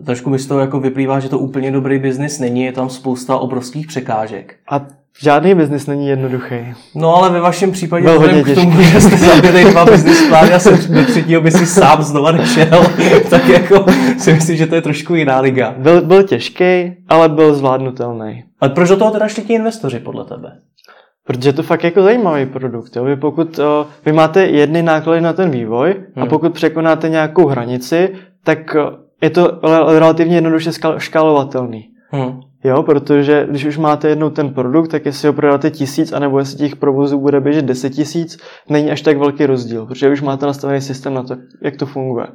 Trošku 0.06 0.30
mi 0.30 0.40
z 0.40 0.48
toho 0.48 0.60
jako 0.60 0.80
vyplývá, 0.80 1.20
že 1.20 1.30
to 1.30 1.40
úplně 1.40 1.72
dobrý 1.72 2.00
biznis 2.00 2.40
není, 2.40 2.64
je 2.64 2.72
tam 2.72 2.90
spousta 2.90 3.38
obrovských 3.38 3.88
překážek. 3.88 4.56
A 4.72 4.88
Žádný 5.20 5.56
biznis 5.56 5.88
není 5.88 6.08
jednoduchý. 6.08 6.56
No 6.96 7.16
ale 7.16 7.30
ve 7.30 7.40
vašem 7.40 7.72
případě 7.72 8.04
Byl 8.04 8.20
hodně 8.20 8.44
k 8.44 8.56
tomu, 8.56 8.82
že 8.82 9.02
jste 9.02 9.18
zabili 9.18 9.64
dva 9.64 9.86
biznis 9.86 10.28
plány 10.28 10.54
a 10.54 10.60
jsem 10.60 10.96
do 10.96 11.06
třetího 11.06 11.42
by 11.42 11.52
si 11.52 11.66
sám 11.66 12.04
znova 12.04 12.32
nešel, 12.32 12.86
tak 13.30 13.48
jako 13.48 13.86
si 14.18 14.34
myslím, 14.34 14.58
že 14.58 14.68
to 14.68 14.76
je 14.76 14.82
trošku 14.82 15.16
jiná 15.16 15.40
liga. 15.40 15.76
Byl, 15.78 16.02
byl 16.02 16.24
těžký, 16.24 16.94
ale 17.10 17.30
byl 17.30 17.56
zvládnutelný. 17.56 18.44
Ale 18.60 18.70
proč 18.70 18.90
do 18.90 18.98
toho 18.98 19.12
teda 19.12 19.28
šli 19.28 19.44
ti 19.44 19.54
investoři 19.54 20.00
podle 20.00 20.26
tebe? 20.26 20.52
Protože 21.28 21.54
to 21.54 21.64
fakt 21.64 21.84
jako 21.84 22.02
zajímavý 22.04 22.46
produkt. 22.46 22.96
Jo? 22.96 23.04
Vy 23.04 23.16
pokud 23.16 23.60
uh, 23.60 23.66
vy 24.06 24.12
máte 24.12 24.46
jedny 24.46 24.84
náklady 24.84 25.22
na 25.22 25.34
ten 25.34 25.52
vývoj 25.52 25.96
hmm. 26.16 26.24
a 26.24 26.26
pokud 26.26 26.54
překonáte 26.54 27.10
nějakou 27.10 27.48
hranici, 27.48 28.16
tak 28.44 28.76
uh, 28.76 28.82
je 29.22 29.30
to 29.30 29.60
relativně 29.88 30.38
jednoduše 30.38 30.72
škálovatelný. 30.98 31.90
Hmm. 32.10 32.42
Jo, 32.64 32.84
protože 32.84 33.48
když 33.50 33.66
už 33.66 33.78
máte 33.78 34.10
jednou 34.10 34.30
ten 34.30 34.54
produkt, 34.54 34.88
tak 34.88 35.06
jestli 35.06 35.28
ho 35.28 35.34
prodáte 35.34 35.72
tisíc, 35.72 36.14
anebo 36.14 36.40
jestli 36.40 36.58
těch 36.58 36.76
provozů 36.76 37.20
bude 37.20 37.40
běžet 37.40 37.66
deset 37.66 37.90
tisíc, 37.90 38.38
není 38.70 38.92
až 38.92 39.02
tak 39.02 39.18
velký 39.18 39.46
rozdíl, 39.46 39.86
protože 39.86 40.10
už 40.10 40.22
máte 40.22 40.46
nastavený 40.46 40.82
systém 40.82 41.14
na 41.14 41.24
to, 41.24 41.36
jak 41.62 41.78
to 41.78 41.86
funguje. 41.86 42.28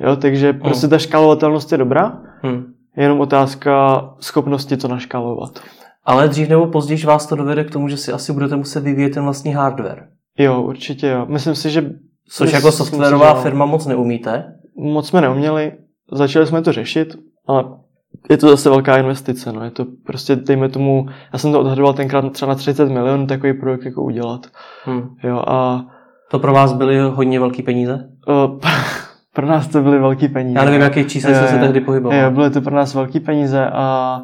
Jo, 0.00 0.16
takže 0.16 0.50
hmm. 0.50 0.60
prostě 0.60 0.88
ta 0.88 0.98
škálovatelnost 0.98 1.72
je 1.72 1.78
dobrá, 1.78 2.22
hmm. 2.42 2.64
jenom 2.96 3.20
otázka 3.20 4.00
schopnosti 4.20 4.76
to 4.76 4.88
naškálovat. 4.88 5.60
Ale 6.04 6.28
dřív 6.28 6.48
nebo 6.48 6.66
později 6.66 7.06
vás 7.06 7.26
to 7.26 7.36
dovede 7.36 7.64
k 7.64 7.70
tomu, 7.70 7.88
že 7.88 7.96
si 7.96 8.12
asi 8.12 8.32
budete 8.32 8.56
muset 8.56 8.84
vyvíjet 8.84 9.10
ten 9.10 9.22
vlastní 9.22 9.52
hardware. 9.52 10.08
Jo, 10.38 10.62
určitě 10.62 11.06
jo. 11.08 11.26
Myslím 11.28 11.54
si, 11.54 11.70
že... 11.70 11.90
Což 12.28 12.52
jako 12.52 12.72
softwarová 12.72 13.34
firma 13.34 13.66
moc 13.66 13.86
neumíte? 13.86 14.44
Moc 14.76 15.08
jsme 15.08 15.20
neuměli. 15.20 15.72
Začali 16.12 16.46
jsme 16.46 16.62
to 16.62 16.72
řešit, 16.72 17.16
ale 17.46 17.64
je 18.30 18.36
to 18.36 18.48
zase 18.48 18.70
velká 18.70 18.98
investice, 18.98 19.52
no. 19.52 19.64
Je 19.64 19.70
to 19.70 19.86
prostě, 20.06 20.36
dejme 20.36 20.68
tomu, 20.68 21.06
já 21.32 21.38
jsem 21.38 21.52
to 21.52 21.60
odhadoval 21.60 21.92
tenkrát 21.92 22.32
třeba 22.32 22.48
na 22.48 22.54
30 22.54 22.88
milionů 22.88 23.26
takový 23.26 23.52
projekt 23.52 23.84
jako 23.84 24.02
udělat. 24.02 24.46
Hmm. 24.84 25.16
Jo, 25.22 25.44
a... 25.46 25.84
To 26.30 26.38
pro 26.38 26.52
vás 26.52 26.72
byly 26.72 26.98
hodně 26.98 27.40
velký 27.40 27.62
peníze? 27.62 28.08
Uh, 28.28 28.58
pro 29.32 29.46
nás 29.46 29.68
to 29.68 29.82
byly 29.82 29.98
velký 29.98 30.28
peníze. 30.28 30.58
Já 30.58 30.64
nevím, 30.64 30.80
jaký 30.80 31.04
číslo 31.04 31.34
se 31.34 31.58
tehdy 31.58 31.80
pohyboval. 31.80 32.18
Jo, 32.18 32.30
byly 32.30 32.50
to 32.50 32.60
pro 32.60 32.76
nás 32.76 32.94
velký 32.94 33.20
peníze 33.20 33.66
a, 33.66 34.20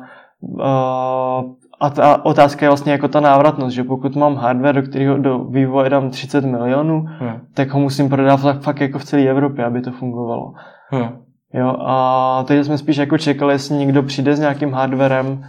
a 0.63 1.43
a 1.81 1.91
ta 1.91 2.25
otázka 2.25 2.67
je 2.67 2.71
vlastně 2.71 2.93
jako 2.93 3.09
ta 3.09 3.21
návratnost, 3.21 3.77
že 3.77 3.85
pokud 3.85 4.17
mám 4.17 4.35
hardware, 4.37 4.75
do 4.75 4.83
kterého 4.83 5.19
do 5.19 5.39
vývoje 5.39 5.91
dám 5.91 6.11
30 6.11 6.45
milionů, 6.45 7.07
hmm. 7.09 7.41
tak 7.55 7.71
ho 7.71 7.81
musím 7.81 8.09
prodávat 8.09 8.63
fakt 8.63 8.81
jako 8.81 8.99
v 8.99 9.05
celé 9.05 9.23
Evropě, 9.23 9.65
aby 9.65 9.81
to 9.81 9.93
fungovalo. 9.93 10.53
Hmm. 10.91 11.09
Jo, 11.55 11.77
a 11.81 12.45
teď 12.47 12.67
jsme 12.67 12.79
spíš 12.79 12.97
jako 12.97 13.19
čekali, 13.19 13.55
jestli 13.55 13.77
někdo 13.77 14.03
přijde 14.03 14.37
s 14.37 14.41
nějakým 14.41 14.73
hardwarem 14.73 15.45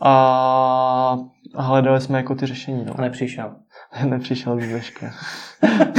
a, 0.00 1.18
hledali 1.54 2.00
jsme 2.00 2.18
jako 2.18 2.34
ty 2.34 2.46
řešení. 2.46 2.84
No. 2.86 2.92
A 2.98 3.02
nepřišel. 3.02 3.50
nepřišel 4.04 4.60
z 4.60 4.68
Dneška. 4.68 5.06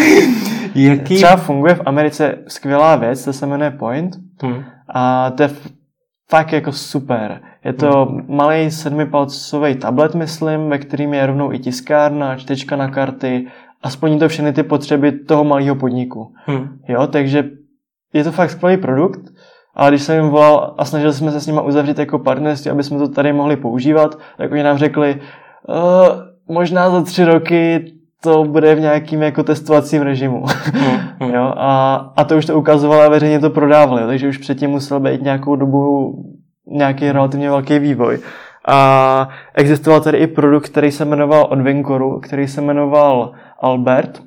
Jaký? 0.75 1.15
Třeba 1.15 1.35
funguje 1.35 1.75
v 1.75 1.81
Americe 1.85 2.37
skvělá 2.47 2.95
věc, 2.95 3.25
to 3.25 3.33
se 3.33 3.45
jmenuje 3.45 3.71
Point. 3.71 4.15
Hmm. 4.41 4.63
A 4.89 5.31
to 5.31 5.43
je 5.43 5.49
fakt 6.29 6.53
jako 6.53 6.71
super. 6.71 7.41
Je 7.65 7.73
to 7.73 8.05
hmm. 8.05 8.25
malý 8.35 8.71
sedmipalcový 8.71 9.75
tablet, 9.75 10.15
myslím, 10.15 10.69
ve 10.69 10.77
kterým 10.77 11.13
je 11.13 11.25
rovnou 11.25 11.53
i 11.53 11.59
tiskárna, 11.59 12.35
čtečka 12.35 12.75
na 12.75 12.89
karty 12.89 13.47
a 13.81 13.89
splní 13.89 14.19
to 14.19 14.27
všechny 14.27 14.53
ty 14.53 14.63
potřeby 14.63 15.11
toho 15.11 15.43
malého 15.43 15.75
podniku. 15.75 16.33
Hmm. 16.45 16.79
Jo, 16.87 17.07
takže 17.07 17.43
je 18.13 18.23
to 18.23 18.31
fakt 18.31 18.49
skvělý 18.49 18.77
produkt, 18.77 19.19
ale 19.75 19.91
když 19.91 20.01
jsem 20.01 20.15
jim 20.15 20.29
volal 20.29 20.75
a 20.77 20.85
snažili 20.85 21.13
jsme 21.13 21.31
se 21.31 21.41
s 21.41 21.47
nimi 21.47 21.59
uzavřít 21.63 21.99
jako 21.99 22.19
partnerství, 22.19 22.71
aby 22.71 22.83
jsme 22.83 22.97
to 22.97 23.07
tady 23.07 23.33
mohli 23.33 23.55
používat, 23.55 24.17
tak 24.37 24.51
oni 24.51 24.63
nám 24.63 24.77
řekli, 24.77 25.21
uh, 25.67 26.55
možná 26.55 26.89
za 26.89 27.01
tři 27.01 27.25
roky 27.25 27.93
to 28.21 28.43
bude 28.43 28.75
v 28.75 28.79
nějakým 28.79 29.21
jako 29.21 29.43
testovacím 29.43 30.01
režimu. 30.01 30.45
Mm, 31.21 31.29
jo, 31.33 31.53
a, 31.57 31.95
a 32.17 32.23
to 32.23 32.37
už 32.37 32.45
to 32.45 32.57
ukazovalo 32.57 33.01
a 33.01 33.09
veřejně 33.09 33.39
to 33.39 33.49
prodávali, 33.49 34.01
takže 34.07 34.27
už 34.27 34.37
předtím 34.37 34.69
musel 34.69 34.99
být 34.99 35.21
nějakou 35.21 35.55
dobu 35.55 36.13
nějaký 36.67 37.11
relativně 37.11 37.49
velký 37.49 37.79
vývoj. 37.79 38.19
A 38.67 39.29
existoval 39.53 40.01
tady 40.01 40.17
i 40.17 40.27
produkt, 40.27 40.69
který 40.69 40.91
se 40.91 41.05
jmenoval 41.05 41.47
od 41.49 41.61
Vincoru, 41.61 42.19
který 42.19 42.47
se 42.47 42.61
jmenoval 42.61 43.31
Albert, 43.59 44.21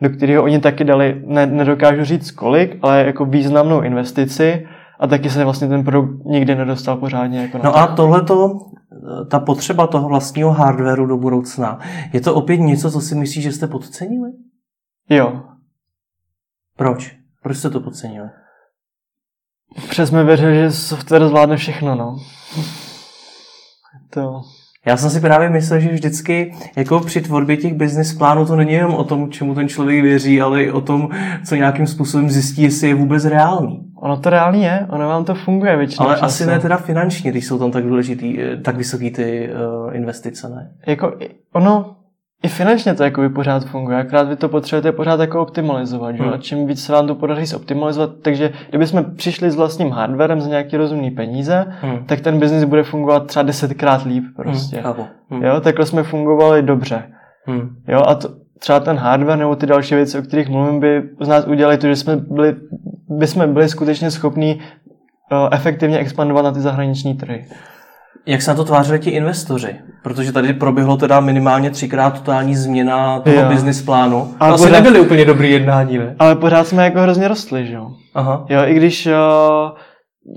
do 0.00 0.10
kterého 0.10 0.42
oni 0.44 0.60
taky 0.60 0.84
dali, 0.84 1.22
ne, 1.26 1.46
nedokážu 1.46 2.04
říct 2.04 2.30
kolik, 2.30 2.78
ale 2.82 3.04
jako 3.04 3.24
významnou 3.24 3.80
investici 3.80 4.68
a 4.98 5.06
taky 5.06 5.30
se 5.30 5.44
vlastně 5.44 5.68
ten 5.68 5.84
produkt 5.84 6.24
nikdy 6.24 6.54
nedostal 6.54 6.96
pořádně. 6.96 7.42
Jako 7.42 7.58
no 7.64 7.76
a 7.76 7.86
tohleto, 7.86 8.58
ta 9.30 9.38
potřeba 9.38 9.86
toho 9.86 10.08
vlastního 10.08 10.50
hardwareu 10.50 11.06
do 11.06 11.16
budoucna, 11.16 11.78
je 12.12 12.20
to 12.20 12.34
opět 12.34 12.56
něco, 12.56 12.90
co 12.90 13.00
si 13.00 13.14
myslíš, 13.14 13.44
že 13.44 13.52
jste 13.52 13.66
podcenili? 13.66 14.30
Jo. 15.10 15.42
Proč? 16.76 17.16
Proč 17.42 17.56
jste 17.56 17.70
to 17.70 17.80
podcenili? 17.80 18.28
Přes 19.90 20.08
jsme 20.08 20.24
věřili, 20.24 20.54
že 20.54 20.70
software 20.70 21.28
zvládne 21.28 21.56
všechno, 21.56 21.94
no. 21.94 22.16
To... 24.10 24.40
Já 24.88 24.96
jsem 24.96 25.10
si 25.10 25.20
právě 25.20 25.50
myslel, 25.50 25.80
že 25.80 25.88
vždycky 25.88 26.54
jako 26.76 27.00
při 27.00 27.20
tvorbě 27.20 27.56
těch 27.56 27.74
business 27.74 28.14
plánů 28.14 28.46
to 28.46 28.56
není 28.56 28.72
jenom 28.72 28.94
o 28.94 29.04
tom, 29.04 29.30
čemu 29.30 29.54
ten 29.54 29.68
člověk 29.68 30.02
věří, 30.02 30.40
ale 30.40 30.62
i 30.62 30.70
o 30.70 30.80
tom, 30.80 31.08
co 31.44 31.54
nějakým 31.54 31.86
způsobem 31.86 32.30
zjistí, 32.30 32.62
jestli 32.62 32.88
je 32.88 32.94
vůbec 32.94 33.24
reálný. 33.24 33.84
Ono 33.96 34.16
to 34.16 34.30
reálný 34.30 34.62
je, 34.62 34.86
ono 34.90 35.08
vám 35.08 35.24
to 35.24 35.34
funguje 35.34 35.76
většinou. 35.76 36.06
Ale 36.06 36.14
času. 36.14 36.24
asi 36.24 36.46
ne 36.46 36.58
teda 36.58 36.76
finančně, 36.76 37.30
když 37.30 37.46
jsou 37.46 37.58
tam 37.58 37.70
tak 37.70 37.84
důležitý, 37.84 38.42
eh, 38.42 38.56
tak 38.56 38.76
vysoký 38.76 39.10
ty 39.10 39.50
uh, 39.86 39.96
investice, 39.96 40.48
ne? 40.48 40.70
Jako 40.86 41.14
ono, 41.52 41.96
i 42.42 42.48
finančně 42.48 42.94
to 42.94 43.04
jako 43.04 43.30
pořád 43.30 43.64
funguje, 43.64 43.98
akorát 43.98 44.28
vy 44.28 44.36
to 44.36 44.48
potřebujete 44.48 44.92
pořád 44.92 45.20
jako 45.20 45.42
optimalizovat, 45.42 46.14
hmm. 46.14 46.32
a 46.32 46.36
čím 46.36 46.66
víc 46.66 46.84
se 46.84 46.92
vám 46.92 47.06
to 47.06 47.14
podaří 47.14 47.46
zoptimalizovat, 47.46 48.10
takže 48.22 48.52
kdyby 48.68 48.86
jsme 48.86 49.02
přišli 49.02 49.50
s 49.50 49.56
vlastním 49.56 49.90
hardwarem 49.90 50.40
za 50.40 50.48
nějaký 50.48 50.76
rozumný 50.76 51.10
peníze, 51.10 51.66
hmm. 51.80 52.04
tak 52.06 52.20
ten 52.20 52.38
biznis 52.38 52.64
bude 52.64 52.82
fungovat 52.82 53.26
třeba 53.26 53.42
desetkrát 53.42 54.04
líp 54.04 54.24
prostě. 54.36 54.76
Hmm. 54.76 55.06
Hmm. 55.30 55.42
Jo, 55.44 55.60
takhle 55.60 55.86
jsme 55.86 56.02
fungovali 56.02 56.62
dobře. 56.62 57.02
Hmm. 57.44 57.76
Jo, 57.88 58.02
a 58.06 58.14
to, 58.14 58.28
třeba 58.58 58.80
ten 58.80 58.96
hardware 58.96 59.38
nebo 59.38 59.56
ty 59.56 59.66
další 59.66 59.94
věci, 59.94 60.18
o 60.18 60.22
kterých 60.22 60.48
mluvím, 60.48 60.80
by 60.80 61.02
z 61.20 61.28
nás 61.28 61.46
udělali 61.46 61.78
to, 61.78 61.86
že 61.86 61.96
jsme 61.96 62.16
byli, 62.16 62.56
by 63.08 63.26
jsme 63.26 63.46
byli 63.46 63.68
skutečně 63.68 64.10
schopní 64.10 64.54
uh, 64.54 65.48
efektivně 65.52 65.98
expandovat 65.98 66.44
na 66.44 66.52
ty 66.52 66.60
zahraniční 66.60 67.14
trhy. 67.14 67.46
Jak 68.26 68.42
se 68.42 68.50
na 68.50 68.54
to 68.54 68.64
tvářili 68.64 68.98
ti 68.98 69.10
investoři? 69.10 69.76
Protože 70.02 70.32
tady 70.32 70.52
proběhlo 70.52 70.96
teda 70.96 71.20
minimálně 71.20 71.70
třikrát 71.70 72.10
totální 72.10 72.56
změna 72.56 73.20
toho 73.20 73.36
jo. 73.36 73.48
business 73.48 73.82
plánu. 73.82 74.34
A 74.40 74.46
asi 74.46 74.64
pořád, 74.64 74.72
nebyly 74.72 75.00
úplně 75.00 75.24
dobrý 75.24 75.50
jednání, 75.50 75.98
ne? 75.98 76.16
Ale 76.18 76.36
pořád 76.36 76.66
jsme 76.66 76.84
jako 76.84 77.00
hrozně 77.00 77.28
rostli, 77.28 77.66
že 77.66 77.74
jo? 77.74 77.90
Aha. 78.14 78.46
Jo, 78.48 78.60
i 78.64 78.74
když 78.74 79.06
uh, 79.06 79.12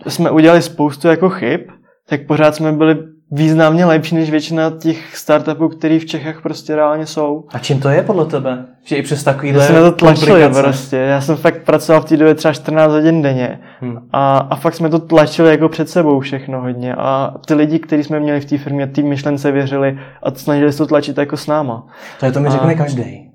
jsme 0.07 0.31
udělali 0.31 0.61
spoustu 0.61 1.07
jako 1.07 1.29
chyb, 1.29 1.61
tak 2.09 2.27
pořád 2.27 2.55
jsme 2.55 2.71
byli 2.71 2.97
významně 3.31 3.85
lepší 3.85 4.15
než 4.15 4.31
většina 4.31 4.71
těch 4.79 5.17
startupů, 5.17 5.69
které 5.69 5.99
v 5.99 6.05
Čechách 6.05 6.41
prostě 6.41 6.75
reálně 6.75 7.05
jsou. 7.05 7.45
A 7.49 7.59
čím 7.59 7.79
to 7.79 7.89
je 7.89 8.03
podle 8.03 8.25
tebe? 8.25 8.65
Že 8.83 8.95
i 8.95 9.01
přes 9.01 9.23
takovýhle 9.23 9.67
jsme 9.67 9.79
to 9.79 9.91
tlačili 9.91 10.49
prostě. 10.49 10.97
Já 10.97 11.21
jsem 11.21 11.37
fakt 11.37 11.61
pracoval 11.63 12.01
v 12.01 12.05
té 12.05 12.17
době 12.17 12.35
třeba 12.35 12.53
14 12.53 12.91
hodin 12.91 13.21
denně. 13.21 13.59
Hmm. 13.79 13.97
A, 14.11 14.37
a 14.37 14.55
fakt 14.55 14.75
jsme 14.75 14.89
to 14.89 14.99
tlačili 14.99 15.49
jako 15.49 15.69
před 15.69 15.89
sebou 15.89 16.19
všechno 16.19 16.61
hodně. 16.61 16.95
A 16.95 17.33
ty 17.45 17.53
lidi, 17.53 17.79
kteří 17.79 18.03
jsme 18.03 18.19
měli 18.19 18.41
v 18.41 18.45
té 18.45 18.57
firmě, 18.57 18.87
tým 18.87 19.07
myšlence 19.07 19.51
věřili 19.51 19.99
a 20.23 20.31
snažili 20.31 20.71
se 20.71 20.77
to 20.77 20.87
tlačit 20.87 21.17
jako 21.17 21.37
s 21.37 21.47
náma. 21.47 21.87
To 22.19 22.25
je 22.25 22.31
to 22.31 22.39
mi 22.39 22.47
a... 22.47 22.51
řekne 22.51 22.75
každý. 22.75 23.30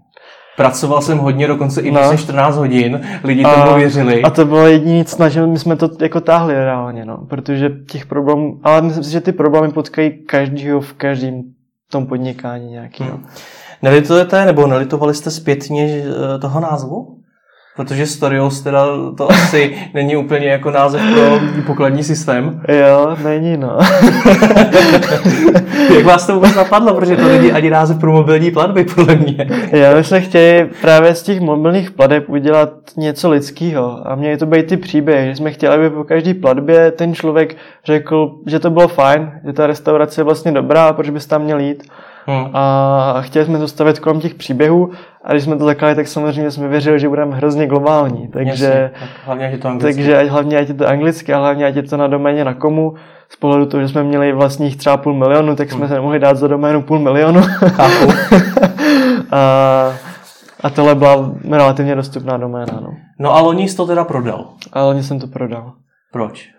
Pracoval 0.57 1.03
jsem 1.03 1.19
hodně, 1.19 1.47
dokonce 1.47 1.81
i 1.81 1.91
no. 1.91 2.17
14 2.17 2.57
hodin, 2.57 3.01
lidi 3.25 3.45
a, 3.45 3.65
tomu 3.65 3.77
věřili. 3.77 4.23
A 4.23 4.31
to 4.31 4.45
bylo 4.45 4.67
jediné, 4.67 5.05
na 5.19 5.31
čem 5.31 5.51
my 5.51 5.59
jsme 5.59 5.77
to 5.77 5.91
jako 6.01 6.21
táhli 6.21 6.55
reálně, 6.55 7.05
no, 7.05 7.17
protože 7.17 7.71
těch 7.91 8.07
problémů, 8.07 8.61
ale 8.63 8.83
myslím 8.83 9.05
si, 9.05 9.11
že 9.11 9.21
ty 9.21 9.33
problémy 9.33 9.73
potkají 9.73 10.25
každýho 10.27 10.81
v 10.81 10.93
každém 10.93 11.43
tom 11.91 12.07
podnikání 12.07 12.71
nějaký, 12.71 13.05
no. 13.05 13.11
Hmm. 13.11 13.27
Nelitujete 13.83 14.45
nebo 14.45 14.67
nelitovali 14.67 15.15
jste 15.15 15.31
zpětně 15.31 15.85
eh, 15.85 16.39
toho 16.39 16.61
názvu? 16.61 17.16
Protože 17.77 18.07
Storios 18.07 18.61
teda 18.61 18.87
to 19.17 19.33
asi 19.33 19.77
není 19.95 20.17
úplně 20.17 20.47
jako 20.47 20.71
název 20.71 21.01
pro 21.15 21.41
pokladní 21.67 22.05
systém. 22.05 22.61
Jo, 22.69 23.17
není 23.25 23.57
no. 23.57 23.79
Jak 25.97 26.05
vás 26.05 26.27
to 26.27 26.35
vůbec 26.35 26.55
napadlo, 26.55 26.95
protože 26.95 27.17
to 27.17 27.29
není 27.29 27.53
ani 27.53 27.71
název 27.71 28.01
pro 28.01 28.13
mobilní 28.13 28.51
platby, 28.51 28.85
podle 28.85 29.15
mě. 29.15 29.49
Já 29.73 29.95
my 29.95 30.05
jsme 30.05 30.21
chtěli 30.21 30.71
právě 30.81 31.15
z 31.15 31.23
těch 31.23 31.41
mobilních 31.41 31.91
plateb 31.91 32.29
udělat 32.29 32.71
něco 32.97 33.31
lidského 33.31 34.11
a 34.11 34.15
měli 34.15 34.37
to 34.37 34.47
být 34.47 34.67
ty 34.67 34.77
příběhy, 34.77 35.29
že 35.29 35.37
jsme 35.37 35.51
chtěli, 35.51 35.75
aby 35.75 35.91
po 35.91 36.05
každé 36.05 36.35
platbě 36.35 36.91
ten 36.91 37.15
člověk 37.15 37.57
řekl, 37.85 38.31
že 38.47 38.59
to 38.59 38.71
bylo 38.71 38.89
fajn, 38.89 39.31
že 39.47 39.53
ta 39.53 39.67
restaurace 39.67 40.21
je 40.21 40.25
vlastně 40.25 40.53
dobrá, 40.53 40.93
proč 40.93 41.11
bys 41.11 41.27
tam 41.27 41.43
měl 41.43 41.61
jít. 41.61 41.83
Hmm. 42.27 42.47
A 42.53 43.17
chtěli 43.21 43.45
jsme 43.45 43.59
to 43.59 43.69
stavět 43.69 43.99
kolem 43.99 44.21
těch 44.21 44.35
příběhů 44.35 44.91
a 45.25 45.33
když 45.33 45.45
jsme 45.45 45.57
to 45.57 45.65
zaklali, 45.65 45.95
tak 45.95 46.09
samozřejmě 46.09 46.51
jsme 46.51 46.69
věřili, 46.69 47.01
že 47.01 47.09
budeme 47.09 47.37
hrozně 47.37 47.67
globální. 47.67 48.29
Takže, 48.29 48.67
Jasně, 48.67 48.91
tak 49.01 49.09
hlavně 49.25 49.47
ať 49.47 49.53
je 49.53 49.59
to 49.59 49.69
anglicky. 49.69 49.95
Takže 49.95 50.31
hlavně 50.31 50.59
ať 50.59 50.69
je 50.69 50.75
to 50.75 50.89
anglicky 50.89 51.33
a 51.33 51.39
hlavně 51.39 51.67
ať 51.67 51.77
je 51.77 51.83
to 51.83 51.97
na 51.97 52.07
doméně 52.07 52.45
na 52.45 52.55
komu. 52.55 52.95
Z 53.29 53.37
pohledu 53.37 53.67
toho, 53.67 53.83
že 53.83 53.89
jsme 53.89 54.05
měli 54.05 54.33
vlastních 54.33 54.77
třeba 54.77 54.97
půl 54.97 55.15
milionu, 55.15 55.57
tak 55.57 55.71
jsme 55.71 55.79
hmm. 55.79 55.89
se 55.89 55.95
nemohli 55.95 56.19
dát 56.19 56.37
za 56.37 56.49
doménu 56.49 56.83
půl 56.83 56.99
milionu. 56.99 57.41
a, 59.31 59.93
a 60.61 60.71
tohle 60.71 60.95
byla 60.95 61.31
relativně 61.51 61.95
dostupná 61.95 62.37
doména. 62.37 62.79
No, 62.81 62.95
no 63.19 63.35
a 63.35 63.41
loni 63.41 63.69
jsi 63.69 63.77
to 63.77 63.87
teda 63.87 64.05
prodal? 64.05 64.45
A 64.73 64.85
loni 64.85 65.03
jsem 65.03 65.21
to 65.21 65.27
prodal. 65.27 65.73
Proč? 66.13 66.56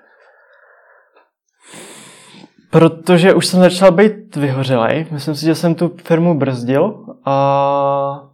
Protože 2.69 3.33
už 3.33 3.45
jsem 3.45 3.59
začal 3.59 3.91
být 3.91 4.35
vyhořelej. 4.35 5.05
Myslím 5.11 5.35
si, 5.35 5.45
že 5.45 5.55
jsem 5.55 5.75
tu 5.75 5.91
firmu 6.03 6.39
brzdil 6.39 7.05
a, 7.25 8.29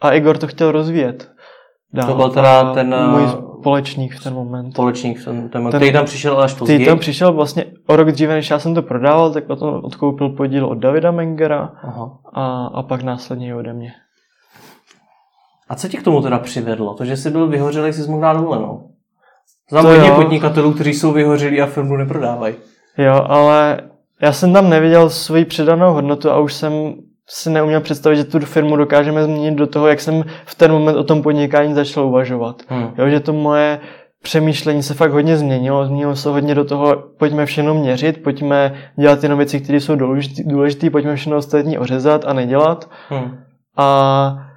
a 0.00 0.12
Igor 0.12 0.38
to 0.38 0.46
chtěl 0.46 0.72
rozvíjet. 0.72 1.30
Dál. 1.92 2.06
To 2.06 2.14
byl 2.14 2.30
teda 2.30 2.74
ten... 2.74 3.10
Můj 3.10 3.24
eh, 3.24 3.50
společník 3.60 4.14
v 4.14 4.22
ten 4.22 4.34
moment. 4.34 4.72
Společník 4.72 5.18
v 5.18 5.24
ten, 5.24 5.48
ten, 5.48 5.62
ten 5.62 5.68
který 5.68 5.92
tam 5.92 6.04
přišel 6.04 6.40
až 6.40 6.54
později. 6.54 6.78
Který 6.78 6.86
tam 6.86 6.98
přišel 6.98 7.32
vlastně 7.32 7.64
o 7.86 7.96
rok 7.96 8.12
dříve, 8.12 8.34
než 8.34 8.50
já 8.50 8.58
jsem 8.58 8.74
to 8.74 8.82
prodával, 8.82 9.32
tak 9.32 9.44
potom 9.44 9.80
odkoupil 9.84 10.28
podíl 10.28 10.66
od 10.66 10.74
Davida 10.74 11.10
Mengera 11.10 11.72
Aha. 11.82 12.18
A, 12.32 12.66
a 12.66 12.82
pak 12.82 13.02
následně 13.02 13.48
i 13.48 13.54
ode 13.54 13.72
mě. 13.72 13.92
A 15.68 15.74
co 15.74 15.88
tě 15.88 15.98
k 15.98 16.02
tomu 16.02 16.22
teda 16.22 16.38
přivedlo? 16.38 16.94
To, 16.94 17.04
že 17.04 17.16
jsi 17.16 17.30
byl 17.30 17.48
vyhořelý, 17.48 17.92
jsi 17.92 18.10
mohl 18.10 18.22
dát 18.22 18.36
dovolenou. 18.36 18.90
Znám 19.70 19.86
hodně 19.86 20.10
podnikatelů, 20.10 20.72
kteří 20.72 20.94
jsou 20.94 21.12
vyhořelí 21.12 21.60
a 21.60 21.66
firmu 21.66 21.96
neprodávají. 21.96 22.54
Jo, 23.04 23.24
ale 23.28 23.80
já 24.22 24.32
jsem 24.32 24.52
tam 24.52 24.70
neviděl 24.70 25.10
svoji 25.10 25.44
přidanou 25.44 25.92
hodnotu 25.92 26.30
a 26.30 26.38
už 26.38 26.54
jsem 26.54 26.94
si 27.28 27.50
neuměl 27.50 27.80
představit, 27.80 28.16
že 28.16 28.24
tu 28.24 28.40
firmu 28.40 28.76
dokážeme 28.76 29.24
změnit 29.24 29.54
do 29.54 29.66
toho, 29.66 29.88
jak 29.88 30.00
jsem 30.00 30.24
v 30.44 30.54
ten 30.54 30.72
moment 30.72 30.96
o 30.96 31.04
tom 31.04 31.22
podnikání 31.22 31.74
začal 31.74 32.06
uvažovat. 32.06 32.62
Hmm. 32.68 32.90
Jo, 32.98 33.08
že 33.08 33.20
to 33.20 33.32
moje 33.32 33.80
přemýšlení 34.22 34.82
se 34.82 34.94
fakt 34.94 35.12
hodně 35.12 35.36
změnilo. 35.36 35.86
Změnilo 35.86 36.16
se 36.16 36.28
hodně 36.28 36.54
do 36.54 36.64
toho, 36.64 36.96
pojďme 37.18 37.46
všechno 37.46 37.74
měřit, 37.74 38.22
pojďme 38.22 38.74
dělat 38.96 39.22
jenom 39.22 39.38
věci, 39.38 39.60
které 39.60 39.80
jsou 39.80 39.96
důležité, 40.44 40.90
pojďme 40.90 41.16
všechno 41.16 41.36
ostatní 41.36 41.78
ořezat 41.78 42.24
a 42.26 42.32
nedělat. 42.32 42.90
Hmm. 43.08 43.38
A 43.76 44.49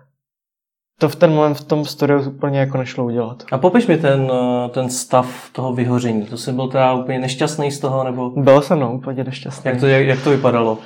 to 1.04 1.10
v 1.10 1.16
ten 1.16 1.32
moment 1.32 1.54
v 1.54 1.64
tom 1.64 1.86
studiu 1.86 2.22
úplně 2.22 2.60
jako 2.60 2.78
nešlo 2.78 3.06
udělat. 3.06 3.43
A 3.51 3.58
popiš 3.58 3.88
mi 3.88 3.97
ten, 3.97 4.32
eh, 4.32 4.70
ten 4.70 4.89
stav 4.89 5.49
toho 5.51 5.74
vyhoření. 5.74 6.26
To 6.26 6.38
jsi 6.38 6.51
byl 6.51 6.68
teda 6.68 6.93
úplně 6.93 7.20
nešťastný 7.20 7.72
z 7.72 7.80
toho, 7.80 8.04
nebo? 8.04 8.30
Byl 8.30 8.62
jsem 8.62 8.80
no, 8.80 8.93
úplně 8.93 9.24
nešťastný. 9.24 9.72
Jak 9.72 9.80
to, 9.80 9.88
jak, 9.88 10.06
jak 10.06 10.24
to 10.24 10.30
vypadalo? 10.30 10.78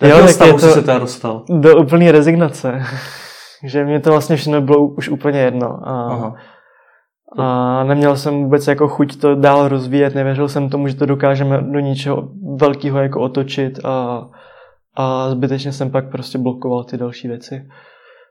Do 0.00 0.06
jakého 0.06 0.28
stavu 0.28 0.58
jsi 0.58 0.70
se 0.70 0.82
teda 0.82 0.98
dostal? 0.98 1.42
Do 1.48 1.76
úplné 1.76 2.12
rezignace. 2.12 2.82
že 3.64 3.84
mě 3.84 4.00
to 4.00 4.10
vlastně 4.10 4.36
všechno 4.36 4.60
bylo 4.60 4.86
už 4.86 5.08
úplně 5.08 5.40
jedno. 5.40 5.88
A, 5.88 6.08
Aha. 6.10 6.34
a 7.38 7.84
neměl 7.84 8.16
jsem 8.16 8.42
vůbec 8.42 8.66
jako 8.66 8.88
chuť 8.88 9.20
to 9.20 9.34
dál 9.34 9.68
rozvíjet, 9.68 10.14
nevěřil 10.14 10.48
jsem 10.48 10.68
tomu, 10.68 10.88
že 10.88 10.94
to 10.96 11.06
dokážeme 11.06 11.62
do 11.62 11.80
něčeho 11.80 12.28
velkého 12.56 12.98
jako 12.98 13.20
otočit 13.20 13.84
a, 13.84 14.26
a 14.96 15.30
zbytečně 15.30 15.72
jsem 15.72 15.90
pak 15.90 16.10
prostě 16.10 16.38
blokoval 16.38 16.84
ty 16.84 16.96
další 16.96 17.28
věci. 17.28 17.68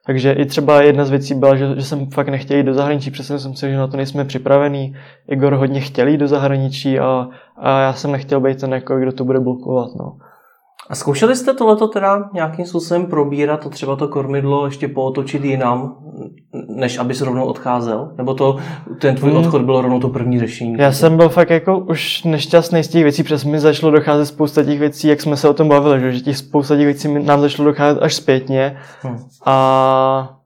Takže 0.05 0.31
i 0.31 0.45
třeba 0.45 0.81
jedna 0.81 1.05
z 1.05 1.09
věcí 1.09 1.35
byla, 1.35 1.55
že, 1.55 1.75
že 1.75 1.83
jsem 1.83 2.09
fakt 2.09 2.27
nechtěl 2.27 2.57
jít 2.57 2.63
do 2.63 2.73
zahraničí, 2.73 3.11
přesně 3.11 3.39
jsem 3.39 3.55
si, 3.55 3.69
že 3.69 3.77
na 3.77 3.87
to 3.87 3.97
nejsme 3.97 4.25
připravení. 4.25 4.95
Igor 5.27 5.53
hodně 5.53 5.81
chtěl 5.81 6.07
jít 6.07 6.17
do 6.17 6.27
zahraničí 6.27 6.99
a, 6.99 7.29
a 7.57 7.81
já 7.81 7.93
jsem 7.93 8.11
nechtěl 8.11 8.39
být 8.39 8.61
ten, 8.61 8.73
jako, 8.73 8.99
kdo 8.99 9.11
to 9.11 9.25
bude 9.25 9.39
blokovat. 9.39 9.95
No. 9.95 10.17
A 10.89 10.95
zkoušeli 10.95 11.35
jste 11.35 11.53
tohleto 11.53 11.87
teda 11.87 12.29
nějakým 12.33 12.65
způsobem 12.65 13.05
probírat 13.05 13.65
a 13.65 13.69
třeba 13.69 13.95
to 13.95 14.07
kormidlo 14.07 14.65
ještě 14.65 14.87
pootočit 14.87 15.43
jinam, 15.43 15.95
než 16.67 16.97
aby 16.97 17.13
se 17.13 17.25
rovnou 17.25 17.45
odcházel? 17.45 18.11
Nebo 18.17 18.33
to, 18.33 18.57
ten 18.99 19.15
tvůj 19.15 19.31
hmm. 19.31 19.39
odchod 19.39 19.61
byl 19.61 19.81
rovnou 19.81 19.99
to 19.99 20.09
první 20.09 20.39
řešení? 20.39 20.75
Já 20.79 20.91
jsem 20.91 21.17
byl 21.17 21.29
fakt 21.29 21.49
jako 21.49 21.79
už 21.79 22.23
nešťastný 22.23 22.83
z 22.83 22.87
těch 22.87 23.03
věcí, 23.03 23.23
přes 23.23 23.43
mi 23.43 23.59
začalo 23.59 23.91
docházet 23.91 24.25
spousta 24.25 24.63
těch 24.63 24.79
věcí, 24.79 25.07
jak 25.07 25.21
jsme 25.21 25.37
se 25.37 25.49
o 25.49 25.53
tom 25.53 25.67
bavili, 25.67 26.13
že, 26.13 26.21
těch 26.21 26.37
spousta 26.37 26.75
těch 26.75 26.85
věcí 26.85 27.13
nám 27.13 27.41
začalo 27.41 27.69
docházet 27.69 28.03
až 28.03 28.13
zpětně. 28.13 28.77
Hmm. 29.01 29.17
A 29.45 30.37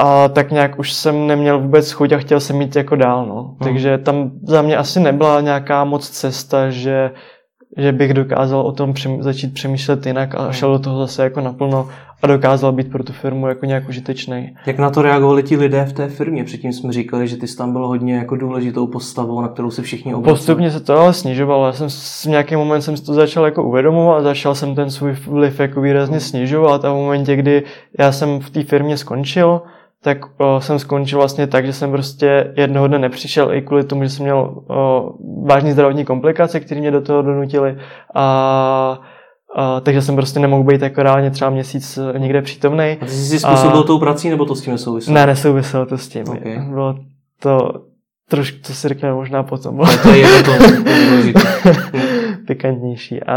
a 0.00 0.28
tak 0.28 0.50
nějak 0.50 0.78
už 0.78 0.92
jsem 0.92 1.26
neměl 1.26 1.60
vůbec 1.60 1.92
chuť 1.92 2.12
a 2.12 2.18
chtěl 2.18 2.40
jsem 2.40 2.56
mít 2.56 2.76
jako 2.76 2.96
dál, 2.96 3.26
no. 3.26 3.42
Hmm. 3.42 3.56
Takže 3.58 3.98
tam 3.98 4.30
za 4.42 4.62
mě 4.62 4.76
asi 4.76 5.00
nebyla 5.00 5.40
nějaká 5.40 5.84
moc 5.84 6.10
cesta, 6.10 6.70
že 6.70 7.10
že 7.76 7.92
bych 7.92 8.14
dokázal 8.14 8.60
o 8.60 8.72
tom 8.72 8.92
přem, 8.92 9.22
začít 9.22 9.54
přemýšlet 9.54 10.06
jinak 10.06 10.34
a 10.34 10.52
šel 10.52 10.72
do 10.72 10.78
toho 10.78 10.98
zase 10.98 11.22
jako 11.22 11.40
naplno 11.40 11.88
a 12.22 12.26
dokázal 12.26 12.72
být 12.72 12.90
pro 12.90 13.04
tu 13.04 13.12
firmu 13.12 13.48
jako 13.48 13.66
nějak 13.66 13.88
užitečný. 13.88 14.56
Jak 14.66 14.78
na 14.78 14.90
to 14.90 15.02
reagovali 15.02 15.42
ti 15.42 15.56
lidé 15.56 15.84
v 15.84 15.92
té 15.92 16.08
firmě? 16.08 16.44
Předtím 16.44 16.72
jsme 16.72 16.92
říkali, 16.92 17.28
že 17.28 17.36
ty 17.36 17.46
jsi 17.46 17.56
tam 17.56 17.72
byl 17.72 17.86
hodně 17.86 18.16
jako 18.16 18.36
důležitou 18.36 18.86
postavou, 18.86 19.40
na 19.40 19.48
kterou 19.48 19.70
se 19.70 19.82
všichni 19.82 20.14
obraceli. 20.14 20.36
Postupně 20.36 20.70
se 20.70 20.80
to 20.80 20.98
ale 20.98 21.12
snižovalo. 21.12 21.66
Já 21.66 21.72
jsem 21.72 21.90
s 21.90 22.26
nějaký 22.26 22.56
moment 22.56 22.82
jsem 22.82 22.96
si 22.96 23.04
to 23.04 23.14
začal 23.14 23.44
jako 23.44 23.64
uvědomovat 23.64 24.18
a 24.18 24.22
začal 24.22 24.54
jsem 24.54 24.74
ten 24.74 24.90
svůj 24.90 25.12
vliv 25.12 25.60
jako 25.60 25.80
výrazně 25.80 26.20
snižovat 26.20 26.84
a 26.84 26.92
v 26.92 26.96
momentě, 26.96 27.36
kdy 27.36 27.62
já 27.98 28.12
jsem 28.12 28.40
v 28.40 28.50
té 28.50 28.62
firmě 28.62 28.96
skončil, 28.96 29.62
tak 30.02 30.18
o, 30.40 30.60
jsem 30.60 30.78
skončil 30.78 31.18
vlastně 31.18 31.46
tak, 31.46 31.66
že 31.66 31.72
jsem 31.72 31.90
prostě 31.90 32.54
jednoho 32.56 32.88
dne 32.88 32.98
nepřišel 32.98 33.54
i 33.54 33.62
kvůli 33.62 33.84
tomu, 33.84 34.02
že 34.02 34.10
jsem 34.10 34.22
měl 34.22 34.62
o, 34.68 35.12
vážný 35.46 35.72
zdravotní 35.72 36.04
komplikace, 36.04 36.60
které 36.60 36.80
mě 36.80 36.90
do 36.90 37.00
toho 37.00 37.22
donutily 37.22 37.78
a 38.14 39.00
a, 39.56 39.80
takže 39.80 40.02
jsem 40.02 40.16
prostě 40.16 40.40
nemohl 40.40 40.64
být 40.64 40.82
jako 40.82 41.02
reálně 41.02 41.30
třeba 41.30 41.50
měsíc 41.50 41.98
e, 41.98 42.18
někde 42.18 42.42
přítomný. 42.42 42.98
A 43.00 43.04
ty 43.04 43.10
jsi 43.10 43.24
si 43.24 43.38
způsobil 43.38 43.80
a... 43.80 43.82
tou 43.82 43.98
prací, 43.98 44.30
nebo 44.30 44.44
to 44.44 44.54
s 44.54 44.62
tím 44.62 44.72
nesouviselo? 44.72 45.14
Ne, 45.14 45.26
nesouviselo 45.26 45.86
to 45.86 45.98
s 45.98 46.08
tím. 46.08 46.28
Okay. 46.28 46.58
Bylo 46.58 46.94
to 47.40 47.72
trošku, 48.28 48.58
to 48.66 48.72
si 48.72 48.88
řekneme 48.88 49.14
možná 49.14 49.42
potom. 49.42 49.76
No, 49.76 49.84
to 50.02 50.08
je 50.08 50.42
to, 50.42 50.52
to 50.52 51.40
Pikantnější. 52.46 53.22
A, 53.22 53.36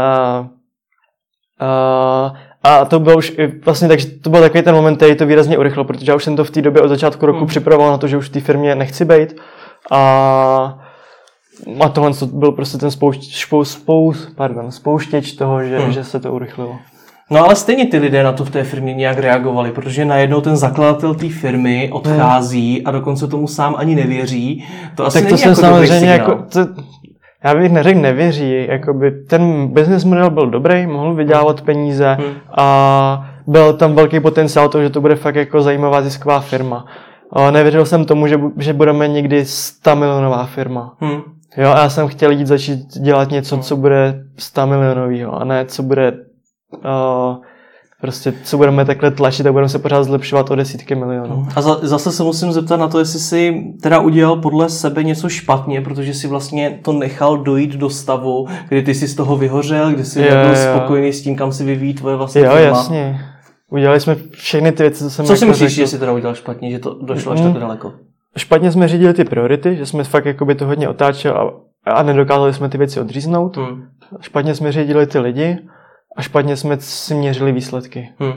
a 1.60 2.34
a 2.62 2.84
to 2.84 3.00
bylo 3.00 3.16
už 3.16 3.32
vlastně 3.64 3.88
tak, 3.88 4.00
že 4.00 4.06
to 4.06 4.30
byl 4.30 4.40
takový 4.40 4.62
ten 4.62 4.74
moment, 4.74 4.96
který 4.96 5.14
to 5.14 5.26
výrazně 5.26 5.58
urychlil, 5.58 5.84
protože 5.84 6.10
já 6.10 6.16
už 6.16 6.24
jsem 6.24 6.36
to 6.36 6.44
v 6.44 6.50
té 6.50 6.62
době 6.62 6.82
od 6.82 6.88
začátku 6.88 7.26
roku 7.26 7.38
hmm. 7.38 7.46
připravoval 7.46 7.92
na 7.92 7.98
to, 7.98 8.08
že 8.08 8.16
už 8.16 8.28
v 8.28 8.32
té 8.32 8.40
firmě 8.40 8.74
nechci 8.74 9.04
být. 9.04 9.36
A, 9.90 10.78
a 11.80 11.88
tohle 11.88 12.14
to 12.14 12.26
byl 12.26 12.52
prostě 12.52 12.78
ten 12.78 12.90
spoušť, 12.90 13.34
spou, 13.34 13.64
spou, 13.64 14.12
pardon, 14.34 14.70
spouštěč 14.72 15.32
toho, 15.32 15.64
že, 15.64 15.78
hmm. 15.78 15.92
že 15.92 16.04
se 16.04 16.20
to 16.20 16.32
urychlilo. 16.32 16.76
No 17.30 17.44
ale 17.44 17.56
stejně 17.56 17.86
ty 17.86 17.98
lidé 17.98 18.22
na 18.22 18.32
to 18.32 18.44
v 18.44 18.50
té 18.50 18.64
firmě 18.64 18.94
nějak 18.94 19.18
reagovali, 19.18 19.72
protože 19.72 20.04
najednou 20.04 20.40
ten 20.40 20.56
zakladatel 20.56 21.14
té 21.14 21.28
firmy 21.28 21.90
odchází 21.92 22.76
hmm. 22.76 22.88
a 22.88 22.90
dokonce 22.90 23.28
tomu 23.28 23.46
sám 23.46 23.74
ani 23.78 23.94
nevěří. 23.94 24.64
To 24.94 25.06
asi 25.06 25.18
tak 25.18 25.28
to 25.28 25.34
není 25.34 25.38
jsem 25.38 25.50
jako 25.50 25.60
samozřejmě 25.60 26.10
jako, 26.10 26.34
to, 26.52 26.60
já 27.44 27.54
bych 27.54 27.72
neřekl 27.72 28.00
nevěří, 28.00 28.66
jakoby 28.68 29.10
ten 29.10 29.68
business 29.68 30.04
model 30.04 30.30
byl 30.30 30.50
dobrý, 30.50 30.86
mohl 30.86 31.14
vydělávat 31.14 31.60
peníze 31.60 32.16
hmm. 32.20 32.34
a 32.56 33.28
byl 33.46 33.72
tam 33.72 33.94
velký 33.94 34.20
potenciál 34.20 34.68
toho, 34.68 34.84
že 34.84 34.90
to 34.90 35.00
bude 35.00 35.16
fakt 35.16 35.34
jako 35.34 35.60
zajímavá 35.60 36.02
zisková 36.02 36.40
firma. 36.40 36.86
Nevěřil 37.50 37.86
jsem 37.86 38.04
tomu, 38.04 38.26
že, 38.26 38.40
že 38.58 38.72
budeme 38.72 39.08
někdy 39.08 39.44
100 39.44 39.96
milionová 39.96 40.46
firma. 40.46 40.94
Hmm. 41.00 41.20
Jo, 41.56 41.70
a 41.70 41.78
já 41.78 41.88
jsem 41.88 42.08
chtěl 42.08 42.30
jít 42.30 42.46
začít 42.46 42.78
dělat 42.88 43.30
něco, 43.30 43.54
hmm. 43.54 43.62
co 43.62 43.76
bude 43.76 44.24
100 44.36 44.66
milionového 44.66 45.40
a 45.40 45.44
ne 45.44 45.64
co 45.64 45.82
bude 45.82 46.12
uh, 46.12 47.36
prostě 48.02 48.32
co 48.44 48.56
budeme 48.56 48.84
takhle 48.84 49.10
tlačit 49.10 49.46
a 49.46 49.52
budeme 49.52 49.68
se 49.68 49.78
pořád 49.78 50.02
zlepšovat 50.04 50.50
o 50.50 50.54
desítky 50.54 50.94
milionů. 50.94 51.46
A 51.56 51.62
za, 51.62 51.78
zase 51.82 52.12
se 52.12 52.22
musím 52.22 52.52
zeptat 52.52 52.76
na 52.76 52.88
to, 52.88 52.98
jestli 52.98 53.18
si 53.20 53.64
teda 53.82 53.98
udělal 54.00 54.36
podle 54.36 54.68
sebe 54.68 55.04
něco 55.04 55.28
špatně, 55.28 55.80
protože 55.80 56.14
si 56.14 56.28
vlastně 56.28 56.78
to 56.82 56.92
nechal 56.92 57.36
dojít 57.36 57.76
do 57.76 57.90
stavu, 57.90 58.46
kdy 58.68 58.82
ty 58.82 58.94
jsi 58.94 59.08
z 59.08 59.14
toho 59.14 59.36
vyhořel, 59.36 59.90
kdy 59.92 60.04
jsi 60.04 60.20
nebyl 60.20 60.56
spokojený 60.56 61.12
s 61.12 61.22
tím, 61.22 61.36
kam 61.36 61.52
si 61.52 61.64
vyvíjí 61.64 61.94
tvoje 61.94 62.16
vlastní 62.16 62.40
jo, 62.42 62.50
firma. 62.50 62.66
jasně. 62.78 63.20
Udělali 63.70 64.00
jsme 64.00 64.16
všechny 64.30 64.72
ty 64.72 64.82
věci, 64.82 65.04
co 65.04 65.10
jsem 65.10 65.26
Co 65.26 65.36
si 65.36 65.44
jako 65.44 65.50
myslíš, 65.50 65.68
řekl. 65.74 65.76
že 65.76 65.86
jsi 65.86 65.98
teda 65.98 66.12
udělal 66.12 66.34
špatně, 66.34 66.70
že 66.70 66.78
to 66.78 66.98
došlo 67.02 67.32
až 67.32 67.38
Mm. 67.38 67.44
takhle 67.44 67.60
daleko? 67.60 67.92
Špatně 68.36 68.72
jsme 68.72 68.88
řídili 68.88 69.14
ty 69.14 69.24
priority, 69.24 69.76
že 69.76 69.86
jsme 69.86 70.04
fakt 70.04 70.24
jakoby 70.24 70.54
to 70.54 70.66
hodně 70.66 70.88
otáčeli 70.88 71.34
a, 71.34 71.50
a 71.92 72.02
nedokázali 72.02 72.54
jsme 72.54 72.68
ty 72.68 72.78
věci 72.78 73.00
odříznout. 73.00 73.56
Hmm. 73.56 73.82
Špatně 74.20 74.54
jsme 74.54 74.72
řídili 74.72 75.06
ty 75.06 75.18
lidi 75.18 75.58
a 76.16 76.22
špatně 76.22 76.56
jsme 76.56 76.76
si 76.80 77.14
měřili 77.14 77.52
výsledky. 77.52 78.08
Hmm. 78.18 78.32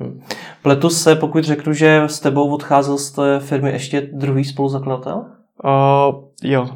Hmm. 0.00 0.20
Pletu 0.62 0.90
se, 0.90 1.14
pokud 1.16 1.44
řeknu, 1.44 1.72
že 1.72 2.02
s 2.06 2.20
tebou 2.20 2.54
odcházel 2.54 2.98
z 2.98 3.10
té 3.10 3.40
firmy 3.40 3.70
ještě 3.70 4.00
druhý 4.00 4.44
spoluzakladatel? 4.44 5.24
Uh, 5.64 6.24
jo, 6.42 6.68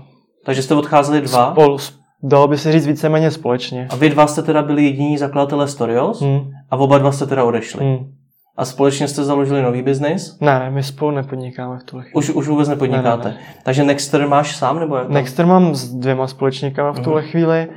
Takže 0.46 0.62
jste 0.62 0.74
odcházeli 0.74 1.20
dva? 1.20 1.50
Spol, 1.52 1.78
dalo 2.22 2.48
by 2.48 2.58
se 2.58 2.72
říct 2.72 2.86
víceméně 2.86 3.30
společně. 3.30 3.88
A 3.90 3.96
vy 3.96 4.10
dva 4.10 4.26
jste 4.26 4.42
teda 4.42 4.62
byli 4.62 4.84
jediní 4.84 5.18
zakladatelé 5.18 5.68
Storios 5.68 6.20
Hmm. 6.20 6.40
a 6.70 6.76
oba 6.76 6.98
dva 6.98 7.12
jste 7.12 7.26
teda 7.26 7.44
odešli. 7.44 7.84
Hmm. 7.84 8.12
A 8.56 8.64
společně 8.64 9.08
jste 9.08 9.24
založili 9.24 9.62
nový 9.62 9.82
biznis? 9.82 10.38
Ne, 10.40 10.58
ne, 10.58 10.70
my 10.70 10.82
spolu 10.82 11.10
nepodnikáme 11.10 11.78
v 11.78 11.84
tuhle 11.84 12.02
chvíli. 12.04 12.14
Už, 12.14 12.30
už 12.30 12.48
vůbec 12.48 12.68
nepodnikáte. 12.68 13.28
Ne, 13.28 13.34
ne, 13.34 13.40
Takže 13.64 13.84
Nexter 13.84 14.28
máš 14.28 14.56
sám 14.56 14.80
nebo 14.80 14.96
jak? 14.96 15.08
Nexter 15.08 15.46
mám 15.46 15.74
s 15.74 15.94
dvěma 15.94 16.26
společníkama 16.26 16.92
v 16.92 17.00
tuhle 17.00 17.20
Mhm. 17.20 17.30
chvíli 17.30 17.68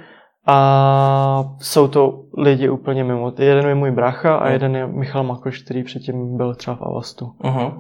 a 0.48 1.44
jsou 1.60 1.88
to 1.88 2.20
lidi 2.38 2.70
úplně 2.70 3.04
mimo. 3.04 3.34
Jeden 3.40 3.66
je 3.68 3.76
můj 3.76 3.92
brácha 3.92 4.36
a 4.36 4.44
Mhm. 4.44 4.54
jeden 4.54 4.76
je 4.76 4.88
Michal 4.88 5.24
Makoš, 5.24 5.62
který 5.64 5.84
předtím 5.84 6.38
byl 6.38 6.56
třeba 6.56 6.76
v 6.76 6.82
Avastu. 6.82 7.32
Uh-huh. 7.44 7.72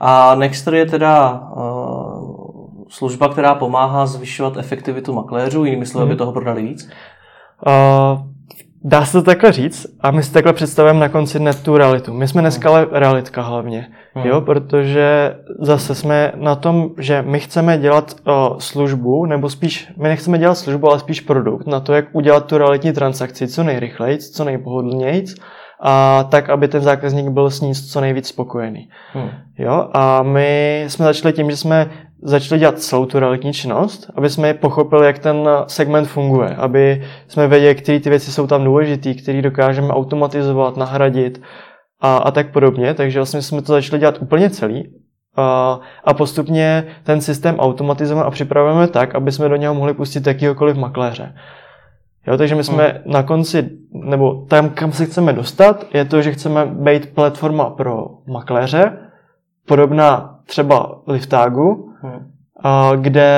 A 0.00 0.34
Nexter 0.34 0.74
je 0.74 0.86
teda 0.86 1.40
uh, 1.56 2.44
služba, 2.88 3.28
která 3.28 3.54
pomáhá 3.54 4.06
zvyšovat 4.06 4.56
efektivitu 4.56 5.12
makléřů, 5.12 5.64
jinými 5.64 5.86
slovy, 5.86 6.04
Mhm. 6.04 6.10
aby 6.12 6.18
toho 6.18 6.32
prodali 6.32 6.62
víc? 6.62 6.90
Uh, 7.66 8.35
dá 8.88 9.04
se 9.04 9.12
to 9.12 9.22
takhle 9.22 9.52
říct 9.52 9.86
a 10.00 10.10
my 10.10 10.22
si 10.22 10.32
takhle 10.32 10.52
představujeme 10.52 11.00
na 11.00 11.08
konci 11.08 11.38
dne 11.38 11.52
tu 11.54 11.76
realitu. 11.76 12.12
My 12.14 12.28
jsme 12.28 12.40
dneska 12.40 12.68
ale 12.68 12.86
realitka 12.92 13.42
hlavně, 13.42 13.86
Mhm. 14.14 14.26
jo, 14.28 14.40
protože 14.40 15.34
zase 15.60 15.94
jsme 15.94 16.32
na 16.36 16.54
tom, 16.54 16.90
že 16.98 17.22
my 17.22 17.40
chceme 17.40 17.78
dělat 17.78 18.14
službu, 18.58 19.26
nebo 19.26 19.50
spíš, 19.50 19.92
my 19.96 20.08
nechceme 20.08 20.38
dělat 20.38 20.54
službu, 20.54 20.90
ale 20.90 20.98
spíš 20.98 21.20
produkt 21.20 21.66
na 21.66 21.80
to, 21.80 21.92
jak 21.94 22.04
udělat 22.12 22.46
tu 22.46 22.58
realitní 22.58 22.92
transakci 22.92 23.48
co 23.48 23.62
nejrychleji, 23.62 24.18
co 24.18 24.44
nejpohodlněji 24.44 25.24
a 25.80 26.24
tak, 26.30 26.48
aby 26.50 26.68
ten 26.68 26.80
zákazník 26.80 27.28
byl 27.28 27.50
s 27.50 27.60
ní 27.60 27.74
co 27.74 28.00
nejvíc 28.00 28.28
spokojený. 28.28 28.88
Hmm. 29.12 29.28
Jo, 29.58 29.88
a 29.92 30.22
my 30.22 30.84
jsme 30.88 31.04
začali 31.04 31.32
tím, 31.34 31.50
že 31.50 31.56
jsme 31.56 31.90
začali 32.22 32.58
dělat 32.60 32.78
celou 32.78 33.06
tu 33.06 33.18
realitní 33.18 33.52
činnost, 33.52 34.10
aby 34.14 34.30
jsme 34.30 34.54
pochopili, 34.54 35.06
jak 35.06 35.18
ten 35.18 35.48
segment 35.66 36.08
funguje, 36.08 36.56
aby 36.56 37.02
jsme 37.28 37.48
věděli, 37.48 37.74
které 37.74 38.00
ty 38.00 38.10
věci 38.10 38.32
jsou 38.32 38.46
tam 38.46 38.64
důležité, 38.64 39.14
které 39.14 39.42
dokážeme 39.42 39.88
automatizovat, 39.88 40.76
nahradit 40.76 41.42
a, 42.00 42.16
a 42.16 42.30
tak 42.30 42.52
podobně. 42.52 42.94
Takže 42.94 43.18
vlastně 43.18 43.42
jsme 43.42 43.62
to 43.62 43.72
začali 43.72 44.00
dělat 44.00 44.18
úplně 44.20 44.50
celý 44.50 44.84
a, 45.36 45.80
a 46.04 46.14
postupně 46.14 46.86
ten 47.02 47.20
systém 47.20 47.58
automatizujeme 47.58 48.24
a 48.24 48.30
připravujeme 48.30 48.88
tak, 48.88 49.14
aby 49.14 49.32
jsme 49.32 49.48
do 49.48 49.56
něho 49.56 49.74
mohli 49.74 49.94
pustit 49.94 50.26
jakýhokoliv 50.26 50.76
makléře. 50.76 51.34
Jo, 52.26 52.36
takže 52.36 52.54
my 52.54 52.64
jsme 52.64 53.02
na 53.06 53.22
konci, 53.22 53.70
nebo 53.92 54.46
tam, 54.48 54.70
kam 54.70 54.92
se 54.92 55.04
chceme 55.04 55.32
dostat, 55.32 55.86
je 55.94 56.04
to, 56.04 56.22
že 56.22 56.32
chceme 56.32 56.66
být 56.66 57.14
platforma 57.14 57.70
pro 57.70 58.06
makléře, 58.26 58.98
podobná 59.66 60.38
třeba 60.46 61.02
Liftagu, 61.06 61.85
Hmm. 61.85 61.85
a 61.85 61.85
kde 62.96 63.30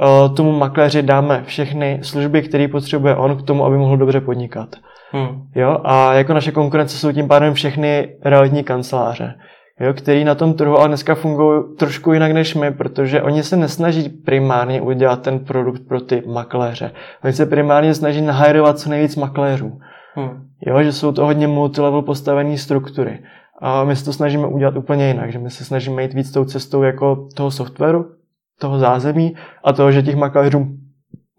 a, 0.00 0.28
tomu 0.28 0.52
makléři 0.52 1.02
dáme 1.02 1.42
všechny 1.46 1.98
služby, 2.02 2.42
které 2.42 2.68
potřebuje 2.68 3.16
on 3.16 3.36
k 3.36 3.42
tomu, 3.42 3.64
aby 3.64 3.76
mohl 3.76 3.96
dobře 3.96 4.20
podnikat. 4.20 4.68
Hmm. 5.12 5.42
Jo? 5.54 5.78
A 5.84 6.14
jako 6.14 6.34
naše 6.34 6.52
konkurence 6.52 6.98
jsou 6.98 7.12
tím 7.12 7.28
pádem 7.28 7.54
všechny 7.54 8.08
realitní 8.24 8.64
kanceláře, 8.64 9.34
jo? 9.80 9.94
který 9.94 10.24
na 10.24 10.34
tom 10.34 10.54
trhu 10.54 10.78
ale 10.78 10.88
dneska 10.88 11.14
fungují 11.14 11.62
trošku 11.78 12.12
jinak 12.12 12.32
než 12.32 12.54
my, 12.54 12.70
protože 12.70 13.22
oni 13.22 13.42
se 13.42 13.56
nesnaží 13.56 14.08
primárně 14.08 14.80
udělat 14.80 15.22
ten 15.22 15.38
produkt 15.38 15.82
pro 15.88 16.00
ty 16.00 16.22
makléře. 16.26 16.90
Oni 17.24 17.32
se 17.32 17.46
primárně 17.46 17.94
snaží 17.94 18.20
nahajrovat 18.20 18.78
co 18.78 18.90
nejvíc 18.90 19.16
makléřů. 19.16 19.80
Hmm. 20.14 20.48
Jo, 20.66 20.82
že 20.82 20.92
jsou 20.92 21.12
to 21.12 21.26
hodně 21.26 21.46
multilevel 21.46 22.02
postavené 22.02 22.58
struktury. 22.58 23.18
A 23.62 23.84
my 23.84 23.96
se 23.96 24.04
to 24.04 24.12
snažíme 24.12 24.46
udělat 24.46 24.76
úplně 24.76 25.08
jinak, 25.08 25.32
že 25.32 25.38
my 25.38 25.50
se 25.50 25.64
snažíme 25.64 26.02
jít 26.02 26.14
víc 26.14 26.32
tou 26.32 26.44
cestou 26.44 26.82
jako 26.82 27.28
toho 27.34 27.50
softwaru, 27.50 28.10
toho 28.58 28.78
zázemí 28.78 29.34
a 29.64 29.72
toho, 29.72 29.92
že 29.92 30.02
těch 30.02 30.16
makléřů 30.16 30.66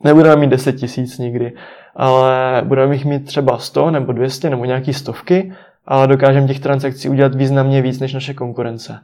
nebudeme 0.03 0.35
mít 0.35 0.49
10 0.49 0.73
tisíc 0.73 1.17
nikdy, 1.17 1.53
ale 1.95 2.61
budeme 2.65 2.95
jich 2.95 3.05
mít 3.05 3.25
třeba 3.25 3.57
100 3.57 3.91
nebo 3.91 4.11
200 4.11 4.49
nebo 4.49 4.65
nějaký 4.65 4.93
stovky, 4.93 5.53
ale 5.85 6.07
dokážeme 6.07 6.47
těch 6.47 6.59
transakcí 6.59 7.09
udělat 7.09 7.35
významně 7.35 7.81
víc 7.81 7.99
než 7.99 8.13
naše 8.13 8.33
konkurence. 8.33 8.99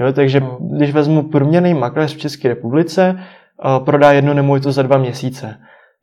Jo, 0.00 0.12
takže 0.12 0.40
Hmm. 0.40 0.76
když 0.76 0.92
vezmu 0.92 1.22
průměrný 1.22 1.74
makléř 1.74 2.14
v 2.14 2.18
České 2.18 2.48
republice, 2.48 3.18
a 3.58 3.80
prodá 3.80 4.12
jednu 4.12 4.32
nemovitost 4.32 4.74
za 4.74 4.82
dva 4.82 4.98
měsíce. 4.98 5.56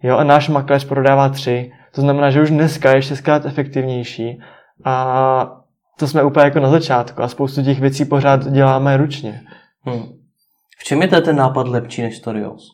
Jo, 0.03 0.18
a 0.18 0.24
náš 0.24 0.49
makléř 0.49 0.86
prodává 0.86 1.30
tři. 1.30 1.72
To 1.95 2.01
znamená, 2.01 2.30
že 2.30 2.41
už 2.41 2.49
dneska 2.49 2.95
je 2.95 3.01
šestkrát 3.01 3.45
efektivnější 3.45 4.39
a 4.86 5.64
to 5.99 6.07
jsme 6.07 6.23
úplně 6.23 6.45
jako 6.45 6.59
na 6.59 6.69
začátku 6.69 7.21
a 7.21 7.27
spoustu 7.27 7.63
těch 7.63 7.79
věcí 7.79 8.05
pořád 8.05 8.47
děláme 8.51 8.97
ručně. 8.97 9.41
Hmm. 9.81 10.03
V 10.79 10.83
čem 10.83 11.01
je 11.01 11.07
ten 11.07 11.35
nápad 11.35 11.67
lepší 11.67 12.01
než 12.01 12.17
Storios? 12.17 12.67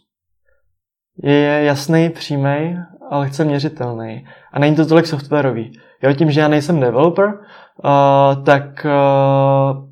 Je 1.23 1.63
jasný, 1.63 2.09
přímý, 2.09 2.77
ale 3.09 3.29
chce 3.29 3.45
měřitelný. 3.45 4.27
A 4.53 4.59
není 4.59 4.75
to 4.75 4.85
tolik 4.85 5.05
softwarový. 5.05 5.79
Jo, 6.03 6.13
tím, 6.13 6.31
že 6.31 6.39
já 6.39 6.47
nejsem 6.47 6.79
developer, 6.79 7.25
uh, 7.25 8.43
tak 8.43 8.85
uh, 8.85 9.89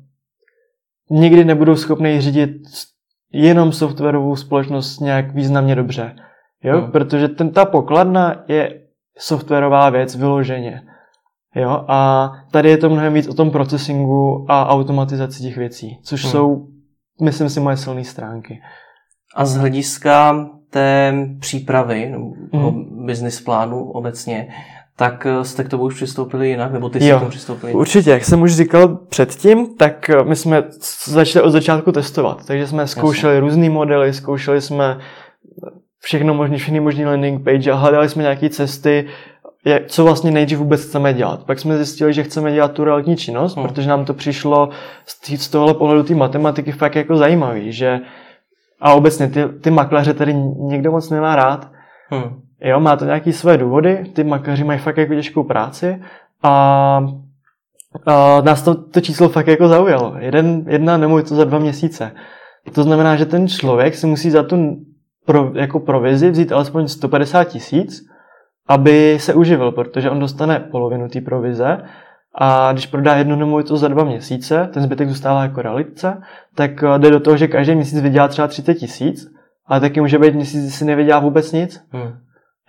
nikdy 1.10 1.44
nebudu 1.44 1.76
schopný 1.76 2.20
řídit 2.20 2.50
jenom 3.32 3.72
softwarovou 3.72 4.36
společnost 4.36 5.00
nějak 5.00 5.34
významně 5.34 5.74
dobře. 5.74 6.16
Jo, 6.62 6.80
Hmm. 6.80 6.92
protože 6.92 7.28
ten, 7.28 7.52
ta 7.52 7.64
pokladna 7.64 8.44
je 8.48 8.80
softwarová 9.18 9.90
věc 9.90 10.16
vyloženě. 10.16 10.82
Jo, 11.54 11.84
a 11.88 12.32
tady 12.50 12.68
je 12.70 12.76
to 12.76 12.90
mnohem 12.90 13.14
víc 13.14 13.28
o 13.28 13.34
tom 13.34 13.50
procesingu 13.50 14.46
a 14.48 14.68
automatizaci 14.68 15.42
těch 15.42 15.56
věcí, 15.56 15.98
což 16.04 16.22
Hmm. 16.22 16.32
jsou, 16.32 16.66
myslím 17.22 17.48
si, 17.48 17.60
moje 17.60 17.76
silné 17.76 18.04
stránky. 18.04 18.60
A 19.36 19.44
z 19.44 19.56
hlediska 19.56 20.46
té 20.70 21.14
přípravy, 21.40 22.08
nebo 22.10 22.24
Mhm. 22.52 23.06
business 23.06 23.40
plánu 23.40 23.90
obecně, 23.90 24.48
tak 24.96 25.26
eh, 25.26 25.44
jste 25.44 25.64
k 25.64 25.68
tomu 25.68 25.82
už 25.84 25.94
přistoupili 25.94 26.48
jinak, 26.48 26.72
nebo 26.72 26.88
ty 26.88 27.00
jsi 27.00 27.06
Jo. 27.08 27.16
k 27.16 27.18
tomu 27.18 27.30
přistoupil 27.30 27.68
jinak? 27.68 27.80
Určitě, 27.80 28.10
jak 28.10 28.24
jsem 28.24 28.42
už 28.42 28.56
říkal 28.56 28.88
předtím, 28.96 29.76
tak 29.76 30.10
eh, 30.10 30.24
my 30.24 30.36
jsme 30.36 30.62
začali 31.04 31.44
od 31.46 31.50
začátku 31.50 31.92
testovat. 31.92 32.46
Takže 32.46 32.66
jsme 32.66 32.86
zkoušeli 32.86 33.38
různé 33.40 33.70
modely, 33.70 34.12
zkoušeli 34.12 34.60
jsme 34.60 34.98
všechno 36.02 36.34
možný, 36.34 36.56
všechny 36.56 36.80
možný 36.80 37.04
landing 37.06 37.44
page 37.44 37.70
a 37.70 37.74
hledali 37.76 38.08
jsme 38.08 38.22
nějaké 38.22 38.48
cesty, 38.50 39.06
jak- 39.64 39.86
co 39.86 40.04
vlastně 40.04 40.30
nejdřív 40.30 40.58
vůbec 40.58 40.84
chceme 40.84 41.14
dělat. 41.14 41.44
Pak 41.44 41.58
jsme 41.58 41.76
zjistili, 41.76 42.12
že 42.12 42.22
chceme 42.22 42.52
dělat 42.52 42.72
tu 42.72 42.84
realitní 42.84 43.16
činnost, 43.16 43.56
Hmm. 43.56 43.66
protože 43.68 43.88
nám 43.88 44.04
to 44.04 44.14
přišlo 44.14 44.68
z, 45.06 45.40
z 45.42 45.48
tohohle 45.48 45.74
pohledu 45.74 46.02
té 46.02 46.14
matematiky 46.14 46.72
fakt 46.72 46.94
jako 46.96 47.16
zajímavý, 47.16 47.72
že 47.72 48.00
a 48.80 48.94
obecně 48.94 49.28
ty, 49.28 49.44
ty 49.60 49.70
makléře 49.70 50.14
tady 50.14 50.34
někdo 50.58 50.90
moc 50.90 51.10
nemá 51.10 51.36
rád, 51.36 51.70
Hmm. 52.12 52.40
Jo, 52.64 52.80
má 52.80 52.96
to 52.96 53.04
nějaké 53.04 53.32
své 53.32 53.56
důvody, 53.56 54.04
ty 54.14 54.24
makaři 54.24 54.64
mají 54.64 54.78
fakt 54.78 54.96
jako 54.96 55.14
těžkou 55.14 55.44
práci 55.44 56.02
a, 56.42 56.50
a 58.06 58.40
nás 58.40 58.62
to, 58.62 58.74
to 58.74 59.00
číslo 59.00 59.28
fakt 59.28 59.46
jako 59.46 59.68
zaujalo. 59.68 60.14
Jeden, 60.18 60.64
jedna 60.68 60.96
nemovitost 60.96 61.32
za 61.38 61.44
dva 61.44 61.58
měsíce. 61.58 62.12
To 62.72 62.82
znamená, 62.82 63.16
že 63.16 63.26
ten 63.26 63.48
člověk 63.48 63.94
si 63.94 64.06
musí 64.06 64.30
za 64.30 64.42
tu 64.42 64.76
pro, 65.26 65.50
jako 65.54 65.80
provizi 65.80 66.30
vzít 66.30 66.52
alespoň 66.52 66.88
150 66.88 67.44
tisíc, 67.44 68.02
aby 68.70 69.18
se 69.20 69.34
uživil, 69.34 69.72
protože 69.72 70.10
on 70.10 70.18
dostane 70.20 70.60
polovinu 70.60 71.08
té 71.08 71.20
provize 71.20 71.78
a 72.34 72.72
když 72.72 72.86
prodá 72.86 73.14
jednu 73.14 73.36
nemovitost 73.36 73.80
za 73.80 73.88
dva 73.88 74.04
měsíce, 74.04 74.68
ten 74.72 74.82
zbytek 74.82 75.08
zůstává 75.08 75.42
jako 75.42 75.62
realitce, 75.62 76.22
tak 76.54 76.82
eh, 76.82 76.98
jde 76.98 77.10
do 77.10 77.20
toho, 77.20 77.36
že 77.36 77.48
každý 77.48 77.74
měsíc 77.74 78.00
vydělá 78.00 78.28
třeba 78.28 78.48
30 78.48 78.74
tisíc, 78.74 79.26
ale 79.66 79.80
taky 79.80 80.00
může 80.00 80.18
být 80.18 80.34
měsíc, 80.34 80.60
kdy 80.60 80.70
si 80.70 80.84
nevydělá 80.84 81.20
vůbec 81.20 81.52
nic. 81.52 81.80
Hmm. 81.92 82.12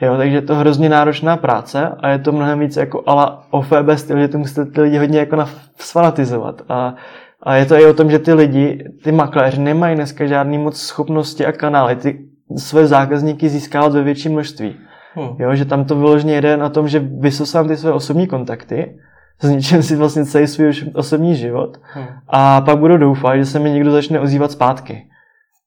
Jo, 0.02 0.18
takže 0.18 0.38
je 0.38 0.42
to 0.42 0.56
hrozně 0.56 0.90
náročná 0.90 1.38
práce 1.38 1.88
a 2.00 2.10
je 2.10 2.20
to 2.20 2.32
mnohem 2.32 2.60
víc 2.60 2.76
jako 2.76 3.04
ala 3.06 3.44
OFB 3.52 3.90
styl, 3.96 4.20
že 4.20 4.28
to 4.28 4.38
musíte 4.38 4.66
ty 4.66 4.82
lidi 4.82 4.98
hodně 4.98 5.20
jako 5.20 5.46
sfanatizovat. 5.78 6.62
A, 6.70 6.96
a 7.44 7.56
je 7.56 7.66
to 7.66 7.76
i 7.76 7.86
o 7.86 7.94
tom, 7.94 8.12
že 8.12 8.20
ty 8.20 8.34
lidi, 8.34 8.84
ty 9.04 9.12
makléři 9.12 9.62
nemají 9.62 9.96
dneska 9.96 10.26
žádný 10.26 10.58
moc 10.58 10.78
schopnosti 10.78 11.46
a 11.46 11.52
kanály, 11.52 11.96
ty 11.96 12.26
své 12.58 12.88
zákazníky 12.88 13.50
získávat 13.50 13.94
ve 13.94 14.04
větším 14.04 14.32
množství. 14.32 14.76
Hmm. 15.16 15.36
Jo, 15.40 15.56
že 15.56 15.66
tam 15.66 15.86
to 15.86 15.96
vyloženě 15.96 16.42
jde 16.42 16.58
na 16.58 16.70
tom, 16.70 16.88
že 16.88 17.00
vysosám 17.00 17.68
ty 17.68 17.78
své 17.78 17.94
osobní 17.94 18.28
kontakty, 18.28 18.98
zničím 19.42 19.84
si 19.84 19.96
vlastně 19.96 20.26
celý 20.26 20.48
svůj 20.48 20.74
osobní 20.94 21.36
život 21.36 21.78
Hmm. 21.94 22.06
a 22.28 22.62
pak 22.62 22.78
budu 22.78 22.98
doufat, 22.98 23.36
že 23.36 23.46
se 23.46 23.60
mi 23.60 23.72
někdo 23.72 23.92
začne 23.92 24.20
ozývat 24.20 24.52
zpátky. 24.52 25.08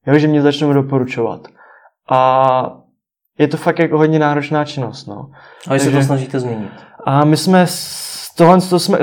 Jo, 0.06 0.18
že 0.18 0.28
mě 0.28 0.42
začnou 0.42 0.72
doporučovat. 0.72 1.40
A 2.10 2.76
je 3.38 3.48
to 3.48 3.56
fakt 3.56 3.78
jako 3.78 3.98
hodně 3.98 4.18
náročná 4.18 4.64
činnost, 4.64 5.06
no. 5.06 5.30
A 5.68 5.72
vy 5.72 5.80
se 5.80 5.90
to 5.90 6.02
snažíte 6.02 6.40
změnit. 6.40 6.70
A 7.06 7.24
my 7.24 7.36
jsme 7.36 7.66
tohle 8.36 8.60
to 8.60 8.78
jsme 8.78 8.98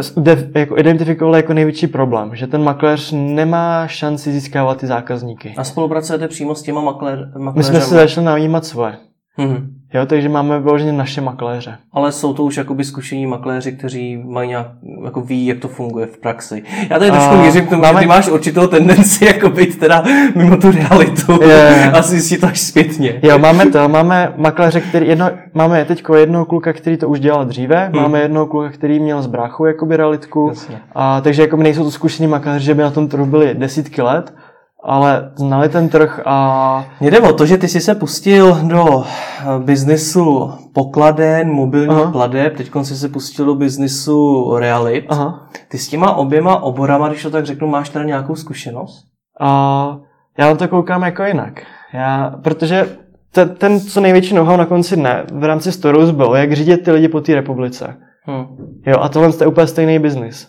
jako 0.55 0.77
identifikovali 0.77 1.39
jako 1.39 1.53
největší 1.53 1.87
problém, 1.87 2.35
že 2.35 2.47
ten 2.47 2.63
makléř 2.63 3.11
nemá 3.15 3.87
šanci 3.87 4.31
získávat 4.31 4.77
ty 4.77 4.87
zákazníky. 4.87 5.53
A 5.57 5.63
spolupracujete 5.63 6.27
přímo 6.27 6.55
s 6.55 6.61
těma 6.61 6.81
makléři? 6.81 7.23
My 7.55 7.63
jsme 7.63 7.81
si 7.81 7.93
začali 7.93 8.25
najímat 8.25 8.65
svoje. 8.65 8.97
Mm-hmm. 9.39 9.67
Jo, 9.93 10.05
takže 10.05 10.29
máme 10.29 10.59
vyloženě 10.59 10.93
naše 10.93 11.21
makléře. 11.21 11.77
Ale 11.93 12.11
jsou 12.11 12.33
to 12.33 12.43
už 12.43 12.57
jakoby 12.57 12.83
zkušení 12.83 13.27
makléři, 13.27 13.71
kteří 13.71 14.23
mají 14.25 14.49
nějak, 14.49 14.67
jako 15.05 15.21
ví, 15.21 15.45
jak 15.45 15.59
to 15.59 15.67
funguje 15.67 16.05
v 16.05 16.17
praxi. 16.17 16.63
Já 16.89 16.99
tady 16.99 17.11
trošku 17.11 17.35
měřím 17.35 17.65
k 17.65 17.69
tomu, 17.69 17.81
máme... 17.81 17.99
že 17.99 17.99
ty 17.99 18.07
máš 18.07 18.27
určitou 18.27 18.67
tendenci 18.67 19.25
jako 19.33 19.49
být 19.49 19.79
teda 19.79 20.03
mimo 20.35 20.57
tu 20.57 20.71
realitu 20.71 21.43
je. 21.43 21.91
a 21.91 22.01
zjistit 22.01 22.41
to 22.41 22.47
až 22.47 22.59
zpětně. 22.59 23.19
Jo, 23.23 23.39
máme 23.39 23.65
to, 23.65 23.89
máme 23.89 24.33
makléře, 24.37 24.81
který 24.81 25.07
jedno, 25.07 25.29
máme 25.53 25.85
teď 25.85 26.03
jednoho 26.15 26.45
kluka, 26.45 26.73
který 26.73 26.97
to 26.97 27.09
už 27.09 27.19
dělal 27.19 27.45
dříve, 27.45 27.89
hmm. 27.93 28.01
máme 28.01 28.21
jednoho 28.21 28.45
kluka, 28.45 28.69
který 28.69 28.99
měl 28.99 29.21
z 29.21 29.27
bráchu 29.27 29.65
jakoby 29.65 29.97
realitku, 29.97 30.47
Jasně. 30.49 30.79
a 30.95 31.21
takže 31.21 31.41
jako 31.41 31.57
nejsou 31.57 31.83
to 31.83 31.91
zkušení 31.91 32.27
makléři, 32.27 32.65
že 32.65 32.73
by 32.73 32.81
na 32.81 32.91
tom 32.91 33.07
trhu 33.07 33.25
byli 33.25 33.55
desítky 33.55 34.01
let, 34.01 34.33
ale 34.84 35.32
znali 35.36 35.69
ten 35.69 35.89
trh 35.89 36.21
a... 36.25 36.86
Mně 36.99 37.11
jde 37.11 37.19
o 37.19 37.34
to, 37.34 37.45
že 37.45 37.57
ty 37.57 37.67
jsi 37.67 37.82
se 37.82 37.95
pustil 37.95 38.57
do 38.63 39.03
eh, 39.03 39.59
biznisu 39.59 40.51
pokladen, 40.73 41.51
mobilních 41.51 41.97
Aha. 41.97 42.11
pladeb, 42.11 42.57
teď 42.57 42.71
jsi 42.82 42.95
se 42.95 43.09
pustil 43.09 43.45
do 43.45 43.55
biznisu 43.55 44.49
realit. 44.57 45.05
Aha. 45.09 45.49
Ty 45.67 45.77
s 45.77 45.88
těma 45.88 46.15
oběma 46.15 46.63
oborama, 46.63 47.09
když 47.09 47.23
to 47.23 47.29
tak 47.29 47.45
řeknu, 47.45 47.67
máš 47.67 47.89
teda 47.89 48.05
nějakou 48.05 48.36
zkušenost? 48.36 49.05
A 49.39 49.97
já 50.38 50.47
na 50.47 50.55
to 50.55 50.67
koukám 50.67 51.03
jako 51.03 51.23
jinak. 51.23 51.61
Já, 51.93 52.36
protože 52.43 52.97
ten, 53.32 53.49
ten 53.49 53.79
co 53.79 54.01
největší 54.01 54.36
know 54.36 54.57
na 54.57 54.65
konci 54.65 54.95
dne 54.95 55.23
v 55.34 55.43
rámci 55.43 55.71
Storos 55.71 56.11
bylo, 56.11 56.36
jak 56.36 56.53
řídit 56.53 56.77
ty 56.77 56.91
lidi 56.91 57.07
po 57.07 57.21
té 57.21 57.36
republice. 57.36 57.97
Hmm. 58.23 58.45
Jo, 58.88 58.97
a 58.99 59.09
tohle 59.09 59.32
je 59.41 59.47
úplně 59.47 59.67
stejný 59.67 59.99
biznis. 59.99 60.47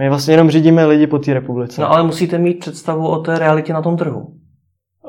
My 0.00 0.08
vlastně 0.08 0.34
jenom 0.34 0.50
řídíme 0.50 0.86
lidi 0.86 1.06
po 1.06 1.18
té 1.18 1.34
republice. 1.34 1.80
No 1.80 1.92
ale 1.92 2.02
musíte 2.02 2.38
mít 2.38 2.58
představu 2.58 3.08
o 3.08 3.18
té 3.18 3.38
realitě 3.38 3.72
na 3.72 3.82
tom 3.82 3.96
trhu. 3.96 4.26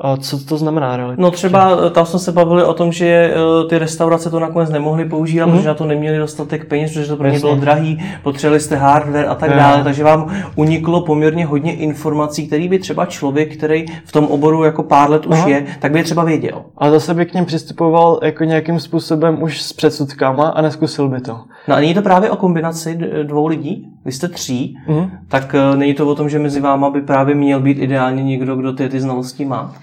A 0.00 0.16
co 0.16 0.44
to 0.44 0.56
znamená 0.56 0.96
realita? 0.96 1.22
No 1.22 1.30
třeba 1.30 1.78
eh, 1.86 1.90
tam 1.90 2.06
jsme 2.06 2.18
se 2.18 2.32
bavili 2.32 2.64
o 2.64 2.74
tom, 2.74 2.92
že 2.92 3.06
eh, 3.06 3.68
ty 3.68 3.78
restaurace 3.78 4.30
to 4.30 4.40
nakonec 4.40 4.70
nemohly 4.70 5.04
používat, 5.04 5.46
mm-hmm. 5.46 5.52
protože 5.52 5.68
na 5.68 5.74
to 5.74 5.84
neměli 5.84 6.18
dostatek 6.18 6.68
peněz, 6.68 6.92
protože 6.92 7.08
to 7.08 7.16
pro 7.16 7.28
ně 7.28 7.40
bylo 7.40 7.56
drahý, 7.56 8.02
potřebovali 8.22 8.60
jste 8.60 8.76
hardware 8.76 9.28
a 9.28 9.34
tak 9.34 9.50
dále, 9.50 9.84
takže 9.84 10.04
vám 10.04 10.34
uniklo 10.56 11.00
poměrně 11.00 11.46
hodně 11.46 11.76
informací, 11.76 12.46
který 12.46 12.68
by 12.68 12.78
třeba 12.78 13.06
člověk, 13.06 13.56
který 13.56 13.86
v 14.04 14.12
tom 14.12 14.24
oboru 14.24 14.64
jako 14.64 14.82
pár 14.82 15.10
let 15.10 15.26
už 15.26 15.38
Aha. 15.38 15.48
je, 15.48 15.66
tak 15.80 15.92
by 15.92 15.98
je 15.98 16.04
třeba 16.04 16.24
věděl. 16.24 16.64
A 16.78 16.90
zase 16.90 17.14
by 17.14 17.26
k 17.26 17.34
něm 17.34 17.44
přistupoval 17.44 18.20
jako 18.22 18.44
nějakým 18.44 18.80
způsobem 18.80 19.42
už 19.42 19.62
s 19.62 19.72
předsudkama 19.72 20.48
a 20.48 20.62
neskusil 20.62 21.08
by 21.08 21.20
to. 21.20 21.40
No 21.68 21.74
a 21.74 21.80
není 21.80 21.94
to 21.94 22.02
právě 22.02 22.30
o 22.30 22.36
kombinaci 22.36 22.98
dvou 23.22 23.46
lidí? 23.46 23.91
Vy 24.04 24.12
jste 24.12 24.28
tří, 24.28 24.76
mm-hmm. 24.88 25.10
tak 25.28 25.54
eh, 25.54 25.76
není 25.76 25.94
to 25.94 26.08
o 26.08 26.14
tom, 26.14 26.28
že 26.28 26.38
mezi 26.38 26.60
váma 26.60 26.90
by 26.90 27.00
právě 27.00 27.34
měl 27.34 27.60
být 27.60 27.78
ideálně 27.78 28.22
někdo, 28.22 28.56
kdo 28.56 28.72
ty, 28.72 28.88
ty 28.88 29.00
znalosti 29.00 29.44
má? 29.44 29.74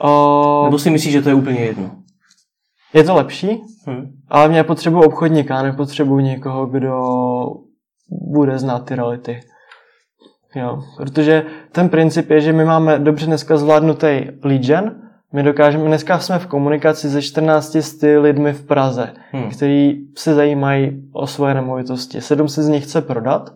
O... 0.00 0.62
Nebo 0.64 0.78
si 0.78 0.90
myslíš, 0.90 1.12
že 1.12 1.22
to 1.22 1.28
je 1.28 1.34
úplně 1.34 1.60
jedno? 1.60 1.90
Je 2.94 3.04
to 3.04 3.14
lepší, 3.14 3.62
hmm. 3.86 4.06
ale 4.28 4.48
mě 4.48 4.64
potřebuji 4.64 5.00
obchodníka, 5.00 5.62
nepotřebuji 5.62 6.18
někoho, 6.18 6.66
kdo 6.66 7.02
bude 8.32 8.58
znát 8.58 8.84
ty 8.84 8.94
reality. 8.94 9.40
Jo, 10.54 10.82
protože 10.96 11.46
ten 11.72 11.88
princip 11.88 12.30
je, 12.30 12.40
že 12.40 12.52
my 12.52 12.64
máme 12.64 12.98
dobře 12.98 13.26
dneska 13.26 13.56
zvládnutý 13.56 14.20
lead 14.42 14.62
gen, 14.62 15.02
my 15.32 15.42
dokážeme, 15.42 15.84
dneska 15.84 16.18
jsme 16.18 16.38
v 16.38 16.46
komunikaci 16.46 17.10
se 17.10 17.22
14 17.22 17.76
sty 17.80 18.18
lidmi 18.18 18.52
v 18.52 18.66
Praze, 18.66 19.12
hmm. 19.32 19.50
kteří 19.50 20.08
se 20.16 20.34
zajímají 20.34 21.10
o 21.12 21.26
svoje 21.26 21.54
nemovitosti. 21.54 22.20
Sedm 22.20 22.48
se 22.48 22.62
z 22.62 22.68
nich 22.68 22.84
chce 22.84 23.02
prodat 23.02 23.50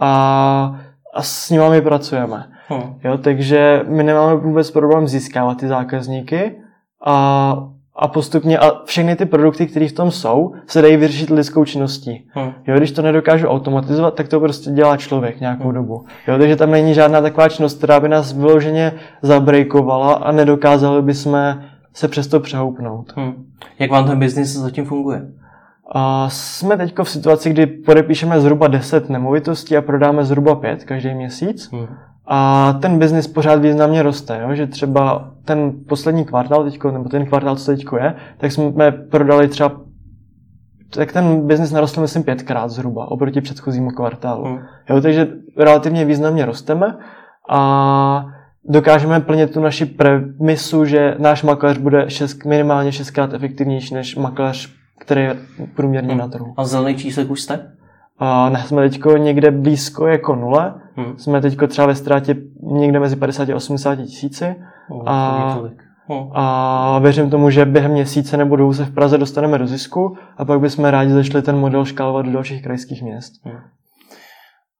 a, 0.00 0.80
a 1.14 1.22
s 1.22 1.50
nimi 1.50 1.64
my 1.70 1.80
pracujeme. 1.80 2.44
Hmm. 2.68 2.94
Jo, 3.04 3.18
takže 3.18 3.84
my 3.88 4.02
nemáme 4.02 4.34
vůbec 4.34 4.70
problém 4.70 5.08
získávat 5.08 5.58
ty 5.58 5.68
zákazníky 5.68 6.56
a, 7.04 7.56
a 7.96 8.08
postupně 8.08 8.58
a 8.58 8.84
všechny 8.84 9.16
ty 9.16 9.26
produkty, 9.26 9.66
které 9.66 9.88
v 9.88 9.92
tom 9.92 10.10
jsou, 10.10 10.52
se 10.66 10.82
dají 10.82 10.96
vyřešit 10.96 11.30
lidskou 11.30 11.64
činností. 11.64 12.28
Hmm. 12.30 12.52
Jo, 12.66 12.76
když 12.76 12.92
to 12.92 13.02
nedokážu 13.02 13.46
automatizovat, 13.46 14.14
tak 14.14 14.28
to 14.28 14.40
prostě 14.40 14.70
dělá 14.70 14.96
člověk 14.96 15.40
nějakou 15.40 15.64
hmm. 15.64 15.74
dobu. 15.74 16.04
Jo, 16.28 16.38
takže 16.38 16.56
tam 16.56 16.70
není 16.70 16.94
žádná 16.94 17.20
taková 17.20 17.48
činnost, 17.48 17.78
která 17.78 18.00
by 18.00 18.08
nás 18.08 18.32
vyloženě 18.32 18.92
zabrejkovala 19.22 20.14
a 20.14 20.32
nedokázali 20.32 21.02
bychom 21.02 21.56
se 21.94 22.08
přesto 22.08 22.40
přehoupnout. 22.40 23.12
Hmm. 23.16 23.44
Jak 23.78 23.90
vám 23.90 24.06
ten 24.06 24.18
biznis 24.18 24.56
zatím 24.56 24.84
funguje? 24.84 25.22
A 25.92 26.28
jsme 26.30 26.76
teď 26.76 26.94
v 27.02 27.10
situaci, 27.10 27.50
kdy 27.50 27.66
podepíšeme 27.66 28.40
zhruba 28.40 28.68
10 28.68 29.10
nemovitostí 29.10 29.76
a 29.76 29.82
prodáme 29.82 30.24
zhruba 30.24 30.54
5 30.54 30.84
každý 30.84 31.14
měsíc. 31.14 31.72
Hmm. 31.72 31.86
A 32.28 32.72
ten 32.72 32.98
biznis 32.98 33.26
pořád 33.26 33.60
významně 33.60 34.02
roste, 34.02 34.40
jo? 34.42 34.54
že 34.54 34.66
třeba 34.66 35.30
ten 35.44 35.72
poslední 35.88 36.24
kvartál 36.24 36.64
teďko, 36.64 36.90
nebo 36.90 37.08
ten 37.08 37.26
kvartál, 37.26 37.56
co 37.56 37.70
teďko 37.70 37.96
je, 37.96 38.14
tak 38.38 38.52
jsme 38.52 38.92
prodali 38.92 39.48
třeba 39.48 39.80
tak 40.90 41.12
ten 41.12 41.46
biznis 41.46 41.72
narostl, 41.72 42.00
myslím, 42.00 42.22
pětkrát 42.22 42.70
zhruba 42.70 43.10
oproti 43.10 43.40
předchozímu 43.40 43.90
kvartálu. 43.90 44.44
Hmm. 44.44 44.58
Jo, 44.90 45.00
takže 45.00 45.28
relativně 45.56 46.04
významně 46.04 46.46
rosteme 46.46 46.98
a 47.50 48.26
dokážeme 48.64 49.20
plnit 49.20 49.52
tu 49.52 49.60
naši 49.60 49.86
premisu, 49.86 50.84
že 50.84 51.14
náš 51.18 51.42
makléř 51.42 51.78
bude 51.78 52.10
šest, 52.10 52.44
minimálně 52.44 52.92
šestkrát 52.92 53.34
efektivnější 53.34 53.94
než 53.94 54.16
makléř, 54.16 54.75
který 55.06 55.22
je 55.22 55.36
průměrně 55.74 56.10
hmm. 56.10 56.18
na 56.18 56.28
trhu. 56.28 56.54
A 56.56 56.64
zelený 56.64 56.96
číslek 56.96 57.30
už 57.30 57.40
jste? 57.40 57.72
A 58.18 58.48
ne, 58.48 58.62
jsme 58.66 58.88
teď 58.88 59.00
někde 59.18 59.50
blízko 59.50 60.06
jako 60.06 60.34
nule. 60.34 60.74
Hmm. 60.96 61.18
Jsme 61.18 61.40
teď 61.40 61.58
třeba 61.68 61.86
ve 61.86 61.94
ztrátě 61.94 62.36
někde 62.62 63.00
mezi 63.00 63.16
50 63.16 63.48
a 63.48 63.56
80 63.56 63.94
tisíci. 63.96 64.56
Oh, 64.90 65.02
a, 65.06 65.60
hmm. 66.08 66.30
a 66.32 66.98
věřím 66.98 67.30
tomu, 67.30 67.50
že 67.50 67.64
během 67.64 67.90
měsíce 67.90 68.36
nebo 68.36 68.56
dvou 68.56 68.72
se 68.72 68.84
v 68.84 68.94
Praze 68.94 69.18
dostaneme 69.18 69.58
do 69.58 69.66
zisku 69.66 70.16
a 70.36 70.44
pak 70.44 70.60
bychom 70.60 70.84
rádi 70.84 71.12
začali 71.12 71.42
ten 71.42 71.56
model 71.56 71.84
škálovat 71.84 72.26
do 72.26 72.32
dalších 72.32 72.62
krajských 72.62 73.02
měst. 73.02 73.32
Hmm. 73.44 73.58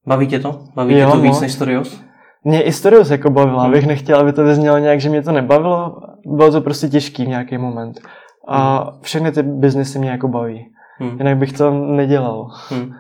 Baví 0.07 0.27
tě 0.27 0.39
to? 0.39 0.65
Baví 0.75 0.95
tě 0.95 1.07
to 1.07 1.21
víc 1.21 1.35
no. 1.35 1.41
než 1.41 1.53
Storios? 1.53 2.01
Mě 2.45 2.63
i 2.63 2.73
Storios 2.73 3.11
jako 3.11 3.31
bavila, 3.31 3.63
hmm. 3.63 3.71
abych 3.71 3.87
nechtěl, 3.87 4.21
aby 4.21 4.33
to 4.33 4.45
vyznělo 4.45 4.79
nějak, 4.79 5.01
že 5.01 5.11
mě 5.11 5.23
to 5.23 5.33
nebavilo. 5.33 5.97
Bylo 6.27 6.53
to 6.53 6.61
prostě 6.61 6.89
těžký 6.89 7.25
v 7.25 7.29
nějaký 7.29 7.59
moment. 7.59 8.01
A 8.47 8.85
hmm. 8.91 9.01
všechny 9.03 9.33
ty 9.33 9.43
biznesy 9.43 9.99
mě 9.99 10.11
jako 10.11 10.29
baví. 10.29 10.67
Hmm. 10.99 11.19
Jinak 11.19 11.39
bych 11.39 11.53
to 11.53 11.71
nedělal. 11.71 12.51
Hmm. 12.69 12.93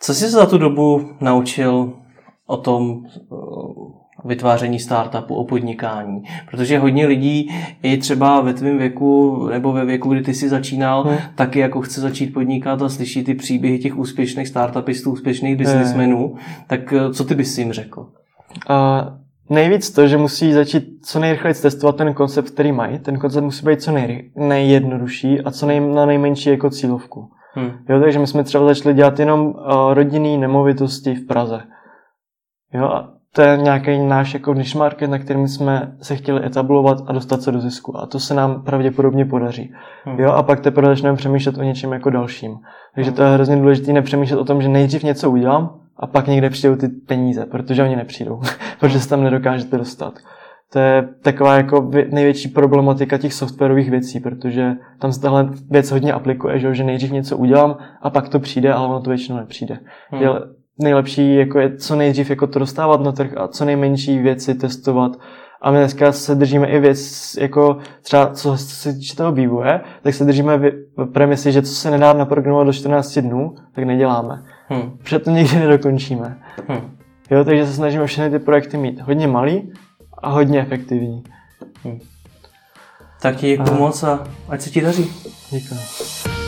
Co 0.00 0.14
jsi 0.14 0.20
se 0.20 0.30
za 0.30 0.46
tu 0.46 0.58
dobu 0.58 1.10
naučil 1.20 1.92
o 2.46 2.56
tom 2.56 3.02
eh, 3.06 3.36
vytváření 4.24 4.78
startupu, 4.78 5.34
o 5.34 5.44
podnikání? 5.44 6.22
Protože 6.50 6.78
hodně 6.78 7.06
lidí 7.06 7.50
i 7.82 7.96
třeba 7.96 8.40
ve 8.40 8.54
tvém 8.54 8.78
věku 8.78 9.46
nebo 9.46 9.72
ve 9.72 9.84
věku, 9.84 10.08
kdy 10.08 10.22
ty 10.22 10.34
jsi 10.34 10.48
začínal, 10.48 11.02
hmm. 11.02 11.18
taky 11.34 11.58
jako 11.58 11.80
chce 11.80 12.00
začít 12.00 12.32
podnikat 12.32 12.82
a 12.82 12.88
slyší 12.88 13.24
ty 13.24 13.34
příběhy 13.34 13.78
těch 13.78 13.98
úspěšných 13.98 14.48
startupistů, 14.48 15.12
úspěšných 15.12 15.56
businessmenů. 15.56 16.28
Hmm. 16.28 16.38
Tak 16.66 16.92
eh, 16.92 17.12
co 17.12 17.24
ty 17.24 17.34
bys 17.34 17.58
jim 17.58 17.72
řekl? 17.72 18.00
Uh, 18.70 19.25
nejvíc 19.50 19.90
to, 19.90 20.06
že 20.06 20.16
musí 20.16 20.52
začít 20.52 20.84
co 21.02 21.20
nejrychleji 21.20 21.54
testovat 21.54 21.96
ten 21.96 22.14
koncept, 22.14 22.50
který 22.50 22.72
mají. 22.72 22.98
Ten 22.98 23.18
koncept 23.18 23.44
musí 23.44 23.66
být 23.66 23.82
co 23.82 23.92
nej, 23.92 24.30
nejjednodušší 24.36 25.40
a 25.40 25.50
co 25.50 25.66
nej, 25.66 25.80
na 25.80 26.06
nejmenší 26.06 26.50
jako 26.50 26.70
cílovku. 26.70 27.30
Hmm. 27.54 27.70
Jo, 27.88 28.00
takže 28.00 28.18
my 28.18 28.26
jsme 28.26 28.44
třeba 28.44 28.66
začali 28.66 28.94
dělat 28.94 29.18
jenom 29.18 29.46
uh, 29.46 29.54
rodinný 29.94 30.38
nemovitosti 30.38 31.14
v 31.14 31.26
Praze. 31.26 31.60
Jo, 32.74 32.84
a 32.84 33.12
to 33.32 33.42
je 33.42 33.56
nějaký 33.56 33.98
náš 33.98 34.34
jako 34.34 34.54
niche 34.54 34.78
market, 34.78 35.10
na 35.10 35.18
kterým 35.18 35.48
jsme 35.48 35.92
se 36.02 36.16
chtěli 36.16 36.46
etablovat 36.46 36.98
a 37.06 37.12
dostat 37.12 37.42
se 37.42 37.52
do 37.52 37.60
zisku. 37.60 37.98
A 37.98 38.06
to 38.06 38.20
se 38.20 38.34
nám 38.34 38.62
pravděpodobně 38.62 39.24
podaří. 39.24 39.72
Hmm. 40.04 40.20
Jo, 40.20 40.32
a 40.32 40.42
pak 40.42 40.60
teprve 40.60 40.88
začneme 40.88 41.16
přemýšlet 41.16 41.58
o 41.58 41.62
něčem 41.62 41.92
jako 41.92 42.10
dalším. 42.10 42.56
Takže 42.94 43.12
to 43.12 43.22
je 43.22 43.30
hrozně 43.30 43.56
důležité 43.56 43.92
nepřemýšlet 43.92 44.40
o 44.40 44.44
tom, 44.44 44.62
že 44.62 44.68
nejdřív 44.68 45.02
něco 45.02 45.30
udělám 45.30 45.85
a 45.96 46.06
pak 46.06 46.26
někde 46.26 46.50
přijdou 46.50 46.76
ty 46.76 46.88
peníze, 46.88 47.46
protože 47.46 47.82
oni 47.82 47.96
nepřijdou, 47.96 48.40
protože 48.80 49.00
se 49.00 49.08
tam 49.08 49.24
nedokážete 49.24 49.78
dostat. 49.78 50.14
To 50.72 50.78
je 50.78 51.08
taková 51.22 51.56
jako 51.56 51.90
největší 52.10 52.48
problematika 52.48 53.18
těch 53.18 53.34
softwarových 53.34 53.90
věcí, 53.90 54.20
protože 54.20 54.72
tam 54.98 55.12
se 55.12 55.20
tahle 55.20 55.48
věc 55.70 55.90
hodně 55.90 56.12
aplikuje, 56.12 56.74
že, 56.74 56.84
nejdřív 56.84 57.10
něco 57.10 57.36
udělám 57.36 57.76
a 58.02 58.10
pak 58.10 58.28
to 58.28 58.40
přijde, 58.40 58.72
ale 58.72 58.88
ono 58.88 59.00
to 59.00 59.10
většinou 59.10 59.38
nepřijde. 59.38 59.78
Hmm. 60.10 60.22
Je 60.22 60.28
nejlepší 60.78 61.34
jako 61.34 61.58
je 61.58 61.76
co 61.76 61.96
nejdřív 61.96 62.30
jako 62.30 62.46
to 62.46 62.58
dostávat 62.58 63.00
na 63.00 63.12
trh 63.12 63.36
a 63.36 63.48
co 63.48 63.64
nejmenší 63.64 64.18
věci 64.18 64.54
testovat. 64.54 65.12
A 65.62 65.70
my 65.70 65.78
dneska 65.78 66.12
se 66.12 66.34
držíme 66.34 66.66
i 66.66 66.80
věc, 66.80 67.34
jako 67.40 67.78
třeba 68.02 68.26
co 68.26 68.56
se 68.56 68.92
týče 68.92 69.16
toho 69.16 69.32
vývoje, 69.32 69.80
tak 70.02 70.14
se 70.14 70.24
držíme 70.24 70.58
v 70.96 71.06
premisy, 71.12 71.52
že 71.52 71.62
co 71.62 71.74
se 71.74 71.90
nedá 71.90 72.12
naprogramovat 72.12 72.66
do 72.66 72.72
14 72.72 73.18
dnů, 73.18 73.54
tak 73.74 73.84
neděláme. 73.84 74.42
Hmm. 74.68 74.98
Protože 74.98 75.18
to 75.18 75.30
nikdy 75.30 75.58
nedokončíme. 75.58 76.38
Hmm. 76.68 76.96
Jo, 77.30 77.44
takže 77.44 77.66
se 77.66 77.72
snažíme 77.72 78.06
všechny 78.06 78.30
ty 78.30 78.38
projekty 78.38 78.76
mít 78.76 79.00
hodně 79.00 79.26
malý, 79.26 79.72
a 80.18 80.30
hodně 80.30 80.60
efektivní. 80.60 81.24
Hmm. 81.84 81.98
Tak 83.20 83.36
ti 83.36 83.46
děkuji 83.46 83.74
moc 83.74 84.02
a 84.02 84.28
ať 84.48 84.60
se 84.60 84.70
ti 84.70 84.80
daří. 84.80 85.12
Děkuji. 85.50 86.45